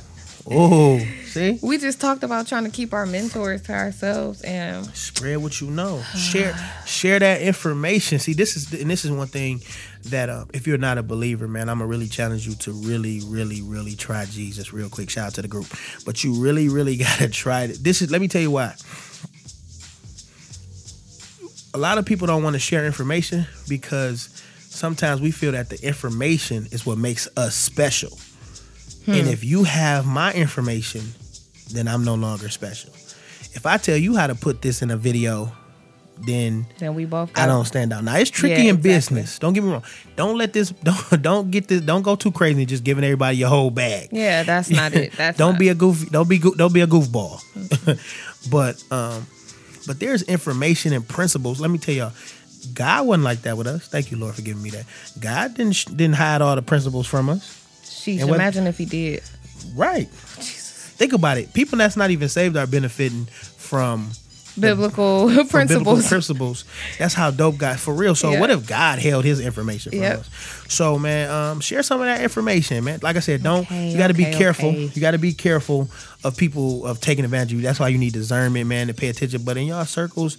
ooh. 0.52 1.00
See, 1.26 1.60
We 1.62 1.78
just 1.78 2.00
talked 2.00 2.24
about 2.24 2.48
trying 2.48 2.64
to 2.64 2.70
keep 2.72 2.94
our 2.94 3.06
mentors 3.06 3.62
to 3.64 3.74
ourselves, 3.74 4.42
and 4.42 4.86
spread 4.96 5.38
what 5.38 5.60
you 5.62 5.70
know. 5.70 6.02
Share 6.16 6.56
share 6.86 7.20
that 7.20 7.42
information. 7.42 8.20
See, 8.20 8.34
this 8.34 8.56
is 8.56 8.74
and 8.74 8.90
this 8.90 9.06
is 9.06 9.12
one 9.12 9.28
thing 9.28 9.62
that 10.06 10.30
uh, 10.30 10.46
if 10.54 10.66
you're 10.66 10.78
not 10.78 10.98
a 10.98 11.04
believer, 11.04 11.48
man, 11.48 11.70
I'm 11.70 11.80
gonna 11.80 11.88
really 11.88 12.08
challenge 12.08 12.48
you 12.48 12.56
to 12.56 12.72
really, 12.72 13.22
really, 13.26 13.62
really 13.62 13.96
try 13.96 14.26
Jesus. 14.26 14.74
Real 14.74 14.90
quick, 14.90 15.10
shout 15.10 15.28
out 15.28 15.34
to 15.36 15.42
the 15.42 15.48
group, 15.48 15.68
but 16.06 16.24
you 16.24 16.34
really, 16.34 16.70
really 16.70 16.96
gotta 17.08 17.30
try 17.30 17.64
it. 17.64 17.84
This 17.84 18.02
is 18.02 18.10
let 18.10 18.22
me 18.22 18.28
tell 18.28 18.42
you 18.42 18.52
why. 18.52 18.74
A 21.74 21.78
lot 21.78 21.98
of 21.98 22.06
people 22.06 22.26
don't 22.26 22.42
want 22.42 22.56
to 22.56 22.60
share 22.60 22.86
information 22.86 23.46
because 23.68 24.30
sometimes 24.70 25.22
we 25.22 25.32
feel 25.32 25.52
that 25.52 25.70
the 25.70 25.80
information 25.86 26.68
is 26.72 26.86
what 26.86 26.98
makes 26.98 27.28
us 27.38 27.54
special. 27.54 28.18
And 29.08 29.28
if 29.28 29.44
you 29.44 29.64
have 29.64 30.06
my 30.06 30.34
information, 30.34 31.02
then 31.72 31.88
I'm 31.88 32.04
no 32.04 32.16
longer 32.16 32.50
special. 32.50 32.92
If 33.54 33.66
I 33.66 33.78
tell 33.78 33.96
you 33.98 34.16
how 34.16 34.28
to 34.28 34.36
put 34.36 34.62
this 34.62 34.82
in 34.82 34.92
a 34.92 34.98
video, 34.98 35.52
then 36.26 36.66
then 36.80 36.94
we 36.96 37.06
both. 37.06 37.32
I 37.38 37.46
don't 37.46 37.66
stand 37.66 37.94
out. 37.94 38.04
Now 38.04 38.18
it's 38.18 38.30
tricky 38.30 38.54
Yeah, 38.64 38.70
in 38.70 38.76
exactly. 38.78 38.92
business. 38.92 39.40
Don't 39.40 39.54
get 39.54 39.64
me 39.64 39.72
wrong. 39.72 39.84
Don't 40.16 40.38
let 40.38 40.52
this 40.52 40.70
don't 40.84 41.22
don't 41.22 41.52
get 41.52 41.68
this 41.68 41.82
don't 41.82 42.02
go 42.02 42.16
too 42.16 42.32
crazy 42.32 42.66
just 42.66 42.84
giving 42.84 43.04
everybody 43.04 43.38
your 43.38 43.50
whole 43.50 43.70
bag. 43.72 44.10
Yeah, 44.12 44.44
that's 44.44 44.70
not 44.70 44.94
it. 44.94 45.14
That's 45.18 45.38
don't 45.38 45.54
not- 45.54 45.60
be 45.60 45.70
a 45.70 45.76
goofy. 45.76 46.10
Don't 46.10 46.28
be 46.28 46.40
don't 46.40 46.74
be 46.74 46.82
a 46.82 46.88
goofball. 46.88 47.40
but 48.52 48.84
um, 48.92 49.26
but 49.86 50.00
there's 50.00 50.24
information 50.24 50.92
and 50.94 51.08
principles. 51.08 51.62
Let 51.62 51.72
me 51.72 51.78
tell 51.78 51.96
y'all, 51.96 52.12
God 52.74 53.06
wasn't 53.08 53.24
like 53.24 53.44
that 53.44 53.56
with 53.58 53.68
us. 53.68 53.88
Thank 53.88 54.12
you, 54.12 54.18
Lord, 54.18 54.36
for 54.36 54.42
giving 54.42 54.62
me 54.64 54.72
that. 54.72 54.86
God 55.20 55.54
didn't 55.56 55.86
didn't 55.96 56.16
hide 56.16 56.42
all 56.42 56.56
the 56.56 56.62
principles 56.62 57.08
from 57.08 57.30
us. 57.30 57.64
Sheesh, 58.08 58.22
And 58.22 58.30
what- 58.30 58.36
imagine 58.36 58.68
if 58.68 58.78
he 58.78 58.86
did. 58.86 59.22
Right. 59.76 60.08
Think 60.10 61.14
about 61.14 61.38
it. 61.38 61.54
People 61.54 61.78
that's 61.78 61.98
not 61.98 62.10
even 62.12 62.30
saved 62.30 62.56
are 62.58 62.66
benefiting 62.68 63.26
from 63.58 64.10
Biblical 64.60 65.30
from 65.30 65.48
principles. 65.50 65.84
biblical 66.00 66.10
principles. 66.10 66.66
That's 66.98 67.14
how 67.14 67.30
dope 67.30 67.58
God 67.58 67.80
for 67.80 67.94
real. 67.94 68.16
So 68.16 68.32
Yeah. 68.32 68.40
what 68.40 68.50
if 68.50 68.66
God 68.66 68.98
held 68.98 69.24
His 69.24 69.40
information 69.40 69.92
from 69.92 70.02
Yep. 70.02 70.20
us? 70.22 70.30
So 70.68 70.98
man, 70.98 71.30
um, 71.30 71.60
share 71.60 71.84
some 71.84 72.00
of 72.02 72.08
that 72.08 72.22
information, 72.22 72.84
man. 72.84 73.00
Like 73.04 73.16
I 73.16 73.20
said, 73.20 73.44
don't 73.44 73.62
Okay, 73.66 73.92
you 73.92 73.98
got 73.98 74.08
to 74.08 74.16
be 74.16 74.24
careful. 74.26 74.70
okay. 74.70 74.90
You 74.96 75.02
got 75.02 75.12
to 75.12 75.20
be 75.20 75.34
careful 75.34 75.90
of 76.24 76.36
people 76.38 76.86
of 76.88 77.00
taking 77.02 77.24
advantage 77.26 77.52
of 77.52 77.60
you. 77.60 77.64
That's 77.64 77.80
why 77.80 77.90
you 77.90 78.00
need 78.00 78.14
discernment, 78.14 78.66
man, 78.68 78.88
to 78.88 78.96
pay 78.96 79.10
attention. 79.10 79.44
But 79.44 79.58
in 79.58 79.68
y'all 79.68 79.86
circles, 79.86 80.38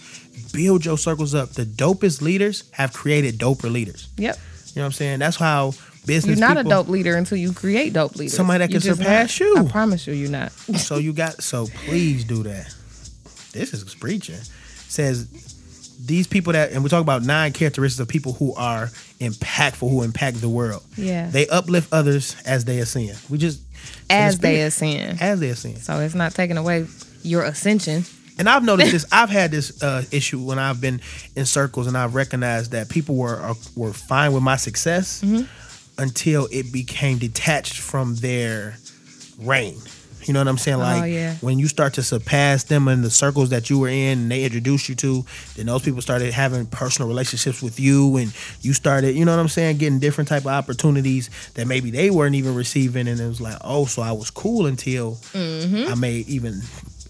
build 0.53 0.85
your 0.85 0.99
circles 0.99 1.35
up. 1.35 1.53
The 1.53 1.65
dopest 1.65 2.21
leaders 2.21 2.65
have 2.73 2.93
created 2.93 3.39
doper 3.39 3.71
leaders. 3.71 4.09
Yep. 4.17 4.37
You 4.75 4.81
know 4.81 4.83
what 4.83 4.87
I'm 4.87 4.93
saying? 4.95 5.19
That's 5.21 5.37
how 5.37 5.75
You're 6.09 6.37
not 6.37 6.57
people, 6.57 6.73
a 6.73 6.75
dope 6.75 6.89
leader 6.89 7.17
until 7.17 7.39
you 7.39 7.53
create 7.53 7.93
dope 7.93 8.17
leaders. 8.17 8.35
Somebody 8.35 8.59
that 8.67 8.71
can 8.71 8.81
surpass 8.81 9.41
not. 9.41 9.47
you. 9.47 9.57
I 9.59 9.65
promise 9.71 10.07
you, 10.07 10.15
you're 10.15 10.31
not. 10.31 10.53
So 10.79 10.97
you 10.97 11.13
got 11.13 11.43
so 11.43 11.67
please 11.87 12.25
do 12.25 12.43
that. 12.45 12.75
This 13.53 13.73
is 13.73 13.95
preaching. 13.95 14.37
Says 14.89 15.27
these 16.05 16.27
people 16.27 16.53
that 16.53 16.73
and 16.73 16.83
we 16.85 16.89
talk 16.89 17.03
about 17.03 17.23
nine 17.23 17.53
characteristics 17.53 18.01
of 18.01 18.09
people 18.09 18.33
who 18.35 18.55
are 18.55 18.87
impactful, 19.21 19.91
who 19.91 20.03
impact 20.03 20.41
the 20.41 20.49
world. 20.49 20.83
Yeah. 20.97 21.29
They 21.29 21.47
uplift 21.49 21.93
others 21.93 22.37
as 22.47 22.65
they 22.65 22.79
ascend. 22.79 23.19
We 23.29 23.39
just 23.39 23.61
As 24.09 24.39
they 24.39 24.61
ascend. 24.63 25.21
as 25.21 25.41
they 25.41 25.49
ascend. 25.51 25.79
So 25.79 25.99
it's 26.01 26.15
not 26.15 26.35
taking 26.35 26.57
away 26.57 26.87
your 27.23 27.43
ascension. 27.43 28.05
And 28.39 28.49
I've 28.49 28.63
noticed 28.65 28.93
this. 28.93 29.05
I've 29.11 29.31
had 29.31 29.51
this 29.51 29.83
uh, 29.83 30.05
issue 30.13 30.41
when 30.41 30.61
I've 30.61 30.81
been 30.81 31.01
in 31.35 31.45
circles, 31.45 31.89
and 31.89 31.97
I've 31.99 32.15
recognized 32.15 32.71
that 32.71 32.89
people 32.89 33.17
were 33.17 33.35
are, 33.37 33.57
were 33.75 33.93
fine 33.93 34.33
with 34.33 34.43
my 34.45 34.57
success 34.57 35.23
Mm-hmm. 35.23 35.47
Until 35.99 36.49
it 36.51 36.73
became 36.73 37.19
detached 37.19 37.79
from 37.79 38.15
their 38.17 38.77
reign. 39.39 39.77
You 40.25 40.35
know 40.35 40.41
what 40.41 40.49
I'm 40.49 40.59
saying? 40.59 40.79
Like 40.79 41.03
Oh, 41.03 41.07
yeah. 41.07 41.37
when 41.41 41.59
you 41.59 41.69
start 41.69 41.95
to 41.95 42.03
surpass 42.03 42.65
them 42.65 42.87
in 42.89 43.01
the 43.01 43.11
circles 43.11 43.49
that 43.49 43.71
you 43.71 43.79
were 43.79 43.89
in, 43.89 44.19
and 44.19 44.31
they 44.31 44.45
introduced 44.45 44.89
you 44.91 44.95
to, 44.97 45.25
then 45.57 45.67
those 45.67 45.81
people 45.83 46.03
started 46.03 46.35
having 46.35 46.67
personal 46.67 47.09
relationships 47.09 47.63
with 47.63 47.81
you, 47.81 48.17
and 48.19 48.35
you 48.61 48.75
started, 48.75 49.17
you 49.17 49.25
know 49.25 49.33
what 49.35 49.41
I'm 49.41 49.49
saying, 49.49 49.79
getting 49.79 50.01
different 50.01 50.29
type 50.29 50.43
of 50.43 50.49
opportunities 50.49 51.31
that 51.55 51.67
maybe 51.67 51.91
they 51.91 52.11
weren't 52.11 52.35
even 52.35 52.55
receiving, 52.55 53.09
and 53.09 53.19
it 53.19 53.27
was 53.27 53.41
like, 53.41 53.57
oh, 53.63 53.87
so 53.87 54.03
I 54.03 54.13
was 54.13 54.29
cool 54.31 54.67
until 54.67 55.15
Mm-hmm. 55.33 55.91
I 55.93 55.95
may 55.95 56.17
even 56.29 56.61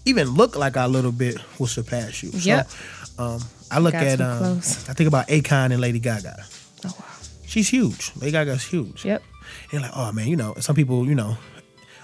even 0.05 0.29
look 0.29 0.55
like 0.55 0.77
I 0.77 0.85
a 0.85 0.87
little 0.87 1.11
bit 1.11 1.37
will 1.59 1.67
surpass 1.67 2.23
you. 2.23 2.29
Yep. 2.33 2.69
So 2.69 3.23
um, 3.23 3.41
I 3.69 3.79
look 3.79 3.93
Got 3.93 4.03
at 4.03 4.21
um, 4.21 4.37
close. 4.37 4.87
I 4.89 4.93
think 4.93 5.07
about 5.09 5.27
Akon 5.27 5.71
and 5.71 5.81
Lady 5.81 5.99
Gaga. 5.99 6.45
Oh 6.85 6.95
wow. 6.97 7.05
She's 7.49 7.67
huge. 7.69 8.11
Lady 8.15 8.31
Gaga's 8.31 8.63
huge. 8.63 9.03
Yep. 9.05 9.23
And 9.71 9.81
like, 9.81 9.91
oh 9.95 10.11
man, 10.11 10.27
you 10.27 10.35
know, 10.37 10.53
some 10.59 10.75
people, 10.75 11.05
you 11.07 11.15
know, 11.15 11.35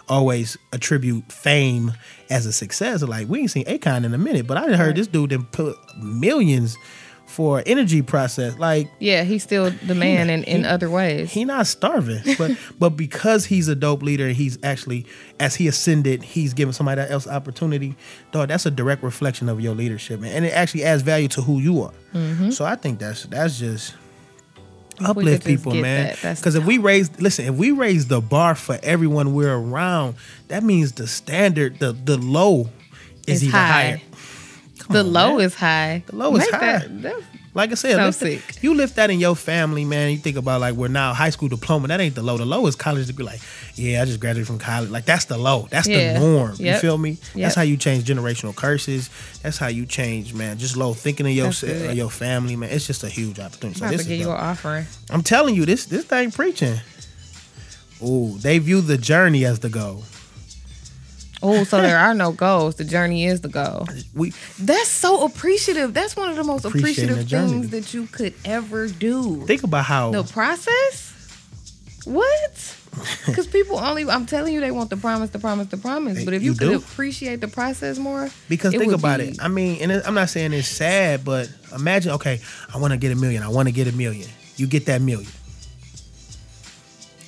always 0.08 0.58
attribute 0.74 1.32
fame 1.32 1.94
as 2.30 2.46
a 2.46 2.52
success. 2.54 3.02
Like, 3.02 3.28
we 3.28 3.40
ain't 3.42 3.52
seen 3.52 3.66
Akon 3.66 4.04
in 4.06 4.14
a 4.14 4.18
minute, 4.18 4.46
but 4.48 4.58
I 4.58 4.76
heard 4.76 4.88
Right. 4.88 4.96
this 4.96 5.08
dude 5.08 5.32
then 5.32 5.44
put 5.46 5.76
millions 6.02 6.78
for 7.28 7.64
energy 7.66 8.04
process. 8.04 8.58
Like, 8.60 8.88
Yeah, 9.00 9.24
he's 9.24 9.42
still 9.42 9.72
the 9.72 9.96
man 9.96 10.30
in, 10.30 10.44
in 10.44 10.62
he- 10.62 10.68
other 10.68 10.90
ways. 10.92 11.32
he 11.32 11.44
not 11.44 11.66
starving, 11.66 12.22
but 12.38 12.52
but 12.80 12.90
because 12.92 13.46
he's 13.46 13.68
a 13.68 13.76
dope 13.76 14.04
leader, 14.04 14.30
he's 14.30 14.60
actually 14.64 15.08
as 15.40 15.56
he 15.56 15.68
ascended, 15.68 16.22
he's 16.24 16.54
giving 16.54 16.72
somebody 16.74 17.02
else 17.02 17.28
opportunity. 17.28 17.96
Dog, 18.32 18.50
that's 18.50 18.68
a 18.68 18.72
direct 18.72 19.02
reflection 19.02 19.50
of 19.50 19.60
your 19.60 19.74
leadership, 19.74 20.20
man, 20.20 20.34
and 20.36 20.46
it 20.46 20.54
actually 20.54 20.84
adds 20.84 21.02
value 21.02 21.28
to 21.30 21.42
who 21.42 21.60
you 21.60 21.82
are. 21.82 21.94
Mm-hmm. 22.14 22.52
So 22.52 22.64
I 22.64 22.76
think 22.76 23.00
that's 23.00 23.24
that's 23.24 23.58
just 23.58 23.96
uplift 25.04 25.46
people, 25.46 25.74
man. 25.74 26.16
Because 26.22 26.56
if 26.56 26.66
we 26.66 26.78
raise, 26.78 27.10
listen, 27.20 27.46
if 27.46 27.56
we 27.56 27.72
raise 27.72 28.08
the 28.08 28.22
bar 28.22 28.56
for 28.56 28.78
everyone 28.84 29.34
we're 29.34 29.56
around, 29.56 30.16
that 30.48 30.64
means 30.64 30.94
the 30.94 31.08
standard, 31.08 31.80
the 31.80 31.92
the 31.94 32.18
low, 32.18 32.70
is 33.28 33.38
It's 33.38 33.44
even 33.44 33.52
high. 33.52 33.72
higher. 33.72 34.02
Come 34.80 34.94
the 34.94 35.00
on, 35.00 35.14
low 35.14 35.38
man. 35.38 35.46
is 35.48 35.56
high. 35.56 36.04
The 36.08 36.16
low 36.16 36.34
is 36.36 36.40
Make 36.40 36.52
high. 36.52 36.60
That, 36.80 37.02
that- 37.04 37.24
Like 37.56 37.72
I 37.72 37.76
said, 37.76 37.96
So 37.96 38.06
lift 38.06 38.20
sick. 38.20 38.62
you 38.64 38.74
lift 38.74 38.98
that 38.98 39.10
in 39.10 39.20
your 39.20 39.34
family, 39.36 39.86
man. 39.86 40.12
You 40.12 40.18
think 40.18 40.36
about 40.36 40.60
like 40.60 40.76
we're 40.76 40.90
now 40.90 41.14
high 41.14 41.30
school 41.30 41.48
diploma. 41.48 41.88
That 41.88 42.02
ain't 42.02 42.14
the 42.14 42.22
low. 42.22 42.38
The 42.38 42.46
low 42.46 42.68
is 42.68 42.76
college 42.76 43.08
degree. 43.08 43.26
Like, 43.26 43.40
yeah, 43.76 44.02
I 44.02 44.06
just 44.06 44.20
graduated 44.20 44.46
from 44.46 44.60
college. 44.60 44.90
Like 44.90 45.06
that's 45.06 45.26
the 45.26 45.38
low. 45.38 45.68
That's 45.72 45.88
Yeah. 45.88 46.14
the 46.14 46.20
norm. 46.20 46.56
You 46.60 46.76
feel 46.80 46.98
me? 46.98 47.12
Yep. 47.12 47.20
That's 47.36 47.56
how 47.56 47.62
you 47.62 47.78
change 47.78 48.04
generational 48.04 48.54
curses. 48.54 49.10
That's 49.42 49.58
how 49.58 49.68
you 49.68 49.86
change, 49.86 50.34
man. 50.34 50.58
Just 50.58 50.76
low 50.76 50.94
thinking 50.94 51.26
of 51.26 51.32
your 51.32 51.46
That's 51.52 51.64
your 51.96 52.10
family, 52.12 52.58
man. 52.58 52.70
It's 52.72 52.86
just 52.88 53.04
a 53.06 53.10
huge 53.10 53.40
opportunity. 53.40 53.80
So 53.80 53.88
this 53.88 54.06
to 54.06 54.14
is 54.14 54.20
you 54.20 54.30
offering. 54.32 54.86
I'm 55.10 55.24
telling 55.24 55.56
you, 55.56 55.66
this 55.66 55.86
this 55.86 56.04
thing 56.04 56.32
preaching. 56.32 56.82
Ooh, 58.04 58.38
they 58.40 58.60
view 58.60 58.82
the 58.82 58.98
journey 58.98 59.46
as 59.46 59.60
the 59.60 59.70
goal. 59.70 60.04
Oh, 61.48 61.64
so 61.64 61.80
there 61.82 61.98
are 62.00 62.14
no 62.16 62.32
goals. 62.32 62.76
The 62.76 62.84
journey 62.84 63.26
is 63.26 63.42
the 63.42 63.50
goal. 63.50 63.88
We 64.16 64.34
That's 64.60 64.90
so 64.90 65.26
appreciative. 65.26 65.94
That's 65.94 66.16
one 66.16 66.30
of 66.30 66.36
the 66.36 66.44
most 66.44 66.66
appreciative 66.66 67.18
the 67.18 67.24
things 67.26 67.70
that 67.70 67.94
you 67.94 68.08
could 68.08 68.34
ever 68.44 68.88
do. 68.88 69.46
think 69.46 69.64
about 69.64 69.86
how 69.86 70.12
The 70.12 70.24
process? 70.24 71.14
What? 72.06 72.78
Because 73.26 73.46
people 73.46 73.78
only, 73.78 74.06
I'm 74.10 74.26
telling 74.26 74.54
you, 74.54 74.62
they 74.62 74.72
want 74.72 74.90
the 74.90 74.96
promise, 74.96 75.30
the 75.32 75.40
promise, 75.40 75.68
the 75.68 75.76
promise. 75.76 76.24
But 76.24 76.34
if 76.34 76.42
you, 76.42 76.52
You 76.54 76.58
could 76.58 76.70
do. 76.70 76.78
appreciate 76.78 77.42
the 77.42 77.50
process 77.50 77.98
more, 77.98 78.30
Because 78.48 78.74
think 78.74 78.94
about 78.94 79.20
be- 79.20 79.26
it. 79.30 79.38
I 79.42 79.50
mean, 79.50 79.82
and 79.82 80.02
I'm 80.06 80.14
not 80.14 80.30
saying 80.30 80.54
it's 80.54 80.70
sad, 80.70 81.26
but 81.26 81.52
imagine, 81.76 82.14
okay, 82.14 82.40
I 82.74 82.78
want 82.78 82.92
to 82.94 82.98
get 82.98 83.12
a 83.12 83.16
million. 83.16 83.44
I 83.44 83.50
want 83.50 83.68
to 83.68 83.74
get 83.74 83.88
a 83.88 83.92
million. 83.92 84.30
You 84.56 84.66
get 84.68 84.86
that 84.86 85.02
million. 85.02 85.30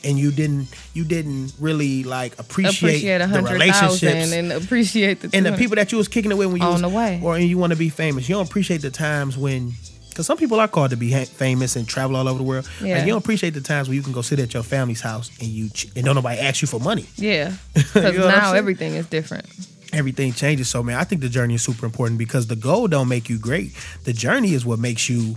And 0.07 0.17
you 0.17 0.31
didn't 0.31 0.69
you 0.93 1.03
didn't 1.03 1.51
really 1.59 2.03
like 2.05 2.39
appreciate, 2.39 2.77
appreciate 2.77 3.17
the 3.19 3.41
relationships 3.43 4.31
and 4.31 4.51
appreciate 4.53 5.19
the 5.21 5.29
and 5.35 5.45
the 5.45 5.51
people 5.51 5.75
that 5.75 5.91
you 5.91 5.97
was 5.97 6.07
kicking 6.07 6.31
it 6.31 6.37
with 6.37 6.47
when 6.47 6.57
you 6.61 6.63
On 6.67 6.73
was, 6.73 6.81
the 6.81 6.89
way. 6.89 7.19
or 7.23 7.37
you 7.37 7.57
want 7.57 7.73
to 7.73 7.77
be 7.77 7.89
famous. 7.89 8.29
You 8.29 8.35
don't 8.35 8.47
appreciate 8.47 8.81
the 8.81 8.89
times 8.91 9.37
when 9.37 9.73
because 10.09 10.25
some 10.25 10.37
people 10.37 10.59
are 10.59 10.67
called 10.67 10.89
to 10.91 10.97
be 10.97 11.11
ha- 11.11 11.25
famous 11.25 11.75
and 11.75 11.87
travel 11.87 12.15
all 12.15 12.27
over 12.27 12.37
the 12.39 12.43
world. 12.43 12.67
Yeah. 12.81 12.95
Like, 12.95 13.05
you 13.05 13.11
don't 13.11 13.21
appreciate 13.23 13.53
the 13.53 13.61
times 13.61 13.87
when 13.89 13.97
you 13.97 14.01
can 14.01 14.13
go 14.13 14.21
sit 14.23 14.39
at 14.39 14.51
your 14.53 14.63
family's 14.63 15.01
house 15.01 15.29
and 15.41 15.47
you 15.49 15.69
ch- 15.69 15.87
and 15.95 16.05
don't 16.05 16.15
nobody 16.15 16.39
ask 16.39 16.61
you 16.63 16.67
for 16.67 16.79
money. 16.79 17.05
Yeah, 17.17 17.49
You 17.75 17.83
because 17.93 18.17
know 18.17 18.27
now 18.29 18.53
everything 18.53 18.93
is 18.95 19.05
different. 19.07 19.45
everything 19.93 20.31
changes. 20.33 20.69
So 20.69 20.81
man, 20.83 20.97
I 20.97 21.03
think 21.03 21.21
the 21.21 21.29
journey 21.29 21.55
is 21.55 21.61
super 21.63 21.85
important 21.85 22.17
because 22.17 22.47
the 22.47 22.55
goal 22.55 22.87
don't 22.87 23.09
make 23.09 23.29
you 23.29 23.37
great. 23.37 23.73
The 24.05 24.13
journey 24.13 24.53
is 24.53 24.65
what 24.65 24.79
makes 24.79 25.07
you 25.09 25.35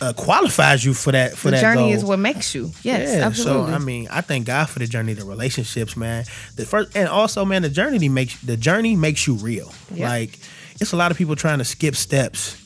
uh, 0.00 0.12
qualifies 0.12 0.84
you 0.84 0.94
for 0.94 1.12
that 1.12 1.36
for 1.36 1.48
the 1.48 1.56
that 1.56 1.60
journey 1.60 1.82
goal. 1.82 1.92
is 1.92 2.04
what 2.04 2.18
makes 2.18 2.54
you. 2.54 2.72
Yes, 2.82 3.16
yeah, 3.16 3.26
absolutely. 3.26 3.70
so 3.70 3.74
I 3.74 3.78
mean, 3.78 4.08
I 4.10 4.20
thank 4.20 4.46
God 4.46 4.68
for 4.68 4.78
the 4.78 4.86
journey, 4.86 5.14
the 5.14 5.24
relationships, 5.24 5.96
man. 5.96 6.24
The 6.56 6.64
first 6.66 6.96
and 6.96 7.08
also, 7.08 7.44
man, 7.44 7.62
the 7.62 7.68
journey 7.68 8.08
makes 8.08 8.40
the 8.40 8.56
journey 8.56 8.96
makes 8.96 9.26
you 9.26 9.34
real. 9.34 9.72
Like 9.90 10.38
it's 10.80 10.92
a 10.92 10.96
lot 10.96 11.10
of 11.10 11.16
people 11.16 11.36
trying 11.36 11.58
to 11.58 11.64
skip 11.64 11.94
steps, 11.96 12.56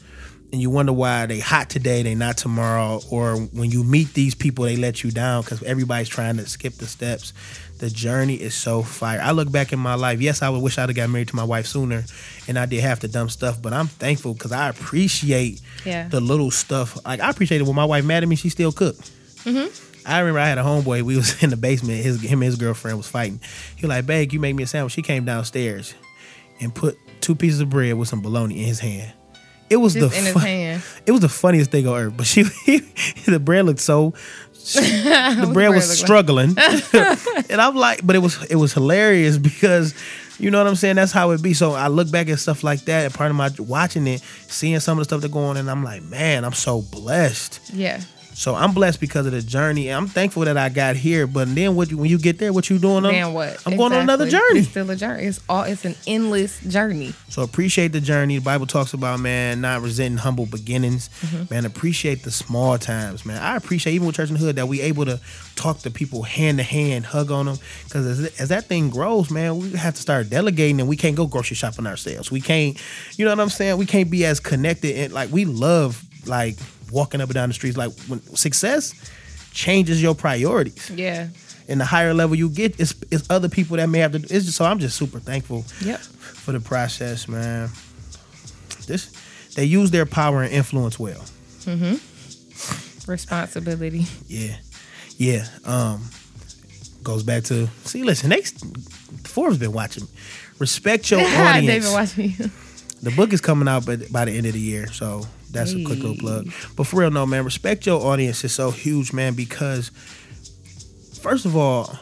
and 0.53 0.61
you 0.63 0.71
wonder 0.71 0.93
why 0.93 1.27
they 1.27 1.41
hot 1.41 1.69
today, 1.71 2.03
they 2.03 2.15
not 2.15 2.37
tomorrow, 2.39 3.01
or 3.11 3.37
when 3.37 3.71
you 3.71 3.85
meet 3.85 4.15
these 4.15 4.35
people, 4.35 4.65
they 4.65 4.77
let 4.77 5.05
you 5.05 5.11
down 5.11 5.43
because 5.43 5.63
everybody's 5.63 6.09
trying 6.09 6.37
to 6.39 6.47
skip 6.47 6.75
the 6.75 6.87
steps. 6.87 7.33
The 7.79 7.91
journey 7.91 8.35
is 8.35 8.55
so 8.55 8.83
fire. 8.83 9.21
I 9.23 9.31
look 9.31 9.53
back 9.53 9.73
in 9.73 9.79
my 9.79 9.95
life. 9.95 10.21
Yes, 10.21 10.43
I 10.43 10.49
would 10.49 10.63
wish 10.63 10.79
I'd 10.79 10.89
have 10.89 10.97
got 10.97 11.11
married 11.11 11.29
to 11.29 11.37
my 11.37 11.45
wife 11.45 11.67
sooner, 11.67 12.03
and 12.49 12.59
I 12.59 12.67
did 12.67 12.81
half 12.81 13.01
the 13.01 13.09
dumb 13.09 13.29
stuff. 13.29 13.61
But 13.63 13.73
I'm 13.73 13.87
thankful 13.87 14.35
because 14.35 14.51
I 14.53 14.69
appreciate 14.69 15.61
Yeah. 15.85 16.09
the 16.09 16.21
little 16.21 16.51
stuff. 16.51 16.99
Like 17.07 17.21
I 17.21 17.31
appreciate 17.31 17.61
it 17.61 17.65
when 17.65 17.77
my 17.77 17.85
wife 17.85 18.05
mad 18.05 18.23
at 18.25 18.29
me, 18.29 18.35
she 18.37 18.49
still 18.49 18.73
cooked. 18.73 19.11
Mm-hmm. 19.45 20.09
I 20.09 20.21
remember 20.21 20.41
I 20.41 20.49
had 20.49 20.59
a 20.59 20.63
homeboy. 20.63 21.03
We 21.03 21.17
was 21.17 21.41
in 21.43 21.51
the 21.51 21.57
basement. 21.57 22.03
His 22.03 22.21
him 22.23 22.41
and 22.41 22.45
his 22.45 22.57
girlfriend 22.57 22.97
was 22.97 23.07
fighting. 23.07 23.39
He 23.77 23.87
was 23.87 23.91
like, 23.91 24.07
"Babe, 24.07 24.33
you 24.33 24.41
make 24.41 24.57
me 24.57 24.63
a 24.65 24.67
sandwich." 24.67 24.95
She 24.95 25.03
came 25.03 25.25
downstairs 25.25 25.95
and 26.61 26.75
put 26.75 26.97
two 27.21 27.37
pieces 27.37 27.61
of 27.61 27.71
bread 27.71 27.95
with 27.95 28.09
some 28.09 28.23
bologna 28.23 28.59
in 28.61 28.67
his 28.67 28.81
hand. 28.81 29.13
It 29.71 29.77
was 29.77 29.95
Just 29.95 30.13
the 30.13 30.19
in 30.19 30.25
his 30.25 30.35
hand. 30.35 30.83
It 31.07 31.13
was 31.13 31.21
the 31.21 31.29
funniest 31.29 31.71
thing 31.71 31.87
on 31.87 31.99
earth. 31.99 32.15
But 32.17 32.27
she, 32.27 32.43
the 33.27 33.41
bread 33.41 33.67
looked 33.67 33.81
so. 33.81 34.15
the 34.75 35.51
bread 35.53 35.71
was 35.71 35.99
struggling, 35.99 36.55
and 37.49 37.61
I'm 37.61 37.75
like, 37.75 38.07
but 38.07 38.17
it 38.17 38.19
was 38.19 38.43
it 38.45 38.57
was 38.57 38.73
hilarious 38.73 39.39
because. 39.39 39.95
You 40.41 40.53
know 40.53 40.59
what 40.59 40.69
I'm 40.69 40.77
saying? 40.77 40.95
That's 40.95 41.11
how 41.11 41.33
it 41.33 41.43
be. 41.43 41.53
So 41.53 41.73
I 41.73 41.89
look 41.89 42.13
back 42.13 42.29
at 42.29 42.39
stuff 42.39 42.63
like 42.63 42.83
that, 42.83 43.07
and 43.07 43.13
part 43.13 43.31
of 43.31 43.37
my 43.37 43.51
watching 43.59 44.07
it, 44.07 44.21
seeing 44.47 44.79
some 44.79 44.97
of 44.97 45.01
the 45.01 45.05
stuff 45.07 45.21
that 45.23 45.33
go 45.33 45.41
on, 45.41 45.57
and 45.57 45.69
I'm 45.69 45.83
like, 45.83 46.05
man, 46.05 46.45
I'm 46.45 46.53
so 46.53 46.81
blessed. 46.81 47.59
Yeah. 47.73 48.01
So 48.39 48.55
I'm 48.55 48.73
blessed 48.73 49.01
because 49.01 49.27
of 49.27 49.33
the 49.33 49.43
journey. 49.43 49.89
I'm 49.89 50.07
thankful 50.07 50.45
that 50.45 50.57
I 50.57 50.69
got 50.69 50.95
here. 50.95 51.27
But 51.27 51.53
then 51.57 51.75
what? 51.75 51.93
When 51.93 52.09
you 52.09 52.19
get 52.19 52.39
there, 52.39 52.53
what 52.53 52.71
you 52.71 52.79
doing? 52.79 53.03
Then 53.03 53.33
what? 53.33 53.61
I'm 53.67 53.77
going 53.77 53.93
on 53.93 54.03
another 54.03 54.31
journey. 54.31 54.61
It's 54.61 54.69
still 54.69 54.89
a 54.89 54.95
journey. 54.95 55.25
It's 55.25 55.41
all. 55.49 55.65
It's 55.65 55.85
an 55.85 55.97
endless 56.07 56.61
journey. 56.61 57.15
So 57.31 57.43
appreciate 57.43 57.89
the 57.89 58.01
journey. 58.01 58.39
The 58.39 58.45
Bible 58.45 58.69
talks 58.69 58.93
about 58.95 59.19
man 59.19 59.61
not 59.61 59.83
resenting 59.83 60.19
humble 60.19 60.47
beginnings. 60.47 61.11
Mm-hmm. 61.21 61.53
Man, 61.53 61.67
appreciate 61.67 62.23
the 62.23 62.31
small 62.31 62.79
times. 62.79 63.27
Man, 63.27 63.43
I 63.43 63.57
appreciate 63.57 63.95
even 63.95 64.07
with 64.07 64.15
Church 64.15 64.29
in 64.29 64.35
the 64.35 64.41
Hood 64.41 64.55
that 64.55 64.69
we 64.69 64.83
able 64.83 65.05
to 65.07 65.19
talk 65.57 65.81
to 65.81 65.91
people 65.91 66.23
hand 66.23 66.59
to 66.59 66.65
hand, 66.65 67.07
hug 67.07 67.33
on 67.33 67.47
them. 67.47 67.57
Because 67.85 68.07
as, 68.07 68.41
as 68.41 68.51
that 68.51 68.67
thing 68.67 68.89
grows, 68.89 69.33
man, 69.33 69.59
we 69.59 69.71
have 69.73 69.97
to 69.97 70.01
start 70.01 70.31
delegating, 70.31 70.79
and 70.79 70.89
we 70.89 70.97
can't 70.97 71.17
go 71.17 71.27
grocery 71.27 71.57
shopping 71.57 71.89
ourselves. 71.89 72.31
We 72.31 72.41
can't, 72.41 72.81
you 73.17 73.25
know 73.25 73.33
what 73.33 73.41
I'm 73.41 73.49
saying? 73.49 73.79
We 73.79 73.87
can't 73.87 74.13
be 74.13 74.25
as 74.25 74.39
connected 74.39 74.97
and 74.97 75.13
like 75.13 75.33
we 75.33 75.45
love 75.45 76.05
like 76.25 76.57
walking 76.91 77.21
up 77.21 77.29
and 77.29 77.35
down 77.35 77.49
the 77.49 77.55
streets. 77.55 77.77
Like 77.77 77.93
when 78.09 78.21
success 78.37 78.95
changes 79.53 80.03
your 80.03 80.15
priorities 80.15 80.91
Yeah. 80.95 81.29
and 81.69 81.81
the 81.81 81.85
higher 81.85 82.15
level 82.15 82.37
you 82.37 82.49
get, 82.49 82.79
it's, 82.81 82.95
it's 83.11 83.29
other 83.31 83.49
people 83.49 83.77
that 83.79 83.89
may 83.89 83.99
have 84.01 84.13
to. 84.13 84.19
It's 84.19 84.45
just 84.47 84.53
so 84.57 84.65
I'm 84.65 84.79
just 84.79 84.97
super 84.97 85.19
thankful 85.21 85.65
Yep. 85.83 86.01
for 86.01 86.53
the 86.53 86.61
process, 86.61 87.27
man. 87.29 87.71
This 88.87 89.11
they 89.55 89.65
use 89.65 89.91
their 89.91 90.07
power 90.07 90.43
and 90.43 90.53
influence 90.53 90.99
well. 90.99 91.25
Mhm. 91.65 92.01
Responsibility. 93.09 94.07
Yeah, 94.27 94.57
yeah. 95.17 95.47
Um, 95.65 96.09
goes 97.03 97.23
back 97.23 97.45
to 97.45 97.69
see. 97.85 98.03
Listen, 98.03 98.31
they 98.31 98.43
Forbes 99.25 99.59
been 99.59 99.73
watching. 99.73 100.05
me. 100.05 100.11
Respect 100.59 101.11
your 101.11 101.21
audience. 101.27 101.67
David 101.85 101.93
watching 101.93 102.35
you. 102.39 102.51
The 103.03 103.11
book 103.13 103.33
is 103.33 103.41
coming 103.41 103.69
out 103.69 103.87
by, 103.87 103.97
by 103.97 104.25
the 104.25 104.33
end 104.33 104.47
of 104.47 104.53
the 104.55 104.61
year, 104.61 104.89
so 104.93 105.23
that's 105.53 105.73
a 105.73 105.85
quick 105.85 105.99
little 106.01 106.17
plug. 106.17 106.51
But 106.77 106.85
for 106.87 107.01
real, 107.01 107.11
no 107.11 107.27
man, 107.27 107.45
respect 107.45 107.87
your 107.87 108.01
audience 108.05 108.43
is 108.45 108.53
so 108.53 108.71
huge, 108.71 109.13
man, 109.13 109.35
because 109.35 109.91
first 111.21 111.45
of 111.47 111.57
all, 111.57 111.97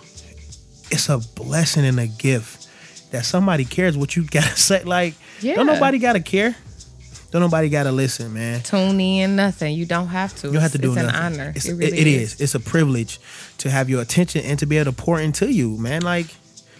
it's 0.90 1.08
a 1.08 1.18
blessing 1.18 1.84
and 1.84 1.98
a 2.00 2.06
gift 2.06 2.68
that 3.12 3.24
somebody 3.24 3.64
cares 3.64 3.96
what 3.96 4.16
you 4.16 4.24
gotta 4.30 4.56
say. 4.56 4.82
Like, 4.84 5.14
Yeah. 5.40 5.56
don't 5.56 5.66
nobody 5.66 5.98
gotta 5.98 6.20
care. 6.20 6.56
Don't 7.32 7.42
nobody 7.42 7.68
gotta 7.68 7.92
listen, 7.92 8.32
man. 8.32 8.62
Tune 8.62 8.98
in. 9.00 9.36
Nothing. 9.36 9.74
You 9.76 9.84
don't 9.84 10.06
have 10.08 10.34
to. 10.36 10.46
You 10.46 10.54
don't 10.54 10.62
have 10.62 10.72
to 10.72 10.78
do 10.78 10.92
it's 10.94 11.02
nothing. 11.02 11.10
an 11.14 11.32
honor. 11.40 11.52
It's, 11.54 11.66
it 11.66 11.74
really 11.74 11.98
it 11.98 12.06
is. 12.06 12.34
is. 12.34 12.40
It's 12.40 12.54
a 12.54 12.60
privilege 12.60 13.18
to 13.58 13.70
have 13.70 13.90
your 13.90 14.00
attention 14.00 14.44
and 14.44 14.58
to 14.60 14.66
be 14.66 14.78
able 14.78 14.92
to 14.92 14.96
pour 14.96 15.20
into 15.20 15.52
you, 15.52 15.76
man. 15.76 16.02
Like, 16.02 16.26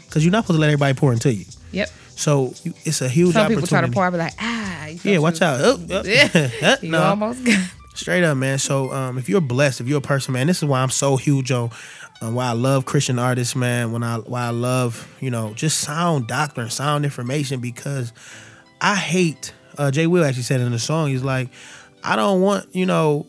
because 0.07 0.25
you're 0.25 0.33
not 0.33 0.45
supposed 0.45 0.57
to 0.57 0.61
let 0.61 0.69
everybody 0.69 0.95
pour 0.95 1.13
into 1.13 1.35
you. 1.35 1.45
Yep. 1.73 1.91
So 2.17 2.53
you, 2.65 2.75
it's 2.85 3.01
a 3.03 3.09
huge 3.09 3.35
Some 3.35 3.43
opportunity. 3.43 3.55
people 3.55 3.69
try 3.69 3.81
to 3.87 3.93
pour. 3.93 4.05
I 4.07 4.11
be 4.11 4.17
like, 4.17 4.33
ah. 4.41 4.87
Yeah, 5.05 5.19
watch 5.19 5.41
you- 5.41 5.47
out. 5.47 5.61
Oh, 5.63 5.79
oh. 5.91 6.03
Yeah. 6.05 6.77
You 6.83 6.97
almost 6.97 7.45
got. 7.45 7.59
Straight 7.95 8.25
up, 8.25 8.37
man. 8.37 8.59
So 8.59 8.93
um, 8.93 9.17
if 9.17 9.29
you're 9.29 9.41
blessed, 9.41 9.81
if 9.81 9.89
you're 9.89 9.99
a 9.99 10.03
person, 10.03 10.35
man, 10.35 10.47
this 10.49 10.59
is 10.59 10.65
why 10.69 10.83
I'm 10.83 10.91
so 10.91 11.17
huge 11.17 11.51
on 11.51 11.71
uh, 12.23 12.31
why 12.31 12.47
I 12.49 12.53
love 12.53 12.85
Christian 12.85 13.19
artists, 13.19 13.57
man. 13.57 13.91
When 13.93 14.03
I 14.03 14.17
why 14.19 14.43
I 14.47 14.51
love 14.51 15.07
you 15.21 15.31
know 15.31 15.55
just 15.55 15.79
sound 15.79 16.27
doctrine, 16.29 16.69
sound 16.71 17.05
information, 17.05 17.61
because 17.61 18.13
I 18.81 18.97
hate. 18.97 19.53
Uh, 19.79 19.91
Jay 19.91 20.07
Will 20.07 20.25
actually 20.25 20.43
said 20.43 20.61
in 20.61 20.73
the 20.73 20.79
song, 20.79 21.09
he's 21.09 21.23
like, 21.23 21.49
I 22.05 22.17
don't 22.17 22.41
want 22.43 22.75
you 22.75 22.85
know 22.87 23.27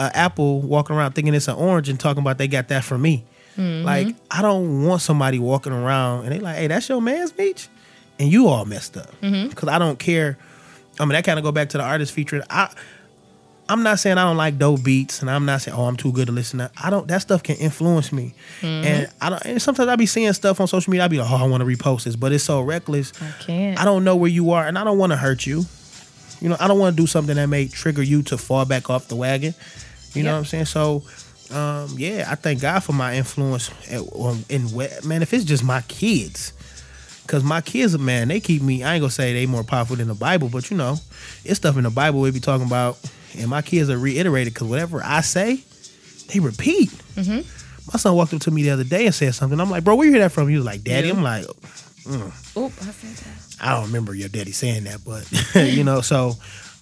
an 0.00 0.10
apple 0.14 0.62
walking 0.62 0.94
around 0.96 1.12
thinking 1.12 1.34
it's 1.34 1.48
an 1.48 1.54
orange 1.56 1.88
and 1.88 1.98
talking 1.98 2.20
about 2.20 2.38
they 2.38 2.46
got 2.48 2.68
that 2.68 2.82
for 2.84 2.98
me. 2.98 3.24
Like 3.56 4.14
I 4.30 4.40
don't 4.42 4.84
want 4.84 5.00
somebody 5.02 5.38
walking 5.40 5.72
around 5.72 6.24
and 6.24 6.32
they 6.32 6.38
like, 6.38 6.56
hey, 6.56 6.66
that's 6.68 6.88
your 6.88 7.00
man's 7.02 7.32
beach, 7.32 7.68
and 8.18 8.30
you 8.32 8.48
all 8.48 8.64
messed 8.64 8.96
up 8.96 9.10
because 9.48 9.68
I 9.68 9.78
don't 9.78 9.98
care. 9.98 10.38
I 11.00 11.04
mean, 11.04 11.12
that 11.12 11.24
kind 11.24 11.38
of 11.38 11.44
go 11.44 11.52
back 11.52 11.68
to 11.70 11.78
the 11.78 11.84
artist 11.84 12.12
featuring. 12.12 12.42
I 12.50 12.70
I'm 13.70 13.82
not 13.82 13.98
saying 13.98 14.16
I 14.16 14.24
don't 14.24 14.38
like 14.38 14.56
dope 14.58 14.82
beats, 14.82 15.20
and 15.20 15.30
I'm 15.30 15.44
not 15.44 15.60
saying 15.60 15.76
oh 15.76 15.84
I'm 15.84 15.96
too 15.96 16.10
good 16.10 16.26
to 16.28 16.32
listen 16.32 16.58
to. 16.60 16.70
I 16.82 16.88
don't. 16.88 17.06
That 17.06 17.18
stuff 17.20 17.42
can 17.42 17.56
influence 17.56 18.12
me, 18.12 18.32
and 18.62 19.08
I 19.20 19.28
don't. 19.28 19.44
And 19.44 19.60
sometimes 19.62 19.88
I 19.90 19.96
be 19.96 20.06
seeing 20.06 20.32
stuff 20.32 20.58
on 20.60 20.66
social 20.68 20.90
media. 20.90 21.04
I 21.04 21.08
be 21.08 21.18
like, 21.18 21.30
oh, 21.30 21.36
I 21.36 21.46
want 21.46 21.60
to 21.60 21.66
repost 21.66 22.04
this, 22.04 22.16
but 22.16 22.32
it's 22.32 22.44
so 22.44 22.62
reckless. 22.62 23.12
I 23.22 23.30
can't. 23.42 23.78
I 23.78 23.84
don't 23.84 24.04
know 24.04 24.16
where 24.16 24.30
you 24.30 24.52
are, 24.52 24.66
and 24.66 24.78
I 24.78 24.84
don't 24.84 24.96
want 24.96 25.12
to 25.12 25.16
hurt 25.18 25.44
you. 25.46 25.64
You 26.40 26.48
know, 26.48 26.56
I 26.58 26.66
don't 26.66 26.78
want 26.78 26.96
to 26.96 27.02
do 27.02 27.06
something 27.06 27.36
that 27.36 27.46
may 27.48 27.68
trigger 27.68 28.02
you 28.02 28.22
to 28.22 28.38
fall 28.38 28.64
back 28.64 28.88
off 28.88 29.08
the 29.08 29.16
wagon. 29.16 29.54
You 30.14 30.22
know 30.22 30.32
what 30.32 30.38
I'm 30.38 30.44
saying? 30.46 30.64
So, 30.64 31.02
um, 31.50 31.94
yeah, 31.98 32.26
I 32.30 32.36
thank 32.36 32.62
God 32.62 32.80
for 32.80 32.92
my 32.94 33.16
influence. 33.16 33.70
At, 33.90 34.00
in 34.48 34.70
we- 34.72 34.88
man, 35.04 35.20
if 35.20 35.34
it's 35.34 35.44
just 35.44 35.62
my 35.62 35.82
kids, 35.82 36.54
because 37.28 37.44
my 37.44 37.60
kids, 37.60 37.96
man, 37.98 38.28
they 38.28 38.40
keep 38.40 38.62
me. 38.62 38.82
I 38.82 38.94
ain't 38.94 39.02
gonna 39.02 39.10
say 39.10 39.34
they 39.34 39.44
more 39.44 39.62
powerful 39.62 39.96
than 39.96 40.08
the 40.08 40.14
Bible, 40.14 40.48
but 40.48 40.70
you 40.70 40.76
know, 40.78 40.96
it's 41.44 41.58
stuff 41.58 41.76
in 41.76 41.82
the 41.84 41.90
Bible 41.90 42.20
we 42.20 42.30
be 42.30 42.40
talking 42.40 42.66
about, 42.66 42.98
and 43.36 43.48
my 43.48 43.60
kids 43.60 43.90
are 43.90 43.98
reiterated 43.98 44.54
because 44.54 44.66
whatever 44.66 45.02
I 45.04 45.20
say, 45.20 45.60
they 46.28 46.40
repeat. 46.40 46.88
Mm-hmm. 46.88 47.40
My 47.92 47.98
son 47.98 48.16
walked 48.16 48.32
up 48.32 48.40
to 48.40 48.50
me 48.50 48.62
the 48.62 48.70
other 48.70 48.84
day 48.84 49.04
and 49.04 49.14
said 49.14 49.34
something. 49.34 49.60
I'm 49.60 49.70
like, 49.70 49.84
bro, 49.84 49.94
where 49.94 50.06
you 50.06 50.12
hear 50.12 50.22
that 50.22 50.32
from? 50.32 50.48
He 50.48 50.56
was 50.56 50.64
like, 50.64 50.82
Daddy. 50.82 51.08
You. 51.08 51.14
I'm 51.14 51.22
like, 51.22 51.44
mm. 51.44 52.56
Oop, 52.56 52.72
I 52.80 52.90
said 52.92 53.16
that. 53.16 53.56
I 53.60 53.74
don't 53.74 53.88
remember 53.88 54.14
your 54.14 54.28
daddy 54.30 54.52
saying 54.52 54.84
that, 54.84 55.00
but 55.04 55.30
you 55.74 55.84
know, 55.84 56.00
so 56.00 56.32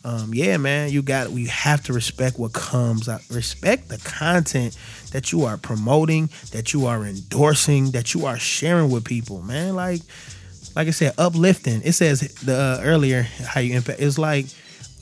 um, 0.07 0.33
yeah, 0.33 0.57
man, 0.57 0.91
you 0.91 1.03
got 1.03 1.31
we 1.31 1.47
have 1.47 1.83
to 1.85 1.93
respect 1.93 2.39
what 2.39 2.53
comes 2.53 3.09
out. 3.09 3.23
Respect 3.29 3.89
the 3.89 3.99
content 3.99 4.79
that 5.11 5.33
you 5.33 5.45
are 5.47 5.57
promoting, 5.57 6.31
that 6.53 6.73
you 6.73 6.87
are 6.87 7.05
endorsing, 7.05 7.91
that 7.91 8.15
you 8.15 8.25
are 8.25 8.39
sharing 8.39 8.89
with 8.89 9.05
people, 9.05 9.43
man. 9.43 9.75
Like, 9.75 10.03
like 10.77 10.87
I 10.87 10.93
said, 10.93 11.15
uplifting. 11.19 11.83
It 11.83 11.93
says 11.95 12.21
the 12.21 12.55
uh, 12.55 12.81
earlier 12.85 13.23
how 13.23 13.61
you 13.61 13.75
impact. 13.75 14.01
It's 14.01 14.17
like 14.17 14.47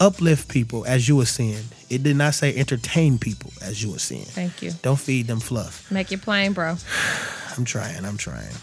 uplift 0.00 0.48
people 0.48 0.86
as 0.86 1.07
you 1.07 1.16
were 1.16 1.26
seeing. 1.26 1.64
It 1.90 2.02
did 2.02 2.16
not 2.16 2.32
say 2.32 2.57
entertain 2.57 3.18
people 3.18 3.52
as 3.61 3.82
you 3.82 3.92
were 3.92 3.98
seeing. 3.98 4.24
Thank 4.24 4.62
you. 4.62 4.70
Don't 4.80 4.98
feed 4.98 5.26
them 5.26 5.40
fluff. 5.40 5.90
Make 5.90 6.12
it 6.12 6.22
plain, 6.22 6.55
bro. 6.55 6.78
I'm 7.59 7.66
trying. 7.66 8.07
I'm 8.07 8.16
trying. 8.16 8.55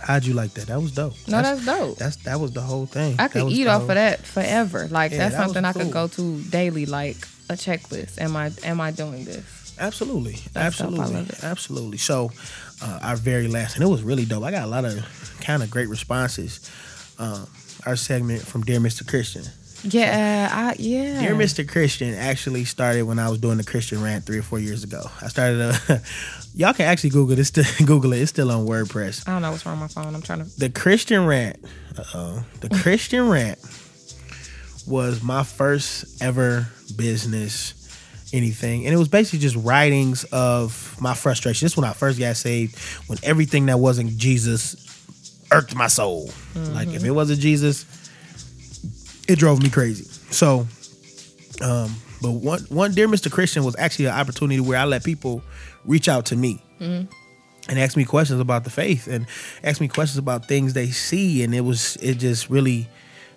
How'd 0.00 0.24
you 0.24 0.34
like 0.34 0.52
that? 0.54 0.66
That 0.68 0.80
was 0.80 0.92
dope. 0.92 1.14
No, 1.26 1.42
that's 1.42 1.64
dope. 1.64 1.96
that's 1.98 2.16
that 2.24 2.38
was 2.40 2.52
the 2.52 2.60
whole 2.60 2.86
thing. 2.86 3.16
I 3.18 3.28
could 3.28 3.50
eat 3.50 3.66
off 3.66 3.82
whole- 3.82 3.90
of 3.90 3.96
that 3.96 4.24
forever. 4.26 4.86
Like 4.88 5.12
Yeah, 5.12 5.18
that's 5.18 5.34
that 5.34 5.44
something 5.44 5.64
I 5.64 5.72
could 5.72 5.90
go 5.90 6.08
to 6.08 6.40
daily, 6.42 6.86
like 6.86 7.16
a 7.48 7.54
checklist. 7.54 8.18
Am 8.20 8.36
I 8.36 8.50
am 8.64 8.80
I 8.80 8.90
doing 8.90 9.24
this? 9.24 9.44
Absolutely, 9.78 10.36
That's 10.54 10.80
absolutely, 10.80 11.14
love 11.14 11.30
it. 11.30 11.44
absolutely. 11.44 11.98
So, 11.98 12.30
uh, 12.80 12.98
our 13.02 13.16
very 13.16 13.46
last, 13.46 13.74
and 13.76 13.84
it 13.84 13.88
was 13.88 14.02
really 14.02 14.24
dope. 14.24 14.42
I 14.42 14.50
got 14.50 14.64
a 14.64 14.66
lot 14.68 14.86
of 14.86 15.04
kind 15.42 15.62
of 15.62 15.70
great 15.70 15.88
responses. 15.90 16.60
Um, 17.18 17.46
our 17.84 17.94
segment 17.94 18.40
from 18.42 18.62
Dear 18.62 18.80
Mr. 18.80 19.06
Christian. 19.06 19.44
Yeah, 19.82 20.48
I 20.52 20.76
yeah. 20.78 21.20
Dear 21.20 21.34
Mr. 21.34 21.68
Christian 21.68 22.14
actually 22.14 22.64
started 22.64 23.02
when 23.02 23.18
I 23.18 23.28
was 23.28 23.38
doing 23.38 23.56
the 23.56 23.64
Christian 23.64 24.02
rant 24.02 24.24
three 24.24 24.38
or 24.38 24.42
four 24.42 24.58
years 24.58 24.84
ago. 24.84 25.02
I 25.22 25.28
started 25.28 25.60
a. 25.60 26.02
y'all 26.54 26.72
can 26.72 26.86
actually 26.86 27.10
Google 27.10 27.36
this. 27.36 27.50
Google 27.84 28.12
it. 28.12 28.20
It's 28.20 28.30
still 28.30 28.50
on 28.50 28.66
WordPress. 28.66 29.28
I 29.28 29.32
don't 29.32 29.42
know 29.42 29.50
what's 29.50 29.66
wrong 29.66 29.80
with 29.80 29.96
my 29.96 30.02
phone. 30.02 30.14
I'm 30.14 30.22
trying 30.22 30.44
to. 30.44 30.58
The 30.58 30.70
Christian 30.70 31.26
rant. 31.26 31.58
Uh 31.96 32.04
oh. 32.14 32.44
The 32.60 32.70
Christian 32.70 33.28
rant 33.30 33.58
was 34.86 35.22
my 35.22 35.42
first 35.42 36.22
ever 36.22 36.68
business 36.96 37.74
anything, 38.32 38.86
and 38.86 38.94
it 38.94 38.98
was 38.98 39.08
basically 39.08 39.38
just 39.38 39.56
writings 39.56 40.24
of 40.24 40.96
my 41.00 41.14
frustration. 41.14 41.64
This 41.64 41.72
is 41.72 41.76
when 41.76 41.88
I 41.88 41.92
first 41.92 42.18
got 42.18 42.36
saved, 42.36 42.78
when 43.06 43.18
everything 43.22 43.66
that 43.66 43.78
wasn't 43.78 44.16
Jesus 44.16 44.82
irked 45.52 45.74
my 45.74 45.86
soul. 45.86 46.30
Like 46.54 46.88
if 46.88 47.04
it 47.04 47.10
wasn't 47.10 47.40
Jesus, 47.40 47.84
it 49.28 49.38
drove 49.38 49.62
me 49.62 49.70
crazy. 49.70 50.04
So, 50.30 50.66
um, 51.62 51.94
but 52.22 52.30
one 52.32 52.60
one 52.68 52.92
dear 52.92 53.08
Mr. 53.08 53.30
Christian 53.30 53.64
was 53.64 53.76
actually 53.78 54.06
an 54.06 54.14
opportunity 54.14 54.60
where 54.60 54.78
I 54.78 54.84
let 54.84 55.04
people 55.04 55.42
reach 55.84 56.08
out 56.08 56.26
to 56.26 56.36
me 56.36 56.62
and 57.68 57.78
ask 57.78 57.96
me 57.96 58.04
questions 58.04 58.40
about 58.40 58.64
the 58.64 58.70
faith 58.70 59.06
and 59.06 59.26
ask 59.62 59.80
me 59.80 59.88
questions 59.88 60.18
about 60.18 60.46
things 60.46 60.72
they 60.72 60.88
see, 60.88 61.42
and 61.42 61.54
it 61.54 61.62
was 61.62 61.96
it 61.96 62.14
just 62.14 62.50
really 62.50 62.88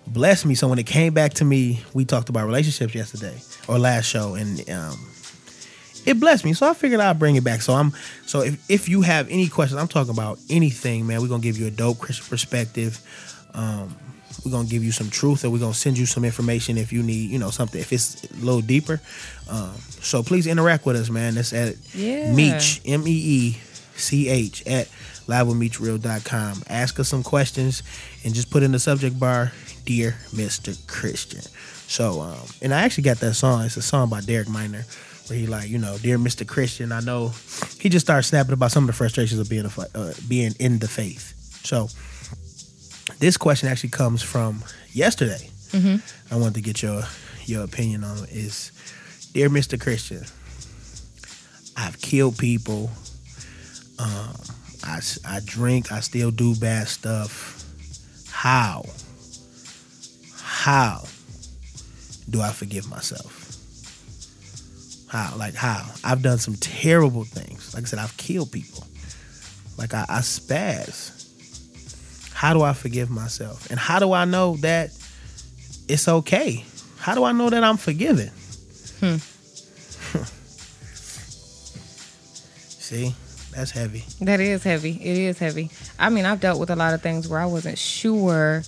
blessed 0.06 0.46
me. 0.46 0.54
So 0.54 0.68
when 0.68 0.78
it 0.78 0.86
came 0.86 1.12
back 1.14 1.34
to 1.34 1.44
me, 1.44 1.82
we 1.94 2.04
talked 2.04 2.28
about 2.28 2.46
relationships 2.46 2.94
yesterday 2.94 3.38
or 3.68 3.78
last 3.78 4.06
show, 4.06 4.34
and 4.34 4.68
um, 4.70 4.98
it 6.06 6.18
blessed 6.18 6.44
me. 6.44 6.52
So 6.52 6.68
I 6.68 6.74
figured 6.74 7.00
I'd 7.00 7.18
bring 7.18 7.36
it 7.36 7.44
back. 7.44 7.62
So 7.62 7.74
I'm 7.74 7.92
so 8.26 8.40
if, 8.40 8.70
if 8.70 8.88
you 8.88 9.02
have 9.02 9.28
any 9.28 9.48
questions, 9.48 9.80
I'm 9.80 9.88
talking 9.88 10.12
about 10.12 10.38
anything, 10.48 11.06
man. 11.06 11.20
We're 11.20 11.28
gonna 11.28 11.42
give 11.42 11.58
you 11.58 11.66
a 11.66 11.70
dope 11.70 11.98
Christian 11.98 12.26
perspective. 12.28 13.00
Um, 13.54 13.96
we're 14.44 14.50
gonna 14.52 14.68
give 14.68 14.82
you 14.84 14.92
some 14.92 15.10
truth, 15.10 15.44
and 15.44 15.52
we're 15.52 15.58
gonna 15.58 15.74
send 15.74 15.98
you 15.98 16.06
some 16.06 16.24
information 16.24 16.78
if 16.78 16.92
you 16.92 17.02
need, 17.02 17.30
you 17.30 17.38
know, 17.38 17.50
something 17.50 17.80
if 17.80 17.92
it's 17.92 18.24
a 18.24 18.34
little 18.36 18.60
deeper. 18.60 19.00
Um, 19.48 19.72
so 20.00 20.22
please 20.22 20.46
interact 20.46 20.86
with 20.86 20.96
us, 20.96 21.10
man. 21.10 21.34
That's 21.34 21.52
at 21.52 21.76
Yeah. 21.94 22.32
Meech 22.32 22.80
M 22.86 23.06
E 23.06 23.10
E 23.10 23.58
C 23.96 24.28
H 24.28 24.66
at 24.66 24.88
livewithmeechreal.com. 25.26 26.62
Ask 26.68 26.98
us 27.00 27.08
some 27.08 27.22
questions 27.22 27.82
and 28.24 28.34
just 28.34 28.50
put 28.50 28.62
in 28.62 28.72
the 28.72 28.78
subject 28.78 29.18
bar, 29.18 29.52
Dear 29.84 30.16
Mr. 30.32 30.76
Christian. 30.86 31.42
So, 31.86 32.20
um, 32.20 32.38
and 32.62 32.72
I 32.72 32.82
actually 32.82 33.04
got 33.04 33.18
that 33.18 33.34
song. 33.34 33.64
It's 33.64 33.76
a 33.76 33.82
song 33.82 34.08
by 34.08 34.20
Derek 34.20 34.48
Minor 34.48 34.84
where 35.26 35.38
he 35.38 35.46
like, 35.46 35.68
you 35.68 35.78
know, 35.78 35.98
Dear 35.98 36.18
Mr. 36.18 36.46
Christian. 36.46 36.92
I 36.92 37.00
know 37.00 37.32
he 37.78 37.88
just 37.88 38.06
started 38.06 38.22
snapping 38.24 38.52
about 38.52 38.72
some 38.72 38.84
of 38.84 38.86
the 38.88 38.92
frustrations 38.92 39.40
of 39.40 39.48
being 39.48 39.66
a, 39.66 39.98
uh, 39.98 40.12
being 40.28 40.54
in 40.58 40.78
the 40.78 40.88
faith. 40.88 41.34
So, 41.64 41.88
this 43.20 43.36
question 43.36 43.68
actually 43.68 43.90
comes 43.90 44.22
from 44.22 44.64
yesterday. 44.92 45.48
I 46.30 46.36
wanted 46.36 46.54
to 46.54 46.60
get 46.62 46.82
your 46.82 47.02
your 47.44 47.62
opinion 47.64 48.02
on 48.02 48.24
it. 48.24 48.30
Is 48.30 48.72
Dear 49.32 49.48
Mr. 49.48 49.80
Christian, 49.80 50.24
I've 51.76 52.00
killed 52.00 52.38
people. 52.38 52.90
Um, 53.98 54.34
I, 54.82 55.00
I 55.26 55.40
drink. 55.44 55.92
I 55.92 56.00
still 56.00 56.30
do 56.30 56.56
bad 56.56 56.88
stuff. 56.88 57.62
How? 58.30 58.84
How 60.36 61.04
do 62.28 62.40
I 62.40 62.50
forgive 62.50 62.88
myself? 62.88 63.36
How? 65.08 65.36
Like 65.36 65.54
how? 65.54 65.86
I've 66.02 66.22
done 66.22 66.38
some 66.38 66.54
terrible 66.56 67.24
things. 67.24 67.74
Like 67.74 67.84
I 67.84 67.86
said, 67.86 67.98
I've 67.98 68.16
killed 68.16 68.50
people. 68.50 68.84
Like 69.76 69.94
I, 69.94 70.04
I 70.08 70.18
spaz. 70.20 71.19
How 72.40 72.54
do 72.54 72.62
I 72.62 72.72
forgive 72.72 73.10
myself? 73.10 73.70
And 73.70 73.78
how 73.78 73.98
do 73.98 74.14
I 74.14 74.24
know 74.24 74.56
that 74.62 74.92
it's 75.88 76.08
okay? 76.08 76.64
How 76.96 77.14
do 77.14 77.22
I 77.24 77.32
know 77.32 77.50
that 77.50 77.62
I'm 77.62 77.76
forgiven? 77.76 78.28
Hmm. 79.00 79.16
See, 82.80 83.14
that's 83.54 83.72
heavy. 83.72 84.06
That 84.22 84.40
is 84.40 84.64
heavy. 84.64 84.92
It 84.92 85.18
is 85.18 85.38
heavy. 85.38 85.70
I 85.98 86.08
mean, 86.08 86.24
I've 86.24 86.40
dealt 86.40 86.58
with 86.58 86.70
a 86.70 86.76
lot 86.76 86.94
of 86.94 87.02
things 87.02 87.28
where 87.28 87.40
I 87.40 87.44
wasn't 87.44 87.76
sure 87.76 88.62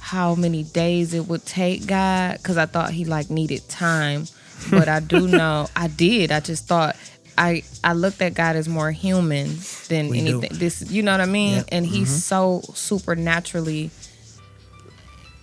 how 0.00 0.34
many 0.34 0.64
days 0.64 1.14
it 1.14 1.28
would 1.28 1.46
take 1.46 1.86
God 1.86 2.38
because 2.38 2.56
I 2.56 2.66
thought 2.66 2.90
He 2.90 3.04
like 3.04 3.30
needed 3.30 3.68
time. 3.68 4.24
But 4.72 4.88
I 4.88 4.98
do 4.98 5.28
know 5.28 5.68
I 5.76 5.86
did. 5.86 6.32
I 6.32 6.40
just 6.40 6.66
thought 6.66 6.96
I 7.36 7.62
I 7.82 7.92
looked 7.92 8.22
at 8.22 8.34
God 8.34 8.56
as 8.56 8.68
more 8.68 8.90
human 8.90 9.50
than 9.88 10.08
We 10.08 10.20
do. 10.20 10.38
anything. 10.38 10.58
This, 10.58 10.90
you 10.90 11.02
know 11.02 11.12
what 11.12 11.20
I 11.20 11.26
mean? 11.26 11.56
Yep. 11.56 11.68
And 11.72 11.86
He's 11.86 12.08
mm-hmm. 12.08 12.16
so 12.16 12.62
supernaturally, 12.74 13.90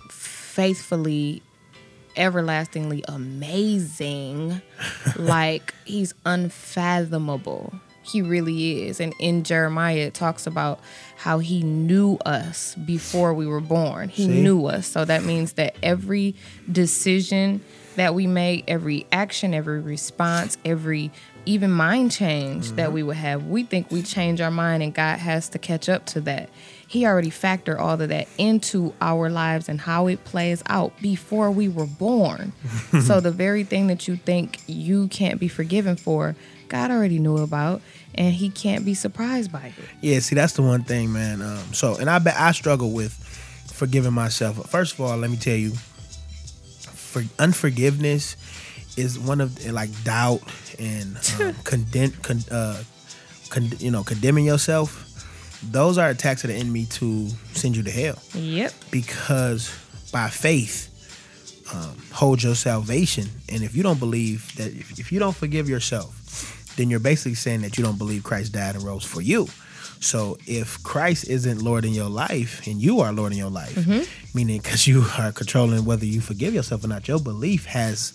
faithfully 0.08 1.42
everlastingly 2.16 3.04
amazing. 3.08 4.60
like 5.16 5.74
he's 5.84 6.14
unfathomable. 6.24 7.72
He 8.02 8.20
really 8.20 8.82
is. 8.82 9.00
And 9.00 9.14
in 9.20 9.44
Jeremiah, 9.44 9.96
it 9.98 10.14
talks 10.14 10.46
about 10.46 10.80
how 11.16 11.38
he 11.38 11.62
knew 11.62 12.18
us 12.26 12.74
before 12.74 13.32
we 13.32 13.46
were 13.46 13.60
born. 13.60 14.08
He 14.08 14.26
See? 14.26 14.42
knew 14.42 14.66
us. 14.66 14.88
So 14.88 15.04
that 15.04 15.22
means 15.22 15.52
that 15.52 15.76
every 15.82 16.34
decision 16.70 17.62
that 17.94 18.14
we 18.14 18.26
make, 18.26 18.64
every 18.66 19.06
action, 19.12 19.54
every 19.54 19.80
response, 19.80 20.58
every 20.64 21.12
even 21.46 21.70
mind 21.70 22.12
change 22.12 22.72
that 22.72 22.92
we 22.92 23.02
would 23.02 23.16
have, 23.16 23.46
we 23.46 23.64
think 23.64 23.90
we 23.90 24.02
change 24.02 24.40
our 24.40 24.50
mind 24.50 24.82
and 24.82 24.94
God 24.94 25.18
has 25.18 25.48
to 25.50 25.58
catch 25.58 25.88
up 25.88 26.06
to 26.06 26.20
that. 26.22 26.48
He 26.86 27.06
already 27.06 27.30
factored 27.30 27.78
all 27.78 28.00
of 28.00 28.08
that 28.10 28.28
into 28.36 28.94
our 29.00 29.30
lives 29.30 29.68
and 29.68 29.80
how 29.80 30.08
it 30.08 30.24
plays 30.24 30.62
out 30.66 30.92
before 31.00 31.50
we 31.50 31.68
were 31.68 31.86
born. 31.86 32.52
so 33.02 33.20
the 33.20 33.30
very 33.30 33.64
thing 33.64 33.86
that 33.86 34.06
you 34.06 34.16
think 34.16 34.60
you 34.66 35.08
can't 35.08 35.40
be 35.40 35.48
forgiven 35.48 35.96
for, 35.96 36.36
God 36.68 36.90
already 36.90 37.18
knew 37.18 37.38
about 37.38 37.80
and 38.14 38.34
he 38.34 38.50
can't 38.50 38.84
be 38.84 38.94
surprised 38.94 39.50
by 39.50 39.72
it. 39.76 39.84
Yeah, 40.00 40.18
see, 40.18 40.34
that's 40.34 40.52
the 40.52 40.62
one 40.62 40.84
thing, 40.84 41.12
man. 41.12 41.40
Um, 41.40 41.72
so, 41.72 41.96
and 41.96 42.10
I 42.10 42.18
bet 42.18 42.36
I 42.38 42.52
struggle 42.52 42.90
with 42.90 43.12
forgiving 43.72 44.12
myself. 44.12 44.70
First 44.70 44.94
of 44.94 45.00
all, 45.00 45.16
let 45.16 45.30
me 45.30 45.36
tell 45.36 45.56
you, 45.56 45.70
for 45.70 47.22
unforgiveness 47.38 48.36
is 48.96 49.18
one 49.18 49.40
of 49.40 49.64
like 49.70 49.90
doubt 50.04 50.42
and 50.78 51.16
um, 51.40 51.54
condemn, 51.64 52.12
con, 52.22 52.38
uh, 52.50 52.82
con, 53.50 53.70
you 53.78 53.90
know, 53.90 54.02
condemning 54.04 54.44
yourself. 54.44 55.08
Those 55.70 55.96
are 55.98 56.08
attacks 56.08 56.42
of 56.44 56.50
the 56.50 56.56
enemy 56.56 56.86
to 56.86 57.28
send 57.52 57.76
you 57.76 57.82
to 57.84 57.90
hell 57.90 58.18
Yep. 58.34 58.72
because 58.90 59.70
by 60.12 60.28
faith 60.28 60.88
um, 61.72 61.96
hold 62.12 62.42
your 62.42 62.54
salvation 62.56 63.26
and 63.48 63.62
if 63.62 63.74
you 63.76 63.82
don't 63.84 63.98
believe 64.00 64.54
that 64.56 64.66
if, 64.74 64.98
if 64.98 65.12
you 65.12 65.18
don't 65.20 65.36
forgive 65.36 65.68
yourself 65.68 66.74
then 66.76 66.90
you're 66.90 66.98
basically 67.00 67.34
saying 67.36 67.60
that 67.62 67.78
you 67.78 67.84
don't 67.84 67.96
believe 67.96 68.24
christ 68.24 68.52
died 68.52 68.74
and 68.74 68.84
rose 68.84 69.04
for 69.04 69.22
you 69.22 69.46
so 70.00 70.36
if 70.46 70.82
christ 70.82 71.28
isn't 71.28 71.62
lord 71.62 71.84
in 71.84 71.92
your 71.94 72.10
life 72.10 72.66
and 72.66 72.82
you 72.82 73.00
are 73.00 73.12
lord 73.12 73.30
in 73.32 73.38
your 73.38 73.48
life 73.50 73.76
meaning 74.34 74.60
because 74.60 74.86
you 74.86 75.04
are 75.18 75.30
controlling 75.32 75.84
whether 75.84 76.04
you 76.04 76.20
forgive 76.20 76.52
yourself 76.52 76.84
or 76.84 76.88
not 76.88 77.06
your 77.08 77.20
belief 77.20 77.64
has 77.66 78.12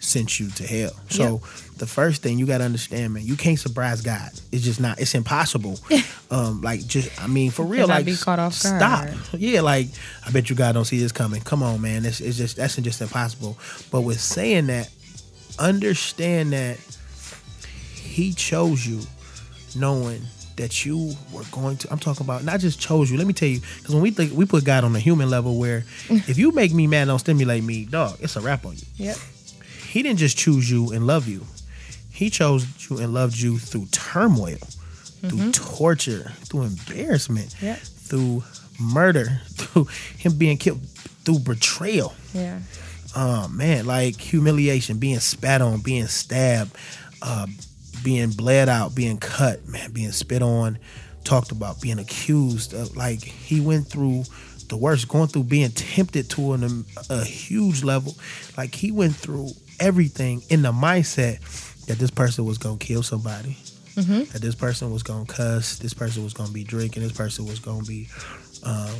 sent 0.00 0.38
you 0.38 0.48
to 0.50 0.66
hell 0.66 0.92
so 1.10 1.40
the 1.78 1.86
first 1.86 2.22
thing 2.22 2.38
you 2.38 2.46
got 2.46 2.58
to 2.58 2.64
understand 2.64 3.14
man 3.14 3.24
you 3.24 3.36
can't 3.36 3.58
surprise 3.58 4.00
god 4.00 4.30
it's 4.52 4.62
just 4.62 4.80
not 4.80 5.00
it's 5.00 5.14
impossible 5.14 5.78
um 6.30 6.60
like 6.60 6.86
just 6.86 7.10
i 7.20 7.26
mean 7.26 7.50
for 7.50 7.64
real 7.64 7.86
like 7.86 8.06
be 8.06 8.16
caught 8.16 8.38
off 8.38 8.54
stop 8.54 9.08
yeah, 9.38 9.60
like 9.60 9.88
I 10.26 10.30
bet 10.30 10.50
you 10.50 10.56
God 10.56 10.72
don't 10.72 10.84
see 10.84 10.98
this 10.98 11.12
coming. 11.12 11.40
Come 11.40 11.62
on, 11.62 11.80
man. 11.80 12.04
It's, 12.04 12.20
it's 12.20 12.36
just 12.36 12.56
that's 12.56 12.76
just 12.76 13.00
impossible. 13.00 13.58
But 13.90 14.02
with 14.02 14.20
saying 14.20 14.66
that, 14.66 14.90
understand 15.58 16.52
that 16.52 16.78
He 17.94 18.32
chose 18.32 18.86
you, 18.86 19.00
knowing 19.76 20.22
that 20.56 20.84
you 20.84 21.14
were 21.32 21.44
going 21.52 21.76
to. 21.78 21.92
I'm 21.92 21.98
talking 21.98 22.24
about 22.24 22.44
not 22.44 22.60
just 22.60 22.80
chose 22.80 23.10
you. 23.10 23.16
Let 23.16 23.26
me 23.26 23.32
tell 23.32 23.48
you, 23.48 23.60
because 23.78 23.94
when 23.94 24.02
we 24.02 24.10
think 24.10 24.32
we 24.32 24.44
put 24.44 24.64
God 24.64 24.84
on 24.84 24.94
a 24.94 25.00
human 25.00 25.30
level, 25.30 25.58
where 25.58 25.84
if 26.08 26.38
you 26.38 26.52
make 26.52 26.72
me 26.72 26.86
mad, 26.86 27.06
don't 27.06 27.18
stimulate 27.18 27.64
me, 27.64 27.84
dog, 27.84 28.18
it's 28.20 28.36
a 28.36 28.40
wrap 28.40 28.66
on 28.66 28.74
you. 28.74 28.86
Yep. 28.96 29.16
He 29.88 30.02
didn't 30.02 30.18
just 30.18 30.36
choose 30.36 30.70
you 30.70 30.92
and 30.92 31.06
love 31.06 31.26
you. 31.28 31.46
He 32.10 32.30
chose 32.30 32.66
you 32.90 32.98
and 32.98 33.14
loved 33.14 33.36
you 33.38 33.58
through 33.58 33.86
turmoil, 33.86 34.56
through 35.28 35.52
torture, 35.52 36.32
through 36.44 36.62
embarrassment, 36.62 37.54
through 37.84 38.42
murder, 38.80 39.40
through 39.54 39.84
him 40.16 40.36
being 40.36 40.56
killed, 40.58 40.80
through 41.24 41.38
betrayal. 41.40 42.14
Yeah. 42.34 42.60
Oh 43.16 43.48
man, 43.48 43.86
like 43.86 44.20
humiliation, 44.20 44.98
being 44.98 45.20
spat 45.20 45.62
on, 45.62 45.80
being 45.80 46.06
stabbed, 46.06 46.72
uh, 47.22 47.46
being 48.04 48.30
bled 48.30 48.68
out, 48.68 48.94
being 48.94 49.18
cut, 49.18 49.66
man, 49.66 49.92
being 49.92 50.12
spit 50.12 50.42
on, 50.42 50.78
talked 51.24 51.50
about, 51.52 51.80
being 51.80 51.98
accused 51.98 52.74
of 52.74 52.96
like 52.96 53.22
he 53.22 53.60
went 53.60 53.86
through 53.86 54.24
the 54.68 54.76
worst, 54.76 55.08
going 55.08 55.28
through 55.28 55.44
being 55.44 55.70
tempted 55.70 56.28
to 56.30 56.52
an, 56.52 56.84
a 57.08 57.24
huge 57.24 57.82
level. 57.82 58.14
Like 58.56 58.74
he 58.74 58.90
went 58.90 59.14
through 59.16 59.50
everything 59.80 60.42
in 60.48 60.62
the 60.62 60.72
mindset 60.72 61.40
that 61.86 61.98
this 61.98 62.10
person 62.10 62.44
was 62.44 62.58
gonna 62.58 62.78
kill 62.78 63.02
somebody. 63.02 63.56
That 63.96 64.40
this 64.40 64.54
person 64.54 64.92
was 64.92 65.02
gonna 65.02 65.24
cuss, 65.26 65.78
this 65.78 65.92
person 65.92 66.22
was 66.22 66.32
gonna 66.32 66.52
be 66.52 66.62
drinking, 66.62 67.02
this 67.02 67.10
person 67.10 67.46
was 67.46 67.58
gonna 67.58 67.82
be 67.82 68.06
um, 68.62 68.94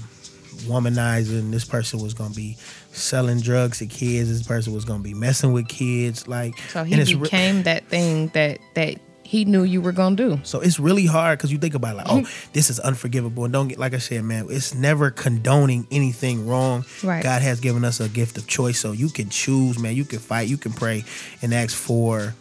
womanizing, 0.66 1.51
this 1.53 1.64
person 1.64 2.01
was 2.01 2.14
gonna 2.14 2.35
be 2.35 2.57
selling 2.91 3.41
drugs 3.41 3.79
to 3.79 3.87
kids, 3.87 4.29
this 4.29 4.45
person 4.47 4.72
was 4.72 4.85
gonna 4.85 5.03
be 5.03 5.14
messing 5.14 5.53
with 5.53 5.68
kids. 5.68 6.26
Like 6.26 6.59
So 6.70 6.83
he 6.83 6.95
and 6.95 7.03
it's 7.03 7.14
re- 7.14 7.22
became 7.22 7.62
that 7.62 7.87
thing 7.89 8.29
that 8.29 8.59
that 8.74 8.99
he 9.29 9.45
knew 9.45 9.62
you 9.62 9.83
were 9.83 9.93
gonna 9.93 10.16
do. 10.16 10.41
so 10.43 10.61
it's 10.61 10.81
really 10.81 11.05
hard 11.05 11.39
because 11.39 11.53
you 11.53 11.59
think 11.59 11.74
about 11.74 11.93
it, 11.93 11.97
like, 11.99 12.07
oh, 12.09 12.26
this 12.55 12.70
is 12.70 12.81
unforgivable. 12.81 13.45
And 13.45 13.53
don't 13.53 13.68
get 13.68 13.79
like 13.79 13.93
I 13.93 13.99
said, 13.99 14.24
man, 14.24 14.47
it's 14.49 14.74
never 14.74 15.11
condoning 15.11 15.87
anything 15.91 16.47
wrong. 16.49 16.87
Right. 17.05 17.22
God 17.22 17.43
has 17.43 17.61
given 17.61 17.85
us 17.85 18.01
a 18.01 18.09
gift 18.09 18.39
of 18.39 18.47
choice, 18.47 18.81
so 18.81 18.93
you 18.93 19.11
can 19.11 19.29
choose, 19.29 19.79
man. 19.79 19.95
You 19.95 20.07
can 20.07 20.18
fight, 20.18 20.49
you 20.49 20.57
can 20.57 20.72
pray, 20.72 21.05
and 21.43 21.53
ask 21.53 21.76
for 21.76 22.35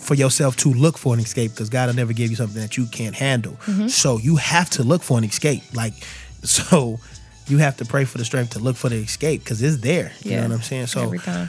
for 0.00 0.14
yourself 0.14 0.56
to 0.56 0.72
look 0.72 0.98
for 0.98 1.14
an 1.14 1.20
escape 1.20 1.52
because 1.52 1.70
God 1.70 1.86
will 1.86 1.94
never 1.94 2.12
give 2.12 2.30
you 2.30 2.36
something 2.36 2.60
that 2.60 2.76
you 2.76 2.86
can't 2.86 3.14
handle. 3.14 3.52
Mm-hmm. 3.52 3.86
So 3.86 4.18
you 4.18 4.36
have 4.36 4.70
to 4.70 4.82
look 4.82 5.04
for 5.04 5.18
an 5.18 5.24
escape. 5.24 5.62
Like, 5.72 5.94
so 6.42 6.98
you 7.46 7.58
have 7.58 7.76
to 7.76 7.84
pray 7.84 8.04
for 8.04 8.18
the 8.18 8.24
strength 8.24 8.54
to 8.54 8.58
look 8.58 8.74
for 8.74 8.88
the 8.88 8.96
escape 8.96 9.44
because 9.44 9.62
it's 9.62 9.78
there. 9.78 10.10
You 10.24 10.32
know 10.32 10.42
what 10.42 10.52
I'm 10.52 10.62
saying? 10.62 10.88
So 10.88 11.02
every 11.02 11.20
time. 11.20 11.48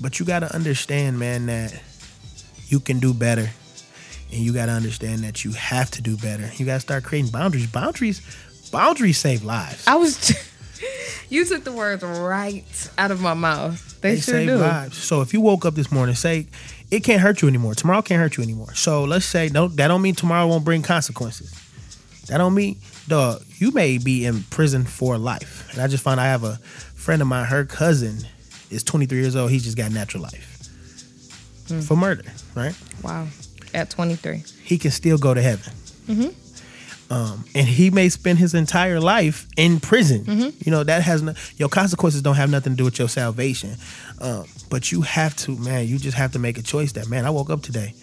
but 0.00 0.20
you 0.20 0.26
got 0.26 0.40
to 0.40 0.54
understand, 0.54 1.18
man, 1.18 1.46
that 1.46 1.74
you 2.68 2.78
can 2.78 3.00
do 3.00 3.12
better. 3.12 3.50
And 4.34 4.42
you 4.42 4.52
got 4.52 4.66
to 4.66 4.72
understand 4.72 5.20
that 5.22 5.44
you 5.44 5.52
have 5.52 5.90
to 5.92 6.02
do 6.02 6.16
better. 6.16 6.50
You 6.56 6.66
got 6.66 6.74
to 6.74 6.80
start 6.80 7.04
creating 7.04 7.30
boundaries. 7.30 7.68
Boundaries 7.68 8.20
boundaries 8.72 9.16
save 9.18 9.44
lives. 9.44 9.86
I 9.86 9.94
was. 9.94 10.32
you 11.30 11.44
took 11.44 11.62
the 11.62 11.70
words 11.72 12.02
right 12.02 12.90
out 12.98 13.12
of 13.12 13.20
my 13.20 13.34
mouth. 13.34 14.00
They, 14.00 14.16
They 14.16 14.20
sure 14.20 14.34
save 14.34 14.48
do. 14.48 14.56
lives. 14.56 14.96
So 14.98 15.20
if 15.20 15.32
you 15.32 15.40
woke 15.40 15.64
up 15.64 15.74
this 15.76 15.92
morning, 15.92 16.16
say 16.16 16.48
it 16.90 17.00
can't 17.04 17.20
hurt 17.20 17.42
you 17.42 17.48
anymore. 17.48 17.74
Tomorrow 17.76 18.02
can't 18.02 18.20
hurt 18.20 18.36
you 18.36 18.42
anymore. 18.42 18.74
So 18.74 19.04
let's 19.04 19.24
say 19.24 19.48
no, 19.50 19.68
that 19.68 19.86
don't 19.88 20.02
mean 20.02 20.16
tomorrow 20.16 20.48
won't 20.48 20.64
bring 20.64 20.82
consequences. 20.82 21.52
That 22.26 22.38
don't 22.38 22.54
mean, 22.54 22.78
dog, 23.06 23.42
you 23.58 23.70
may 23.70 23.98
be 23.98 24.24
in 24.26 24.42
prison 24.44 24.84
for 24.84 25.16
life. 25.16 25.68
And 25.72 25.80
I 25.80 25.86
just 25.86 26.02
found 26.02 26.20
I 26.20 26.26
have 26.26 26.42
a 26.42 26.56
friend 26.96 27.22
of 27.22 27.28
mine, 27.28 27.44
her 27.46 27.64
cousin 27.64 28.18
is 28.70 28.82
23 28.82 29.16
years 29.20 29.36
old. 29.36 29.50
He 29.52 29.58
just 29.60 29.76
got 29.76 29.92
natural 29.92 30.24
life 30.24 30.50
Hmm. 31.68 31.80
for 31.80 31.96
murder, 31.96 32.24
right? 32.54 32.74
Wow. 33.02 33.26
At 33.74 33.90
23. 33.90 34.42
he 34.62 34.78
can 34.78 34.90
still 34.90 35.18
go 35.18 35.34
to 35.34 35.42
heaven. 35.42 35.72
Mm-hmm. 36.06 37.12
Um, 37.12 37.44
and 37.54 37.66
he 37.66 37.90
may 37.90 38.08
spend 38.08 38.38
his 38.38 38.54
entire 38.54 38.98
life 38.98 39.46
in 39.56 39.78
prison. 39.78 40.24
Mm-hmm. 40.24 40.58
You 40.64 40.72
know 40.72 40.84
that 40.84 41.02
has 41.02 41.22
no, 41.22 41.34
your 41.56 41.68
consequences 41.68 42.22
don't 42.22 42.36
have 42.36 42.50
nothing 42.50 42.72
to 42.72 42.76
do 42.76 42.84
with 42.84 42.98
your 42.98 43.08
salvation. 43.08 43.76
Um, 44.20 44.46
but 44.70 44.90
you 44.90 45.02
have 45.02 45.36
to, 45.36 45.56
man. 45.56 45.86
You 45.86 45.98
just 45.98 46.16
have 46.16 46.32
to 46.32 46.38
make 46.38 46.58
a 46.58 46.62
choice. 46.62 46.92
That 46.92 47.08
man, 47.08 47.26
I 47.26 47.30
woke 47.30 47.50
up 47.50 47.62
today. 47.62 47.94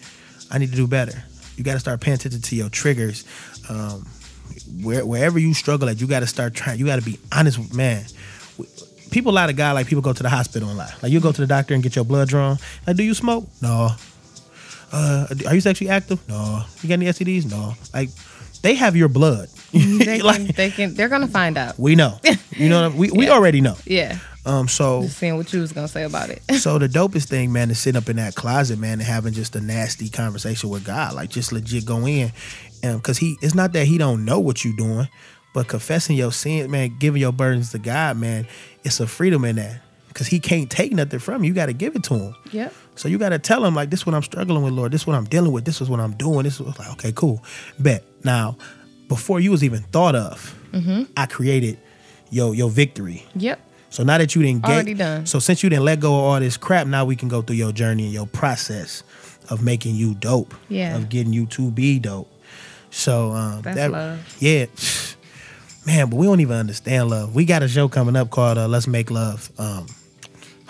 I 0.50 0.58
need 0.58 0.70
to 0.70 0.76
do 0.76 0.86
better. 0.86 1.24
You 1.56 1.64
got 1.64 1.74
to 1.74 1.80
start 1.80 2.00
paying 2.00 2.14
attention 2.14 2.40
to 2.40 2.56
your 2.56 2.68
triggers. 2.68 3.24
Um, 3.68 4.06
where, 4.82 5.04
wherever 5.04 5.38
you 5.38 5.52
struggle 5.54 5.88
at, 5.88 6.00
you 6.00 6.06
got 6.06 6.20
to 6.20 6.26
start 6.26 6.54
trying. 6.54 6.78
You 6.78 6.86
got 6.86 6.96
to 6.96 7.04
be 7.04 7.18
honest, 7.32 7.58
with 7.58 7.74
man. 7.74 8.04
People 9.10 9.32
lie 9.32 9.46
to 9.46 9.52
God 9.52 9.74
like 9.74 9.88
people 9.88 10.02
go 10.02 10.12
to 10.12 10.22
the 10.22 10.30
hospital 10.30 10.68
and 10.68 10.78
lie. 10.78 10.94
Like 11.02 11.12
you 11.12 11.20
go 11.20 11.32
to 11.32 11.40
the 11.40 11.46
doctor 11.46 11.74
and 11.74 11.82
get 11.82 11.96
your 11.96 12.04
blood 12.04 12.28
drawn. 12.28 12.56
Like, 12.86 12.96
do 12.96 13.02
you 13.02 13.14
smoke? 13.14 13.46
No 13.60 13.90
uh, 14.92 15.26
are 15.46 15.54
you 15.54 15.60
sexually 15.60 15.90
active? 15.90 16.26
No. 16.28 16.64
You 16.82 16.88
got 16.88 16.94
any 16.94 17.06
STDs? 17.06 17.50
No. 17.50 17.74
Like, 17.94 18.10
they 18.62 18.74
have 18.74 18.94
your 18.94 19.08
blood. 19.08 19.48
They 19.72 19.78
can, 20.18 20.20
like, 20.20 20.54
they 20.54 20.70
can. 20.70 20.94
They're 20.94 21.08
gonna 21.08 21.26
find 21.28 21.56
out. 21.58 21.78
we 21.78 21.94
know. 21.96 22.18
You 22.56 22.68
know, 22.68 22.82
what 22.90 22.92
I- 22.92 22.96
we, 22.98 23.10
we 23.10 23.26
Yeah. 23.26 23.32
already 23.32 23.60
know. 23.60 23.76
Yeah. 23.84 24.18
Um, 24.44 24.66
so 24.68 25.02
Just 25.02 25.18
seeing 25.18 25.36
what 25.36 25.52
you 25.52 25.60
was 25.60 25.72
gonna 25.72 25.88
say 25.88 26.02
about 26.02 26.28
it. 26.30 26.42
so 26.60 26.78
the 26.78 26.88
dopest 26.88 27.28
thing, 27.28 27.52
man, 27.52 27.70
is 27.70 27.78
sitting 27.78 27.96
up 28.00 28.08
in 28.08 28.16
that 28.16 28.34
closet, 28.34 28.78
man, 28.78 28.94
and 28.94 29.02
having 29.02 29.32
just 29.32 29.54
a 29.56 29.60
nasty 29.60 30.08
conversation 30.08 30.68
with 30.68 30.84
God, 30.84 31.14
like 31.14 31.30
just 31.30 31.52
legit 31.52 31.86
go 31.86 32.06
in, 32.06 32.32
and 32.82 32.98
because 32.98 33.18
he, 33.18 33.36
it's 33.40 33.54
not 33.54 33.72
that 33.74 33.86
he 33.86 33.98
don't 33.98 34.24
know 34.24 34.40
what 34.40 34.64
you're 34.64 34.76
doing, 34.76 35.06
but 35.54 35.68
confessing 35.68 36.16
your 36.16 36.32
sin, 36.32 36.70
man, 36.72 36.96
giving 36.98 37.20
your 37.20 37.32
burdens 37.32 37.70
to 37.70 37.78
God, 37.78 38.16
man, 38.16 38.46
it's 38.84 38.98
a 39.00 39.06
freedom 39.06 39.44
in 39.44 39.56
that, 39.56 39.80
because 40.08 40.26
he 40.26 40.40
can't 40.40 40.68
take 40.68 40.92
nothing 40.92 41.20
from 41.20 41.44
you. 41.44 41.48
You 41.48 41.54
got 41.54 41.66
to 41.66 41.72
give 41.72 41.94
it 41.94 42.02
to 42.04 42.14
him. 42.14 42.34
yep. 42.50 42.74
So 42.94 43.08
you 43.08 43.18
got 43.18 43.30
to 43.30 43.38
tell 43.38 43.64
him 43.64 43.74
like, 43.74 43.90
this 43.90 44.00
is 44.00 44.06
what 44.06 44.14
I'm 44.14 44.22
struggling 44.22 44.62
with, 44.62 44.74
Lord. 44.74 44.92
This 44.92 45.02
is 45.02 45.06
what 45.06 45.16
I'm 45.16 45.24
dealing 45.24 45.52
with. 45.52 45.64
This 45.64 45.80
is 45.80 45.88
what 45.88 45.98
I'm 46.00 46.12
doing. 46.14 46.42
This 46.44 46.60
is 46.60 46.78
like, 46.78 46.90
okay, 46.92 47.12
cool, 47.12 47.42
bet. 47.78 48.04
Now, 48.24 48.56
before 49.08 49.40
you 49.40 49.50
was 49.50 49.64
even 49.64 49.82
thought 49.82 50.14
of, 50.14 50.54
I 51.16 51.26
created 51.26 51.78
your 52.30 52.54
your 52.54 52.70
victory. 52.70 53.24
Yep. 53.34 53.60
So 53.90 54.02
now 54.04 54.16
that 54.16 54.34
you 54.34 54.42
didn't 54.42 54.62
get, 54.62 54.70
Already 54.72 54.94
done. 54.94 55.26
so 55.26 55.38
since 55.38 55.62
you 55.62 55.68
didn't 55.68 55.84
let 55.84 56.00
go 56.00 56.14
of 56.14 56.20
all 56.24 56.40
this 56.40 56.56
crap, 56.56 56.86
now 56.86 57.04
we 57.04 57.14
can 57.14 57.28
go 57.28 57.42
through 57.42 57.56
your 57.56 57.72
journey 57.72 58.04
and 58.04 58.12
your 58.12 58.26
process 58.26 59.02
of 59.50 59.62
making 59.62 59.96
you 59.96 60.14
dope. 60.14 60.54
Yeah. 60.70 60.96
Of 60.96 61.10
getting 61.10 61.34
you 61.34 61.44
to 61.46 61.70
be 61.70 61.98
dope. 61.98 62.30
So 62.90 63.32
um, 63.32 63.60
That's 63.62 63.76
that, 63.76 63.90
love. 63.90 64.36
Yeah. 64.38 64.66
Man, 65.86 66.08
but 66.08 66.16
we 66.16 66.26
don't 66.26 66.40
even 66.40 66.56
understand 66.56 67.10
love. 67.10 67.34
We 67.34 67.44
got 67.44 67.62
a 67.62 67.68
show 67.68 67.88
coming 67.88 68.16
up 68.16 68.30
called 68.30 68.56
uh, 68.56 68.66
Let's 68.68 68.86
Make 68.86 69.10
Love. 69.10 69.50
Um, 69.58 69.86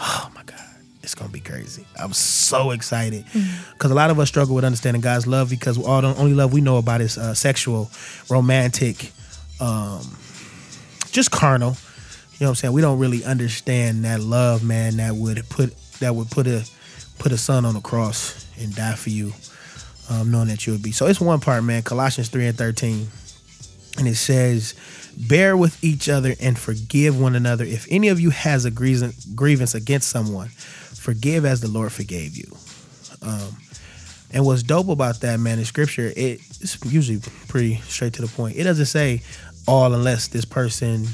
oh 0.00 0.30
my 0.34 0.42
God. 0.42 0.61
Gonna 1.22 1.32
be 1.32 1.38
crazy. 1.38 1.86
I'm 1.96 2.12
so 2.12 2.72
excited 2.72 3.24
because 3.74 3.92
a 3.92 3.94
lot 3.94 4.10
of 4.10 4.18
us 4.18 4.26
struggle 4.26 4.56
with 4.56 4.64
understanding 4.64 5.00
God's 5.00 5.24
love 5.24 5.48
because 5.48 5.78
all 5.78 6.02
the 6.02 6.08
only 6.16 6.34
love 6.34 6.52
we 6.52 6.60
know 6.60 6.78
about 6.78 7.00
is 7.00 7.16
uh, 7.16 7.32
sexual, 7.32 7.92
romantic, 8.28 9.12
um, 9.60 10.00
just 11.12 11.30
carnal. 11.30 11.76
You 12.32 12.38
know 12.40 12.46
what 12.46 12.48
I'm 12.48 12.54
saying? 12.56 12.74
We 12.74 12.80
don't 12.80 12.98
really 12.98 13.22
understand 13.22 14.04
that 14.04 14.18
love, 14.20 14.64
man, 14.64 14.96
that 14.96 15.14
would 15.14 15.48
put 15.48 15.76
that 16.00 16.16
would 16.16 16.28
put 16.28 16.48
a 16.48 16.68
put 17.20 17.30
a 17.30 17.38
son 17.38 17.64
on 17.64 17.74
the 17.74 17.80
cross 17.80 18.44
and 18.58 18.74
die 18.74 18.96
for 18.96 19.10
you, 19.10 19.32
um, 20.10 20.32
knowing 20.32 20.48
that 20.48 20.66
you 20.66 20.72
would 20.72 20.82
be. 20.82 20.90
So 20.90 21.06
it's 21.06 21.20
one 21.20 21.38
part, 21.38 21.62
man. 21.62 21.84
Colossians 21.84 22.30
three 22.30 22.48
and 22.48 22.58
thirteen, 22.58 23.06
and 23.96 24.08
it 24.08 24.16
says, 24.16 24.74
"Bear 25.16 25.56
with 25.56 25.82
each 25.84 26.08
other 26.08 26.34
and 26.40 26.58
forgive 26.58 27.18
one 27.20 27.34
another. 27.36 27.64
If 27.64 27.86
any 27.90 28.08
of 28.08 28.20
you 28.20 28.30
has 28.30 28.64
a 28.64 28.70
grievance 28.70 29.24
grievance 29.34 29.74
against 29.74 30.08
someone, 30.08 30.48
forgive 30.48 31.44
as 31.44 31.60
the 31.60 31.68
Lord 31.68 31.92
forgave 31.92 32.36
you." 32.36 32.56
Um, 33.22 33.56
and 34.32 34.44
what's 34.46 34.62
dope 34.62 34.88
about 34.88 35.20
that, 35.20 35.38
man, 35.38 35.58
in 35.58 35.64
scripture, 35.64 36.12
it's 36.16 36.78
usually 36.86 37.20
pretty 37.48 37.76
straight 37.86 38.14
to 38.14 38.22
the 38.22 38.28
point. 38.28 38.56
It 38.56 38.64
doesn't 38.64 38.86
say 38.86 39.22
all 39.68 39.92
unless 39.92 40.28
this 40.28 40.44
person, 40.46 41.06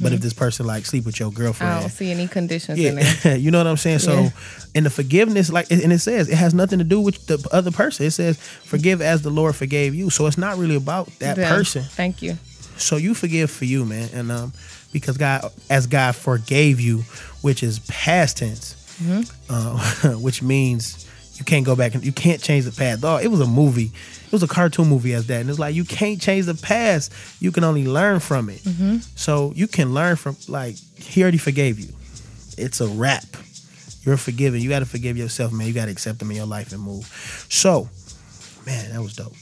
but 0.00 0.12
if 0.12 0.20
this 0.20 0.32
person 0.32 0.64
like 0.64 0.86
sleep 0.86 1.04
with 1.04 1.18
your 1.20 1.30
girlfriend. 1.32 1.72
I 1.72 1.80
don't 1.80 1.90
see 1.90 2.10
any 2.12 2.28
conditions 2.28 2.78
in 2.78 2.94
there. 2.94 3.14
Yeah, 3.24 3.34
you 3.44 3.50
know 3.50 3.58
what 3.58 3.66
I'm 3.66 3.76
saying. 3.76 3.98
So, 3.98 4.14
Yeah. 4.22 4.30
in 4.76 4.84
the 4.84 4.90
forgiveness, 4.90 5.50
like, 5.50 5.70
and 5.70 5.92
it 5.92 5.98
says 5.98 6.28
it 6.28 6.36
has 6.36 6.54
nothing 6.54 6.78
to 6.78 6.84
do 6.84 7.00
with 7.00 7.26
the 7.26 7.46
other 7.52 7.70
person. 7.72 8.06
It 8.06 8.12
says 8.12 8.38
forgive 8.38 9.02
as 9.02 9.22
the 9.22 9.30
Lord 9.30 9.56
forgave 9.56 9.94
you. 9.94 10.08
So 10.08 10.26
it's 10.26 10.38
not 10.38 10.56
really 10.56 10.76
about 10.76 11.10
that 11.18 11.36
Yeah. 11.36 11.50
person. 11.54 11.82
Thank 11.82 12.22
you. 12.22 12.38
So 12.78 12.96
you 12.96 13.14
forgive 13.14 13.50
for 13.50 13.64
you, 13.64 13.84
man, 13.84 14.08
and 14.12 14.30
um, 14.32 14.52
because 14.92 15.16
God, 15.16 15.52
as 15.70 15.86
God 15.86 16.14
forgave 16.16 16.80
you, 16.80 17.04
which 17.42 17.62
is 17.62 17.78
past 17.80 18.38
tense, 18.38 18.76
uh, 19.50 20.14
which 20.20 20.42
means 20.42 21.06
you 21.34 21.44
can't 21.44 21.64
go 21.64 21.74
back 21.74 21.94
and 21.94 22.04
you 22.04 22.12
can't 22.12 22.40
change 22.42 22.64
the 22.64 22.72
past. 22.72 23.00
Dog, 23.00 23.22
it 23.24 23.28
was 23.28 23.40
a 23.40 23.46
movie. 23.46 23.90
It 24.26 24.32
was 24.32 24.42
a 24.42 24.48
cartoon 24.48 24.88
movie 24.88 25.12
as 25.14 25.26
that, 25.28 25.40
and 25.40 25.50
it's 25.50 25.58
like 25.58 25.74
you 25.74 25.84
can't 25.84 26.20
change 26.20 26.46
the 26.46 26.54
past. 26.54 27.12
You 27.40 27.52
can 27.52 27.64
only 27.64 27.86
learn 27.86 28.20
from 28.20 28.48
it. 28.48 28.60
So 29.16 29.52
you 29.54 29.66
can 29.66 29.92
learn 29.94 30.16
from 30.16 30.36
like 30.48 30.76
he 30.96 31.22
already 31.22 31.38
forgave 31.38 31.78
you. 31.78 31.88
It's 32.58 32.80
a 32.80 32.86
wrap. 32.88 33.24
You're 34.04 34.16
forgiven. 34.16 34.60
You 34.60 34.68
got 34.68 34.80
to 34.80 34.86
forgive 34.86 35.16
yourself, 35.16 35.52
man. 35.52 35.66
You 35.68 35.72
got 35.72 35.84
to 35.86 35.92
accept 35.92 36.18
them 36.18 36.30
in 36.30 36.36
your 36.36 36.46
life 36.46 36.72
and 36.72 36.82
move. 36.82 37.06
So, 37.48 37.88
man, 38.66 38.90
that 38.92 39.00
was 39.00 39.14
dope. 39.14 39.34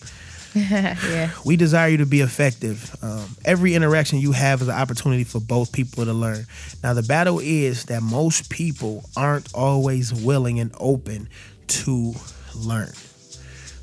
yeah. 0.55 1.31
We 1.45 1.57
desire 1.57 1.89
you 1.89 1.99
to 1.99 2.07
be 2.07 2.21
effective. 2.21 2.97
Um, 3.03 3.37
every 3.45 3.75
interaction 3.75 4.19
you 4.19 4.33
have 4.33 4.63
is 4.63 4.69
an 4.69 4.75
opportunity 4.75 5.25
for 5.25 5.41
both 5.41 5.73
people 5.73 6.05
to 6.05 6.13
learn. 6.13 6.47
Now, 6.83 6.95
the 6.95 7.03
battle 7.03 7.39
is 7.39 7.85
that 7.87 8.03
most 8.03 8.51
people 8.51 9.05
aren't 9.17 9.53
always 9.55 10.13
willing 10.13 10.59
and 10.61 10.75
open 10.79 11.29
to 11.69 12.15
learn. 12.55 12.93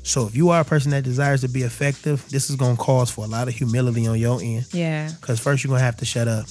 So, 0.02 0.26
if 0.26 0.34
you 0.34 0.50
are 0.50 0.60
a 0.60 0.64
person 0.64 0.90
that 0.92 1.04
desires 1.04 1.42
to 1.42 1.48
be 1.48 1.62
effective, 1.62 2.26
this 2.30 2.48
is 2.48 2.56
going 2.56 2.76
to 2.76 2.82
cause 2.82 3.10
for 3.10 3.24
a 3.24 3.28
lot 3.28 3.48
of 3.48 3.54
humility 3.54 4.06
on 4.06 4.18
your 4.18 4.40
end. 4.40 4.66
Yeah. 4.72 5.10
Because 5.20 5.38
first, 5.38 5.62
you're 5.62 5.68
going 5.68 5.80
to 5.80 5.84
have 5.84 5.98
to 5.98 6.06
shut 6.06 6.28
up. 6.28 6.46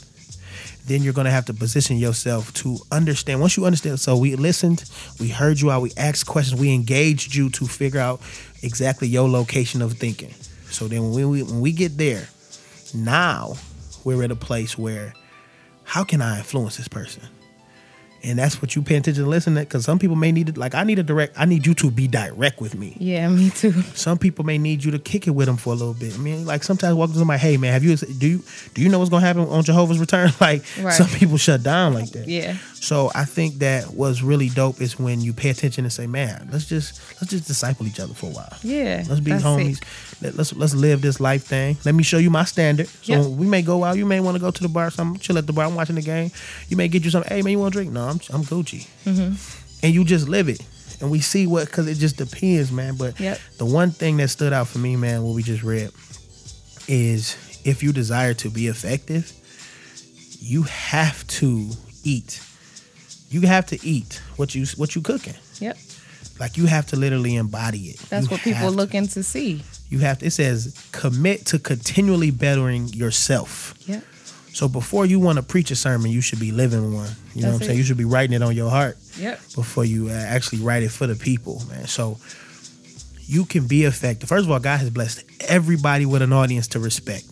Then 0.87 1.03
you're 1.03 1.13
going 1.13 1.25
to 1.25 1.31
have 1.31 1.45
to 1.45 1.53
position 1.53 1.97
yourself 1.97 2.53
to 2.55 2.77
understand. 2.91 3.41
Once 3.41 3.57
you 3.57 3.65
understand, 3.65 3.99
so 3.99 4.17
we 4.17 4.35
listened, 4.35 4.89
we 5.19 5.27
heard 5.27 5.59
you 5.59 5.69
out, 5.69 5.81
we 5.81 5.91
asked 5.97 6.25
questions, 6.25 6.59
we 6.59 6.73
engaged 6.73 7.35
you 7.35 7.49
to 7.51 7.67
figure 7.67 7.99
out 7.99 8.21
exactly 8.63 9.07
your 9.07 9.27
location 9.29 9.81
of 9.81 9.93
thinking. 9.93 10.33
So 10.69 10.87
then 10.87 11.11
when 11.11 11.29
we 11.29 11.43
when 11.43 11.61
we 11.61 11.71
get 11.71 11.97
there, 11.97 12.29
now 12.93 13.55
we're 14.03 14.23
at 14.23 14.31
a 14.31 14.35
place 14.35 14.77
where 14.77 15.13
how 15.83 16.03
can 16.03 16.21
I 16.21 16.39
influence 16.39 16.77
this 16.77 16.87
person? 16.87 17.23
And 18.27 18.37
that's 18.37 18.61
what 18.61 18.75
you 18.75 18.81
pay 18.81 18.95
attention 18.95 19.23
to 19.23 19.29
listen 19.29 19.55
to. 19.55 19.61
Because 19.61 19.85
some 19.85 19.97
people 19.99 20.15
may 20.15 20.31
need 20.31 20.49
it. 20.49 20.57
Like 20.57 20.75
I 20.75 20.83
need 20.83 20.99
a 20.99 21.03
direct. 21.03 21.33
I 21.39 21.45
need 21.45 21.65
you 21.65 21.73
to 21.75 21.89
be 21.89 22.07
direct 22.07 22.59
with 22.61 22.75
me. 22.75 22.95
Yeah, 22.99 23.27
me 23.29 23.49
too. 23.49 23.71
Some 23.95 24.17
people 24.17 24.43
may 24.45 24.57
need 24.57 24.83
you 24.83 24.91
to 24.91 24.99
kick 24.99 25.27
it 25.27 25.31
with 25.31 25.47
them 25.47 25.57
for 25.57 25.71
a 25.73 25.75
little 25.75 25.93
bit. 25.93 26.13
I 26.13 26.17
mean, 26.17 26.45
like 26.45 26.63
sometimes 26.63 26.95
walk 26.95 27.11
to 27.11 27.17
somebody, 27.17 27.39
hey 27.39 27.57
man, 27.57 27.73
have 27.73 27.83
you 27.83 27.95
do 27.95 28.27
you 28.27 28.43
do 28.73 28.81
you 28.81 28.89
know 28.89 28.99
what's 28.99 29.09
gonna 29.09 29.25
happen 29.25 29.43
on 29.47 29.63
Jehovah's 29.63 29.99
Return? 29.99 30.31
Like 30.41 30.63
Right. 30.81 30.93
some 30.93 31.07
people 31.07 31.37
shut 31.37 31.63
down 31.63 31.93
like 31.93 32.09
that. 32.11 32.27
Yeah. 32.27 32.57
So 32.79 33.11
I 33.15 33.25
think 33.25 33.55
that 33.55 33.85
what's 33.93 34.21
really 34.21 34.49
dope 34.49 34.81
is 34.81 34.99
when 34.99 35.19
you 35.19 35.33
pay 35.33 35.49
attention 35.49 35.83
and 35.83 35.91
say, 35.91 36.05
man, 36.07 36.47
let's 36.51 36.65
just 36.65 37.01
let's 37.19 37.31
just 37.31 37.45
disciple 37.47 37.87
each 37.87 37.99
other 37.99 38.13
for 38.13 38.27
a 38.27 38.33
while. 38.33 38.53
Yeah. 38.63 39.03
Let's 39.07 39.19
be 39.19 39.31
homies. 39.31 39.81
it. 39.81 40.21
Let, 40.21 40.39
us 40.39 40.53
let's 40.53 40.73
live 40.75 41.01
this 41.01 41.19
life 41.19 41.43
thing. 41.43 41.77
Let 41.85 41.95
me 41.95 42.03
show 42.03 42.17
you 42.17 42.29
my 42.29 42.45
standard. 42.45 42.87
So 42.87 43.13
Yep. 43.13 43.25
we 43.31 43.45
may 43.47 43.61
go 43.63 43.83
out. 43.83 43.97
You 43.97 44.05
may 44.05 44.19
want 44.19 44.35
to 44.35 44.41
go 44.41 44.51
to 44.51 44.61
the 44.63 44.69
bar. 44.69 44.91
Some 44.91 45.17
chill 45.17 45.37
at 45.37 45.47
the 45.47 45.53
bar. 45.53 45.65
I'm 45.65 45.75
watching 45.75 45.95
the 45.95 46.01
game. 46.01 46.31
You 46.69 46.77
may 46.77 46.87
get 46.87 47.03
you 47.03 47.09
something. 47.11 47.31
Hey 47.35 47.41
man, 47.41 47.51
you 47.51 47.59
want 47.59 47.73
to 47.73 47.79
drink? 47.79 47.91
No, 47.91 48.03
I'm 48.03 48.19
I'm 48.31 48.43
Gucci. 48.43 48.87
Mm-hmm. 49.05 49.85
And 49.85 49.93
you 49.93 50.03
just 50.05 50.27
live 50.29 50.47
it. 50.47 50.61
And 51.01 51.11
we 51.11 51.19
see 51.19 51.45
what 51.47 51.65
because 51.67 51.87
it 51.87 51.95
just 51.95 52.17
depends, 52.17 52.71
man. 52.71 52.95
But 52.95 53.19
Yep. 53.19 53.39
the 53.57 53.65
one 53.65 53.91
thing 53.91 54.17
that 54.17 54.29
stood 54.29 54.53
out 54.53 54.67
for 54.67 54.77
me, 54.79 54.95
man, 54.95 55.23
what 55.23 55.33
we 55.35 55.43
just 55.43 55.63
read, 55.63 55.91
is 56.87 57.35
if 57.65 57.83
you 57.83 57.91
desire 57.91 58.33
to 58.35 58.49
be 58.49 58.67
effective, 58.67 59.31
you 60.39 60.63
have 60.63 61.25
to 61.27 61.69
eat. 62.03 62.41
You 63.29 63.41
have 63.41 63.65
to 63.67 63.85
eat 63.85 64.21
what 64.37 64.55
you 64.55 64.65
what 64.77 64.95
you 64.95 65.01
cooking. 65.01 65.35
Yep. 65.59 65.77
Like 66.39 66.55
you 66.57 66.67
have 66.67 66.85
to 66.87 66.95
literally 66.95 67.35
embody 67.35 67.79
it. 67.89 67.99
That's 68.09 68.25
You 68.25 68.31
what 68.31 68.41
people 68.41 68.69
to. 68.69 68.75
looking 68.75 69.07
to 69.07 69.23
see. 69.23 69.63
You 69.89 69.99
have 69.99 70.19
to, 70.19 70.27
it 70.27 70.31
says 70.31 70.73
commit 70.91 71.45
to 71.47 71.59
continually 71.59 72.31
bettering 72.31 72.87
yourself. 72.89 73.73
Yep. 73.87 74.03
So 74.53 74.67
before 74.67 75.05
you 75.05 75.19
want 75.19 75.37
to 75.37 75.43
preach 75.43 75.71
a 75.71 75.75
sermon, 75.75 76.09
you 76.11 76.21
should 76.21 76.39
be 76.39 76.51
living 76.51 76.93
one. 76.93 77.09
You 77.35 77.41
know 77.43 77.47
what 77.49 77.53
I'm 77.53 77.57
That's 77.59 77.65
saying? 77.67 77.77
You 77.77 77.83
should 77.83 77.97
be 77.97 78.05
writing 78.05 78.33
it 78.35 78.41
on 78.43 78.55
your 78.55 78.69
heart 78.69 78.97
Yep. 79.17 79.39
before 79.55 79.85
you 79.85 80.09
uh, 80.09 80.13
actually 80.13 80.59
write 80.61 80.83
it 80.83 80.89
for 80.89 81.05
the 81.07 81.15
people, 81.15 81.61
man. 81.69 81.85
So 81.87 82.17
you 83.25 83.45
can 83.45 83.67
be 83.67 83.83
effective. 83.83 84.29
First 84.29 84.45
of 84.45 84.51
all, 84.51 84.59
God 84.59 84.77
has 84.79 84.89
blessed 84.89 85.23
everybody 85.47 86.05
with 86.05 86.21
an 86.21 86.33
audience 86.33 86.67
to 86.69 86.79
respect. 86.79 87.25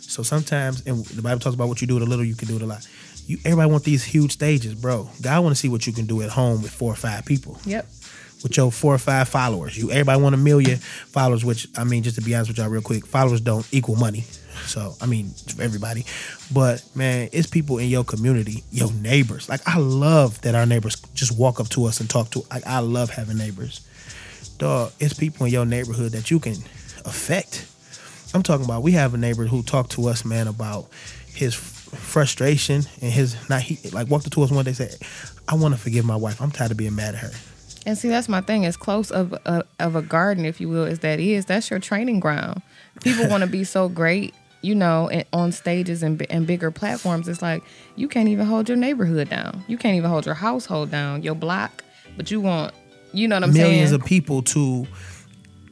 So 0.00 0.22
sometimes, 0.22 0.82
and 0.86 1.04
the 1.06 1.22
Bible 1.22 1.40
talks 1.40 1.54
about 1.54 1.68
what 1.68 1.80
you 1.80 1.86
do 1.86 1.94
with 1.94 2.02
a 2.04 2.06
little, 2.06 2.24
you 2.24 2.34
can 2.36 2.48
do 2.48 2.56
it 2.56 2.62
a 2.62 2.66
lot. 2.66 2.86
You 3.26 3.38
everybody 3.44 3.70
want 3.70 3.84
these 3.84 4.04
huge 4.04 4.32
stages, 4.32 4.74
bro. 4.74 5.08
God 5.20 5.42
want 5.44 5.54
to 5.54 5.60
see 5.60 5.68
what 5.68 5.86
you 5.86 5.92
can 5.92 6.06
do 6.06 6.22
at 6.22 6.30
home 6.30 6.62
with 6.62 6.70
four 6.72 6.92
or 6.92 6.96
five 6.96 7.24
people 7.24 7.58
Yep. 7.64 7.86
with 8.42 8.56
your 8.56 8.72
four 8.72 8.94
or 8.94 8.98
five 8.98 9.28
followers. 9.28 9.76
You 9.78 9.90
everybody 9.90 10.20
want 10.20 10.34
a 10.34 10.38
million 10.38 10.78
followers, 10.78 11.44
which 11.44 11.66
I 11.76 11.84
mean, 11.84 12.02
just 12.02 12.16
to 12.16 12.22
be 12.22 12.34
honest 12.34 12.50
with 12.50 12.58
y'all 12.58 12.68
real 12.68 12.82
quick, 12.82 13.06
followers 13.06 13.40
don't 13.40 13.66
equal 13.72 13.96
money. 13.96 14.24
So 14.66 14.94
I 15.00 15.06
mean, 15.06 15.30
for 15.30 15.62
everybody, 15.62 16.04
but 16.52 16.84
man, 16.94 17.28
it's 17.32 17.46
people 17.46 17.78
in 17.78 17.88
your 17.88 18.04
community, 18.04 18.64
your 18.70 18.92
neighbors. 18.92 19.48
Like 19.48 19.60
I 19.66 19.78
love 19.78 20.40
that 20.42 20.54
our 20.54 20.66
neighbors 20.66 20.96
just 21.14 21.36
walk 21.38 21.58
up 21.60 21.68
to 21.70 21.84
us 21.86 22.00
and 22.00 22.10
talk 22.10 22.30
to. 22.30 22.44
Like 22.50 22.66
I 22.66 22.80
love 22.80 23.10
having 23.10 23.38
neighbors. 23.38 23.80
Dog, 24.58 24.92
it's 25.00 25.14
people 25.14 25.46
in 25.46 25.52
your 25.52 25.64
neighborhood 25.64 26.12
that 26.12 26.30
you 26.30 26.38
can 26.38 26.54
affect. 27.04 27.66
I'm 28.34 28.42
talking 28.42 28.64
about. 28.64 28.82
We 28.82 28.92
have 28.92 29.14
a 29.14 29.18
neighbor 29.18 29.44
who 29.46 29.62
talked 29.62 29.92
to 29.92 30.06
us, 30.08 30.24
man, 30.24 30.46
about 30.48 30.88
his 31.34 31.54
frustration 31.94 32.82
and 33.00 33.12
his 33.12 33.36
not. 33.48 33.62
He 33.62 33.90
like 33.90 34.08
walked 34.08 34.26
up 34.26 34.32
to 34.32 34.42
us 34.42 34.50
one 34.50 34.64
day 34.64 34.70
and 34.70 34.76
said, 34.76 34.96
"I 35.48 35.54
want 35.54 35.74
to 35.74 35.80
forgive 35.80 36.04
my 36.04 36.16
wife. 36.16 36.40
I'm 36.40 36.50
tired 36.50 36.70
of 36.70 36.76
being 36.76 36.94
mad 36.94 37.14
at 37.14 37.20
her." 37.20 37.30
And 37.84 37.98
see, 37.98 38.08
that's 38.08 38.28
my 38.28 38.40
thing. 38.40 38.64
As 38.64 38.76
close 38.76 39.10
of 39.10 39.32
a, 39.44 39.64
of 39.80 39.96
a 39.96 40.02
garden, 40.02 40.44
if 40.44 40.60
you 40.60 40.68
will, 40.68 40.84
as 40.84 41.00
that 41.00 41.18
is, 41.18 41.46
that's 41.46 41.68
your 41.68 41.80
training 41.80 42.20
ground. 42.20 42.62
People 43.02 43.28
want 43.28 43.42
to 43.42 43.48
be 43.48 43.64
so 43.64 43.88
great, 43.88 44.34
you 44.60 44.74
know, 44.74 45.08
and 45.08 45.24
on 45.32 45.50
stages 45.50 46.02
and, 46.04 46.24
and 46.30 46.46
bigger 46.46 46.70
platforms. 46.70 47.28
It's 47.28 47.42
like 47.42 47.64
you 47.96 48.06
can't 48.06 48.28
even 48.28 48.46
hold 48.46 48.68
your 48.68 48.78
neighborhood 48.78 49.28
down. 49.28 49.64
You 49.66 49.76
can't 49.78 49.96
even 49.96 50.08
hold 50.10 50.26
your 50.26 50.36
household 50.36 50.90
down, 50.92 51.22
your 51.24 51.34
block. 51.34 51.82
But 52.16 52.30
you 52.30 52.40
want, 52.40 52.72
you 53.12 53.26
know 53.26 53.36
what 53.36 53.44
I'm 53.44 53.52
millions 53.52 53.90
saying? 53.90 54.00
of 54.00 54.06
people 54.06 54.42
to 54.42 54.86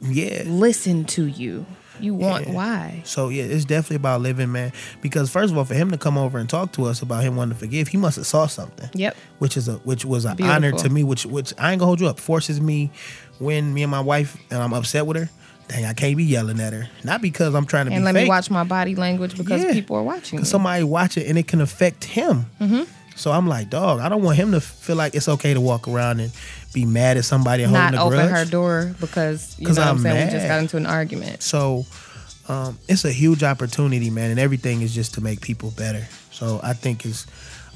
yeah 0.01 0.43
Listen 0.47 1.05
to 1.05 1.27
you. 1.27 1.65
You 1.99 2.13
want 2.15 2.47
Yeah. 2.47 2.53
why? 2.53 3.01
so 3.05 3.29
yeah 3.29 3.43
it's 3.43 3.65
definitely 3.65 3.97
about 3.97 4.21
living 4.21 4.51
man 4.51 4.71
because 5.01 5.29
first 5.29 5.51
of 5.51 5.57
all 5.57 5.65
for 5.65 5.73
him 5.75 5.91
to 5.91 5.97
come 5.97 6.17
over 6.17 6.37
and 6.39 6.49
talk 6.49 6.71
to 6.73 6.85
us 6.85 7.01
about 7.01 7.23
him 7.23 7.35
wanting 7.35 7.53
to 7.53 7.59
forgive 7.59 7.87
he 7.89 7.97
must 7.97 8.15
have 8.15 8.25
saw 8.25 8.47
something 8.47 8.89
Yep. 8.93 9.15
which 9.39 9.57
is 9.57 9.67
a 9.67 9.73
which 9.79 10.05
was 10.05 10.25
an 10.25 10.35
Beautiful. 10.37 10.55
honor 10.55 10.71
to 10.71 10.89
me 10.89 11.03
which 11.03 11.25
which 11.25 11.53
i 11.57 11.71
ain't 11.71 11.79
gonna 11.79 11.87
hold 11.87 12.01
you 12.01 12.07
up 12.07 12.19
forces 12.19 12.59
me 12.61 12.91
when 13.39 13.73
me 13.73 13.83
and 13.83 13.91
my 13.91 13.99
wife 14.01 14.37
and 14.49 14.61
i'm 14.63 14.73
upset 14.73 15.05
with 15.05 15.17
her 15.17 15.29
dang 15.67 15.85
i 15.85 15.93
can't 15.93 16.17
be 16.17 16.23
yelling 16.23 16.59
at 16.59 16.73
her 16.73 16.87
not 17.03 17.21
because 17.21 17.53
i'm 17.53 17.65
trying 17.65 17.85
to 17.85 17.91
be. 17.91 17.95
And 17.95 18.05
let 18.05 18.13
fake, 18.15 18.23
me 18.25 18.29
watch 18.29 18.49
my 18.49 18.63
body 18.63 18.95
language 18.95 19.37
because 19.37 19.61
Yeah. 19.63 19.73
people 19.73 19.95
are 19.97 20.03
watching. 20.03 20.37
because 20.37 20.49
somebody 20.49 20.83
watch 20.83 21.17
it 21.17 21.27
and 21.27 21.37
it 21.37 21.47
can 21.47 21.61
affect 21.61 22.03
him 22.05 22.45
Mm-hmm. 22.59 22.83
so 23.15 23.31
i'm 23.31 23.47
like 23.47 23.69
dog 23.69 23.99
i 23.99 24.09
don't 24.09 24.23
want 24.23 24.37
him 24.37 24.51
to 24.53 24.61
feel 24.61 24.95
like 24.95 25.13
it's 25.15 25.27
okay 25.29 25.53
to 25.53 25.61
walk 25.61 25.87
around 25.87 26.19
and 26.19 26.31
be 26.73 26.85
mad 26.85 27.17
at 27.17 27.25
somebody 27.25 27.65
Not 27.65 27.93
holding 27.95 27.99
a 27.99 28.03
open 28.03 28.27
grudge 28.29 28.45
her 28.45 28.51
door 28.51 28.95
because 28.99 29.55
you 29.59 29.67
'Cause 29.67 29.75
know 29.77 29.83
what 29.83 29.89
I'm 29.89 29.95
I'm 29.97 30.01
saying. 30.03 30.27
We 30.27 30.31
just 30.31 30.43
mad. 30.43 30.47
got 30.47 30.59
into 30.61 30.77
an 30.77 30.85
argument. 30.85 31.43
So 31.43 31.85
um, 32.47 32.77
it's 32.87 33.05
a 33.05 33.11
huge 33.11 33.43
opportunity, 33.43 34.09
man, 34.09 34.31
and 34.31 34.39
everything 34.39 34.81
is 34.81 34.93
just 34.93 35.13
to 35.15 35.21
make 35.21 35.41
people 35.41 35.71
better. 35.71 36.07
So 36.31 36.59
I 36.63 36.73
think 36.73 37.05
it's 37.05 37.25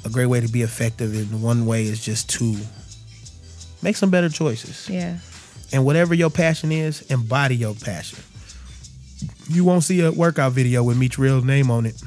a 0.05 0.09
great 0.09 0.25
way 0.27 0.39
to 0.39 0.47
be 0.47 0.61
effective. 0.61 1.13
And 1.15 1.41
one 1.41 1.65
way 1.65 1.83
is 1.85 2.03
just 2.03 2.29
to 2.31 2.55
make 3.81 3.95
some 3.95 4.09
better 4.09 4.29
choices. 4.29 4.87
Yeah. 4.89 5.17
And 5.73 5.83
whatever 5.85 6.13
your 6.13 6.29
passion 6.29 6.71
is, 6.71 7.01
embody 7.03 7.55
your 7.55 7.75
passion. 7.75 8.19
You 9.49 9.63
won't 9.63 9.83
see 9.83 10.01
a 10.01 10.11
workout 10.11 10.53
video 10.53 10.83
with 10.83 10.97
MeechReal's 10.97 11.43
name 11.43 11.69
on 11.71 11.85
it 11.85 12.01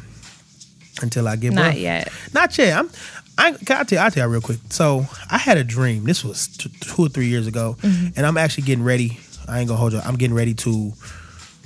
until 1.03 1.29
I 1.29 1.37
get 1.37 1.53
Not 1.53 1.75
one. 1.75 1.79
yet. 1.83 2.09
Not 2.35 2.57
yet. 2.59 2.77
I'm. 2.79 2.91
I 3.39 3.53
can 3.53 3.77
I 3.77 3.85
tell, 3.85 4.05
I'll 4.05 4.11
tell 4.11 4.27
you 4.27 4.33
real 4.33 4.41
quick. 4.41 4.59
So 4.69 5.07
I 5.31 5.39
had 5.39 5.57
a 5.57 5.65
dream. 5.65 6.05
This 6.05 6.25
was 6.25 6.49
t- 6.49 6.71
two 6.81 7.03
or 7.03 7.09
three 7.09 7.29
years 7.29 7.47
ago, 7.47 7.77
mm-hmm. 7.81 8.09
and 8.17 8.27
I'm 8.27 8.37
actually 8.37 8.65
getting 8.65 8.85
ready. 8.85 9.19
I 9.47 9.61
ain't 9.61 9.69
gonna 9.69 9.79
hold 9.79 9.93
you. 9.93 10.01
I'm 10.01 10.17
getting 10.17 10.37
ready 10.37 10.55
to 10.55 10.93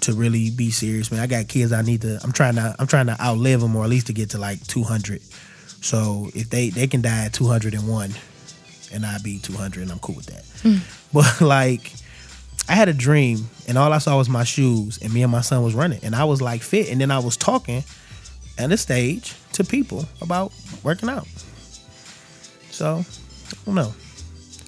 to 0.02 0.12
really 0.12 0.50
be 0.50 0.70
serious, 0.70 1.10
man. 1.10 1.20
I 1.20 1.26
got 1.26 1.48
kids. 1.48 1.72
I 1.72 1.82
need 1.82 2.02
to. 2.02 2.20
I'm 2.22 2.32
trying 2.32 2.56
to. 2.56 2.76
I'm 2.78 2.86
trying 2.86 3.06
to 3.06 3.20
outlive 3.20 3.60
them, 3.60 3.74
or 3.74 3.84
at 3.84 3.90
least 3.90 4.08
to 4.08 4.12
get 4.12 4.30
to 4.30 4.38
like 4.38 4.64
200. 4.66 5.22
So 5.80 6.28
if 6.34 6.50
they 6.50 6.68
they 6.68 6.86
can 6.86 7.00
die 7.00 7.24
at 7.24 7.32
201, 7.32 8.12
and 8.92 9.06
I 9.06 9.18
be 9.18 9.38
200, 9.38 9.82
and 9.82 9.90
I'm 9.90 9.98
cool 9.98 10.16
with 10.16 10.26
that. 10.26 10.44
Mm. 10.62 10.80
But 11.12 11.42
like, 11.42 11.92
I 12.70 12.72
had 12.72 12.88
a 12.88 12.94
dream, 12.94 13.50
and 13.68 13.76
all 13.76 13.92
I 13.92 13.98
saw 13.98 14.16
was 14.16 14.30
my 14.30 14.44
shoes, 14.44 14.98
and 15.02 15.12
me 15.12 15.22
and 15.22 15.30
my 15.30 15.42
son 15.42 15.62
was 15.62 15.74
running, 15.74 16.00
and 16.02 16.14
I 16.14 16.24
was 16.24 16.40
like 16.40 16.62
fit, 16.62 16.90
and 16.90 17.00
then 17.00 17.10
I 17.10 17.18
was 17.18 17.36
talking 17.36 17.84
on 18.58 18.70
the 18.70 18.78
stage 18.78 19.34
to 19.52 19.64
people 19.64 20.06
about 20.22 20.52
working 20.82 21.10
out. 21.10 21.26
So, 22.82 23.04
I 23.06 23.54
don't 23.64 23.76
know. 23.76 23.94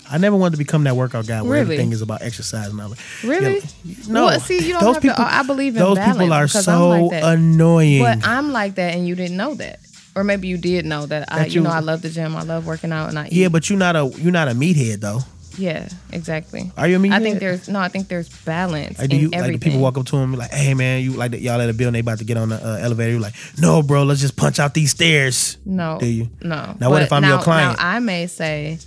I 0.08 0.18
never 0.18 0.36
wanted 0.36 0.52
to 0.52 0.58
become 0.58 0.84
that 0.84 0.94
workout 0.94 1.26
guy 1.26 1.42
where 1.42 1.50
Really? 1.50 1.62
everything 1.62 1.90
is 1.90 2.00
about 2.00 2.22
exercise 2.22 2.68
and 2.68 2.80
all 2.80 2.90
that. 2.90 2.98
Really? 3.24 3.60
Yeah, 3.82 3.94
no. 4.06 4.26
Well, 4.26 4.38
see, 4.38 4.64
you 4.64 4.72
don't 4.74 4.84
those 4.84 5.02
have 5.02 5.16
to- 5.16 5.20
I 5.20 5.42
believe 5.42 5.74
in 5.74 5.82
those 5.82 5.96
balance 5.96 6.16
people 6.18 6.32
are 6.32 6.46
so 6.46 6.90
like 6.90 7.22
annoying. 7.24 8.02
But 8.02 8.24
I'm 8.24 8.52
like 8.52 8.76
that, 8.76 8.94
and 8.94 9.04
you 9.08 9.16
didn't 9.16 9.36
know 9.36 9.54
that, 9.56 9.80
or 10.14 10.22
maybe 10.22 10.46
you 10.46 10.58
did 10.58 10.86
know 10.86 11.06
that. 11.06 11.32
I, 11.32 11.46
you 11.46 11.54
you- 11.54 11.60
know, 11.62 11.70
I 11.70 11.80
love 11.80 12.02
the 12.02 12.08
gym. 12.10 12.36
I 12.36 12.42
love 12.42 12.66
working 12.68 12.92
out, 12.92 13.08
and 13.08 13.18
I 13.18 13.28
yeah, 13.32 13.46
eat. 13.46 13.52
but 13.52 13.68
you're 13.68 13.78
not 13.80 13.96
a 13.96 14.06
you're 14.18 14.30
not 14.30 14.46
a 14.46 14.52
meathead 14.52 15.00
though. 15.00 15.20
Yeah, 15.58 15.88
exactly. 16.12 16.70
Are 16.76 16.88
you 16.88 16.96
a 16.96 16.98
meathead? 16.98 17.12
I 17.12 17.20
think 17.20 17.40
there's 17.40 17.68
no. 17.68 17.78
I 17.78 17.88
think 17.88 18.08
there's 18.08 18.28
balance 18.44 18.98
Like, 18.98 19.10
do 19.10 19.16
in 19.16 19.22
you 19.22 19.28
like 19.30 19.60
people 19.60 19.80
walk 19.80 19.98
up 19.98 20.06
to 20.06 20.16
him 20.16 20.34
like, 20.34 20.50
"Hey 20.52 20.74
man, 20.74 21.02
you 21.02 21.12
like 21.12 21.32
that 21.32 21.40
y'all 21.40 21.60
at 21.60 21.68
a 21.68 21.72
building? 21.72 21.94
They 21.94 22.00
about 22.00 22.18
to 22.18 22.24
get 22.24 22.36
on 22.36 22.48
the 22.50 22.56
uh, 22.56 22.78
elevator? 22.80 23.12
You're 23.12 23.20
like, 23.20 23.34
no, 23.58 23.82
bro, 23.82 24.04
let's 24.04 24.20
just 24.20 24.36
punch 24.36 24.58
out 24.58 24.74
these 24.74 24.90
stairs. 24.90 25.58
No. 25.64 25.98
Do 26.00 26.06
you? 26.06 26.28
No. 26.42 26.76
Now, 26.80 26.90
what 26.90 27.02
if 27.02 27.12
I'm 27.12 27.22
now, 27.22 27.34
your 27.34 27.42
client? 27.42 27.78
Now 27.78 27.86
I 27.86 27.98
may 28.00 28.26
say, 28.26 28.78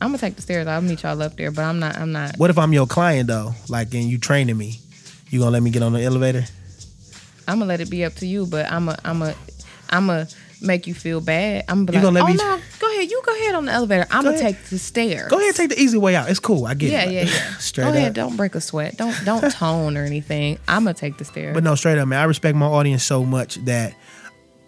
I'm 0.00 0.08
gonna 0.08 0.18
take 0.18 0.36
the 0.36 0.42
stairs. 0.42 0.66
I'll 0.66 0.80
meet 0.80 1.02
y'all 1.02 1.20
up 1.22 1.36
there, 1.36 1.50
but 1.50 1.62
I'm 1.62 1.78
not. 1.78 1.96
I'm 1.96 2.12
not. 2.12 2.36
What 2.36 2.50
if 2.50 2.58
I'm 2.58 2.72
your 2.72 2.86
client 2.86 3.28
though? 3.28 3.54
Like, 3.68 3.94
and 3.94 4.04
you 4.04 4.18
training 4.18 4.56
me? 4.56 4.78
You 5.30 5.38
gonna 5.38 5.50
let 5.50 5.62
me 5.62 5.70
get 5.70 5.82
on 5.82 5.92
the 5.92 6.02
elevator? 6.02 6.44
I'm 7.48 7.58
gonna 7.58 7.68
let 7.68 7.80
it 7.80 7.90
be 7.90 8.04
up 8.04 8.14
to 8.16 8.26
you, 8.26 8.46
but 8.46 8.70
I'm 8.70 8.88
a. 8.88 8.98
I'm 9.04 9.22
a. 9.22 9.34
I'm 9.90 10.08
a 10.08 10.26
make 10.62 10.86
you 10.86 10.94
feel 10.94 11.20
bad. 11.20 11.64
I'm 11.68 11.84
gonna 11.84 11.98
You 11.98 12.00
be 12.00 12.06
like, 12.06 12.24
gonna 12.24 12.32
let 12.34 12.42
oh 12.44 12.54
me- 12.54 12.58
no, 12.58 12.62
go 12.80 12.92
ahead. 12.94 13.10
You 13.10 13.22
go 13.24 13.34
ahead 13.34 13.54
on 13.54 13.64
the 13.66 13.72
elevator. 13.72 14.06
I'm 14.10 14.22
Go 14.22 14.30
gonna 14.30 14.40
ahead. 14.42 14.56
take 14.56 14.64
the 14.66 14.78
stairs. 14.78 15.30
Go 15.30 15.38
ahead, 15.38 15.54
take 15.54 15.70
the 15.70 15.80
easy 15.80 15.98
way 15.98 16.14
out. 16.16 16.30
It's 16.30 16.40
cool. 16.40 16.66
I 16.66 16.74
get 16.74 16.90
Yeah, 16.92 17.02
it. 17.04 17.12
yeah, 17.12 17.20
yeah. 17.24 17.30
Yeah. 17.30 17.56
straight 17.58 17.84
Go 17.84 17.90
up. 17.90 17.96
ahead. 17.96 18.14
Don't 18.14 18.36
break 18.36 18.54
a 18.54 18.60
sweat. 18.60 18.96
Don't 18.96 19.14
don't 19.24 19.50
tone 19.52 19.96
or 19.96 20.04
anything. 20.04 20.58
I'm 20.68 20.84
gonna 20.84 20.94
take 20.94 21.18
the 21.18 21.24
stairs. 21.24 21.54
But 21.54 21.64
no, 21.64 21.74
straight 21.74 21.98
up, 21.98 22.08
man. 22.08 22.20
I 22.20 22.24
respect 22.24 22.56
my 22.56 22.66
audience 22.66 23.02
so 23.04 23.24
much 23.24 23.56
that 23.64 23.94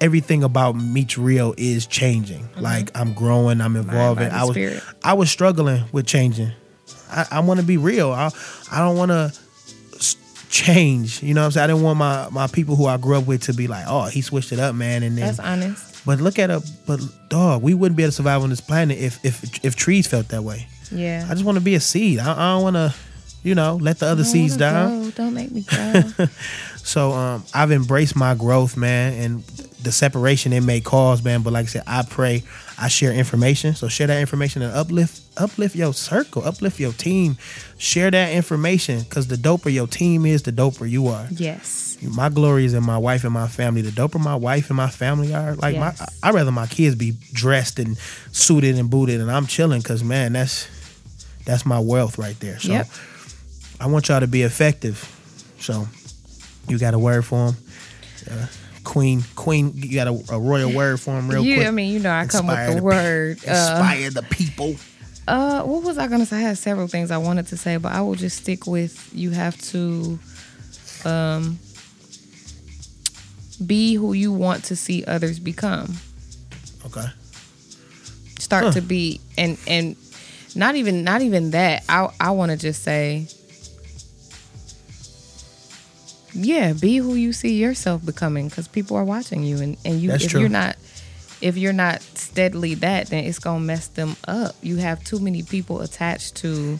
everything 0.01 0.42
about 0.45 0.74
MeechReal 0.74 1.55
is 1.57 1.86
changing. 1.86 2.42
Mm-hmm. 2.45 2.61
Like 2.61 2.90
I'm 2.99 3.12
growing, 3.14 3.61
I'm 3.61 3.76
evolving. 3.76 4.30
I 4.30 4.42
was 4.45 4.55
spirit. 4.55 4.82
I 5.03 5.14
was 5.14 5.30
struggling 5.30 5.84
with 5.92 6.07
changing. 6.07 6.51
I, 7.11 7.26
I 7.30 7.40
want 7.40 7.61
to 7.61 7.66
be 7.66 7.76
real. 7.76 8.11
I 8.12 8.30
I 8.72 8.78
don't 8.80 8.97
want 8.97 9.11
to 9.11 9.32
change. 10.55 11.22
You 11.22 11.34
know 11.34 11.40
what 11.42 11.46
I'm 11.46 11.50
saying? 11.52 11.64
I 11.64 11.66
didn't 11.66 11.82
want 11.82 11.98
my 11.98 12.28
my 12.30 12.46
people 12.46 12.76
who 12.76 12.86
I 12.86 12.96
grew 12.96 13.16
up 13.18 13.26
with 13.26 13.42
to 13.44 13.52
be 13.52 13.66
like, 13.66 13.84
oh, 13.88 14.05
he 14.05 14.20
switched 14.22 14.52
it 14.52 14.61
up, 14.61 14.74
man. 14.74 15.02
And 15.02 15.18
then, 15.18 15.26
That's 15.26 15.40
honest. 15.40 16.07
but 16.07 16.20
look 16.20 16.38
at 16.38 16.48
a 16.50 16.62
but 16.86 17.00
dog, 17.28 17.62
we 17.62 17.74
wouldn't 17.74 17.96
be 17.96 18.05
able 18.05 18.12
to 18.12 18.16
survive 18.16 18.42
on 18.42 18.50
this 18.50 18.61
planet 18.61 18.98
if 18.98 19.22
if 19.24 19.64
if 19.64 19.74
trees 19.76 20.07
felt 20.07 20.28
that 20.28 20.42
way. 20.42 20.66
Yeah. 20.90 21.26
I 21.28 21.34
just 21.34 21.44
want 21.44 21.59
to 21.59 21.64
be 21.64 21.74
a 21.74 21.80
seed. 21.80 22.20
I, 22.20 22.32
I 22.32 22.55
don't 22.55 22.62
want 22.62 22.76
to, 22.76 22.94
you 23.42 23.55
know, 23.57 23.76
let 23.76 23.98
the 23.98 24.07
other 24.07 24.22
seeds 24.22 24.57
down. 24.57 25.00
grow. 25.02 25.11
Don't 25.11 25.34
make 25.34 25.50
me 25.50 25.62
grow. 25.66 26.02
So 26.76 27.12
um, 27.12 27.42
I've 27.52 27.72
embraced 27.72 28.14
my 28.14 28.34
growth, 28.34 28.76
man, 28.76 29.14
and 29.14 29.42
the 29.82 29.90
separation 29.90 30.52
it 30.52 30.61
may 30.61 30.80
cause, 30.80 31.24
man. 31.24 31.42
But 31.42 31.52
like 31.55 31.64
I 31.64 31.68
said, 31.68 31.82
I 31.86 32.02
pray 32.09 32.42
I 32.79 32.89
share 32.89 33.12
information. 33.12 33.75
So 33.75 33.87
share 33.89 34.09
that 34.09 34.20
information 34.20 34.62
and 34.62 34.72
uplift 34.75 35.20
uplift 35.37 35.77
your 35.77 35.93
circle, 35.95 36.45
uplift 36.45 36.81
your 36.81 36.93
team. 36.93 37.37
Share 37.79 38.11
that 38.11 38.33
information 38.33 39.01
because 39.01 39.29
the 39.29 39.37
doper 39.37 39.72
your 39.72 39.87
team 39.87 40.27
is, 40.27 40.43
the 40.43 40.53
doper 40.53 40.89
you 40.89 41.07
are. 41.09 41.27
Yes. 41.31 41.97
My 42.03 42.29
glory 42.29 42.64
is 42.64 42.75
in 42.75 42.83
my 42.83 42.99
wife 42.99 43.25
and 43.25 43.33
my 43.33 43.47
family. 43.49 43.81
The 43.83 43.91
doper 43.91 44.20
my 44.22 44.35
wife 44.35 44.70
and 44.70 44.77
my 44.77 44.91
family 44.91 45.33
are, 45.35 45.55
like 45.55 45.75
Yes. 45.77 46.01
my, 46.01 46.29
I 46.29 46.33
rather 46.33 46.51
my 46.53 46.66
kids 46.66 46.95
be 46.97 47.14
dressed 47.33 47.79
and 47.79 47.97
suited 48.33 48.77
and 48.77 48.91
booted, 48.91 49.20
and 49.20 49.31
I'm 49.31 49.47
chilling 49.47 49.81
because 49.81 50.03
man, 50.05 50.33
that's 50.35 50.68
that's 51.45 51.64
my 51.64 51.79
wealth 51.79 52.18
right 52.18 52.39
there. 52.41 52.59
So 52.59 52.72
Yep. 52.72 52.89
I 53.81 53.87
want 53.87 54.09
y'all 54.09 54.20
to 54.20 54.27
be 54.27 54.43
effective. 54.43 55.11
So 55.61 55.87
you 56.68 56.79
got 56.79 56.95
a 56.95 56.99
word 56.99 57.25
for 57.25 57.49
him, 57.49 57.57
uh, 58.31 58.47
Queen. 58.85 59.24
Queen, 59.35 59.72
you 59.74 59.95
got 59.95 60.07
a, 60.07 60.35
a 60.35 60.39
royal 60.39 60.72
word 60.72 61.01
for 61.01 61.12
him, 61.18 61.28
real 61.28 61.43
you, 61.45 61.57
quick. 61.57 61.66
I 61.68 61.70
mean, 61.70 61.93
you 61.93 61.99
know, 62.01 62.12
I 62.12 62.26
come 62.26 62.47
with 62.47 62.59
Inspire 62.59 62.68
the 62.68 62.74
the 62.74 62.80
pe- 62.80 62.85
word. 62.85 63.39
Uh, 63.47 63.51
Inspire 63.51 64.11
the 64.11 64.22
people. 64.22 64.76
uh, 65.26 65.62
what 65.62 65.82
was 65.82 65.99
I 65.99 66.07
gonna 66.07 66.26
say? 66.26 66.37
I 66.37 66.41
had 66.41 66.59
several 66.59 66.87
things 66.87 67.11
I 67.11 67.16
wanted 67.18 67.47
to 67.49 67.57
say, 67.57 67.76
but 67.78 67.93
I 67.93 68.01
will 68.03 68.14
just 68.14 68.37
stick 68.43 68.66
with 68.66 69.11
you 69.14 69.30
have 69.30 69.57
to, 69.72 70.18
um, 71.05 71.59
be 73.64 73.95
who 73.95 74.12
you 74.12 74.32
want 74.32 74.64
to 74.64 74.76
see 74.76 75.05
others 75.05 75.39
become. 75.39 75.95
Okay. 76.87 77.07
Start 78.39 78.64
Huh. 78.64 78.72
to 78.72 78.80
be, 78.80 79.20
and 79.39 79.57
and 79.66 79.97
not 80.55 80.74
even 80.76 81.05
not 81.05 81.22
even 81.22 81.53
that. 81.53 81.85
I 81.89 82.09
I 82.20 82.30
want 82.32 82.51
to 82.51 82.57
just 82.59 82.82
say. 82.82 83.26
Yeah, 86.35 86.72
be 86.72 86.97
who 86.97 87.14
you 87.14 87.32
see 87.32 87.55
yourself 87.61 88.05
becoming 88.05 88.49
because 88.49 88.66
people 88.68 88.97
are 88.97 89.05
watching 89.05 89.43
you, 89.45 89.59
and, 89.59 89.76
and 89.85 90.01
you 90.01 90.09
That's 90.11 90.24
if 90.24 90.30
true. 90.32 90.41
you're 90.41 90.49
not 90.49 90.76
if 91.41 91.57
you're 91.57 91.72
not 91.72 92.01
steadily 92.03 92.74
that, 92.76 93.09
then 93.09 93.24
it's 93.24 93.39
gonna 93.39 93.61
mess 93.61 93.89
them 93.89 94.16
up. 94.26 94.55
You 94.62 94.76
have 94.78 95.05
too 95.05 95.18
many 95.20 95.43
people 95.43 95.80
attached 95.82 96.37
to 96.37 96.78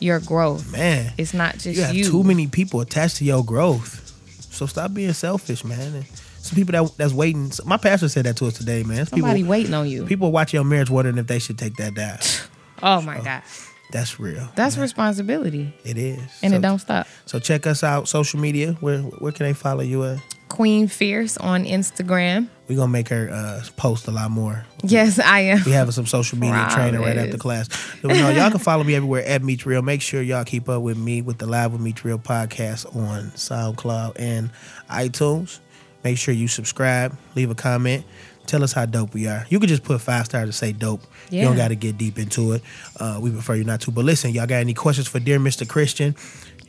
your 0.00 0.18
growth. 0.20 0.70
Man, 0.72 1.12
It's 1.18 1.34
not 1.34 1.54
just 1.54 1.66
you 1.66 1.82
you. 1.92 2.04
have 2.04 2.12
too 2.12 2.22
many 2.24 2.46
people 2.46 2.80
attached 2.80 3.16
to 3.16 3.24
your 3.24 3.44
growth. 3.44 4.04
So 4.52 4.66
stop 4.66 4.94
being 4.94 5.12
selfish, 5.12 5.64
man. 5.64 5.94
And 5.94 6.06
some 6.40 6.56
people 6.56 6.72
that 6.72 6.96
that's 6.96 7.12
waiting. 7.12 7.50
My 7.66 7.76
pastor 7.76 8.08
said 8.08 8.24
that 8.26 8.36
to 8.38 8.46
us 8.46 8.54
today, 8.54 8.82
man. 8.82 9.00
It's 9.00 9.10
Somebody 9.10 9.40
people, 9.40 9.50
waiting 9.50 9.74
on 9.74 9.88
you. 9.88 10.04
people 10.06 10.32
watching 10.32 10.58
your 10.58 10.64
marriage 10.64 10.90
wondering 10.90 11.18
if 11.18 11.26
they 11.26 11.38
should 11.38 11.58
take 11.58 11.76
that 11.76 11.94
down. 11.94 12.18
oh 12.82 13.00
my 13.02 13.20
god, 13.20 13.42
That's 13.90 14.20
real. 14.20 14.48
that's 14.54 14.76
responsibility, 14.76 15.72
It 15.84 15.96
is. 15.96 16.18
and 16.42 16.50
so, 16.52 16.56
it 16.56 16.60
don't 16.62 16.78
stop. 16.78 17.06
So 17.26 17.38
check 17.38 17.66
us 17.66 17.82
out, 17.82 18.08
social 18.08 18.38
media. 18.40 18.72
Where 18.80 18.98
where 19.00 19.32
can 19.32 19.46
they 19.46 19.54
follow 19.54 19.80
you 19.82 20.04
at? 20.04 20.18
Queen 20.48 20.88
Fierce 20.88 21.36
on 21.36 21.64
Instagram. 21.64 22.48
We're 22.68 22.76
gonna 22.76 22.92
make 22.92 23.08
her 23.08 23.30
uh, 23.30 23.62
post 23.76 24.08
a 24.08 24.10
lot 24.10 24.30
more. 24.30 24.64
Yes, 24.82 25.18
I 25.18 25.40
am. 25.40 25.62
We 25.64 25.72
having 25.72 25.92
some 25.92 26.06
social 26.06 26.38
media 26.38 26.66
training 26.70 27.00
right 27.00 27.16
after 27.18 27.36
Promise. 27.38 27.68
class. 27.68 27.96
But 28.02 28.08
no, 28.08 28.30
y'all 28.30 28.50
can 28.50 28.58
follow 28.58 28.82
me 28.84 28.94
everywhere 28.94 29.24
at 29.24 29.42
MeechReal. 29.42 29.82
Make 29.84 30.00
sure 30.02 30.20
y'all 30.22 30.44
keep 30.44 30.68
up 30.68 30.82
with 30.82 30.96
me 30.98 31.20
with 31.22 31.38
the 31.38 31.46
Live 31.46 31.72
with 31.72 31.80
MeechReal 31.82 32.22
podcast 32.22 32.94
on 32.96 33.30
SoundCloud 33.32 34.12
and 34.18 34.50
iTunes. 34.90 35.60
Make 36.04 36.16
sure 36.18 36.32
you 36.32 36.48
subscribe, 36.48 37.16
leave 37.34 37.50
a 37.50 37.54
comment, 37.54 38.04
tell 38.48 38.64
us 38.64 38.72
how 38.72 38.86
dope 38.86 39.14
we 39.14 39.28
are. 39.28 39.46
You 39.48 39.60
could 39.60 39.68
just 39.68 39.84
put 39.84 40.00
five 40.00 40.26
stars 40.26 40.48
to 40.48 40.52
say 40.52 40.72
dope. 40.72 41.02
You 41.30 41.42
don't 41.42 41.56
got 41.56 41.68
to 41.68 41.76
get 41.76 41.98
deep 41.98 42.18
into 42.18 42.52
it. 42.52 42.62
Uh, 42.98 43.18
we 43.20 43.30
prefer 43.30 43.54
you 43.54 43.64
not 43.64 43.80
to. 43.82 43.90
But 43.92 44.04
listen, 44.04 44.32
y'all 44.32 44.46
got 44.46 44.56
any 44.56 44.74
questions 44.74 45.06
for 45.06 45.20
dear 45.20 45.38
Mr. 45.38 45.68
Christian? 45.68 46.16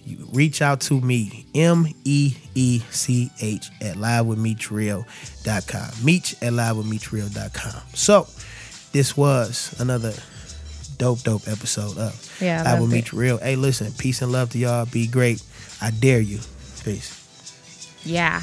You 0.06 0.28
reach 0.34 0.62
out 0.62 0.82
to 0.82 1.00
me, 1.00 1.46
M 1.54 1.88
E 2.04 2.34
E 2.56 2.80
C 2.90 3.32
H 3.42 3.70
at 3.82 3.96
livewithmeechreal.com. 3.96 6.06
Meech 6.06 6.34
at 6.42 6.54
livewithmeechreal.com. 6.54 7.82
So, 7.94 8.28
this 8.92 9.16
was 9.16 9.80
another 9.80 10.14
dope, 10.98 11.22
dope 11.22 11.48
episode 11.48 11.98
of 11.98 12.38
Yeah, 12.42 12.64
I 12.66 12.72
Live 12.72 12.74
with 12.74 12.82
loved 12.82 12.94
Meet 12.94 13.06
it. 13.06 13.14
Real. 13.14 13.38
Hey, 13.38 13.56
listen, 13.56 13.92
peace 13.98 14.22
and 14.22 14.32
love 14.32 14.52
to 14.52 14.58
y'all. 14.58 14.86
Be 14.86 15.08
great. 15.08 15.44
I 15.82 15.92
dare 15.92 16.22
you. 16.22 16.40
Peace. 16.84 17.16
Yeah. 18.04 18.42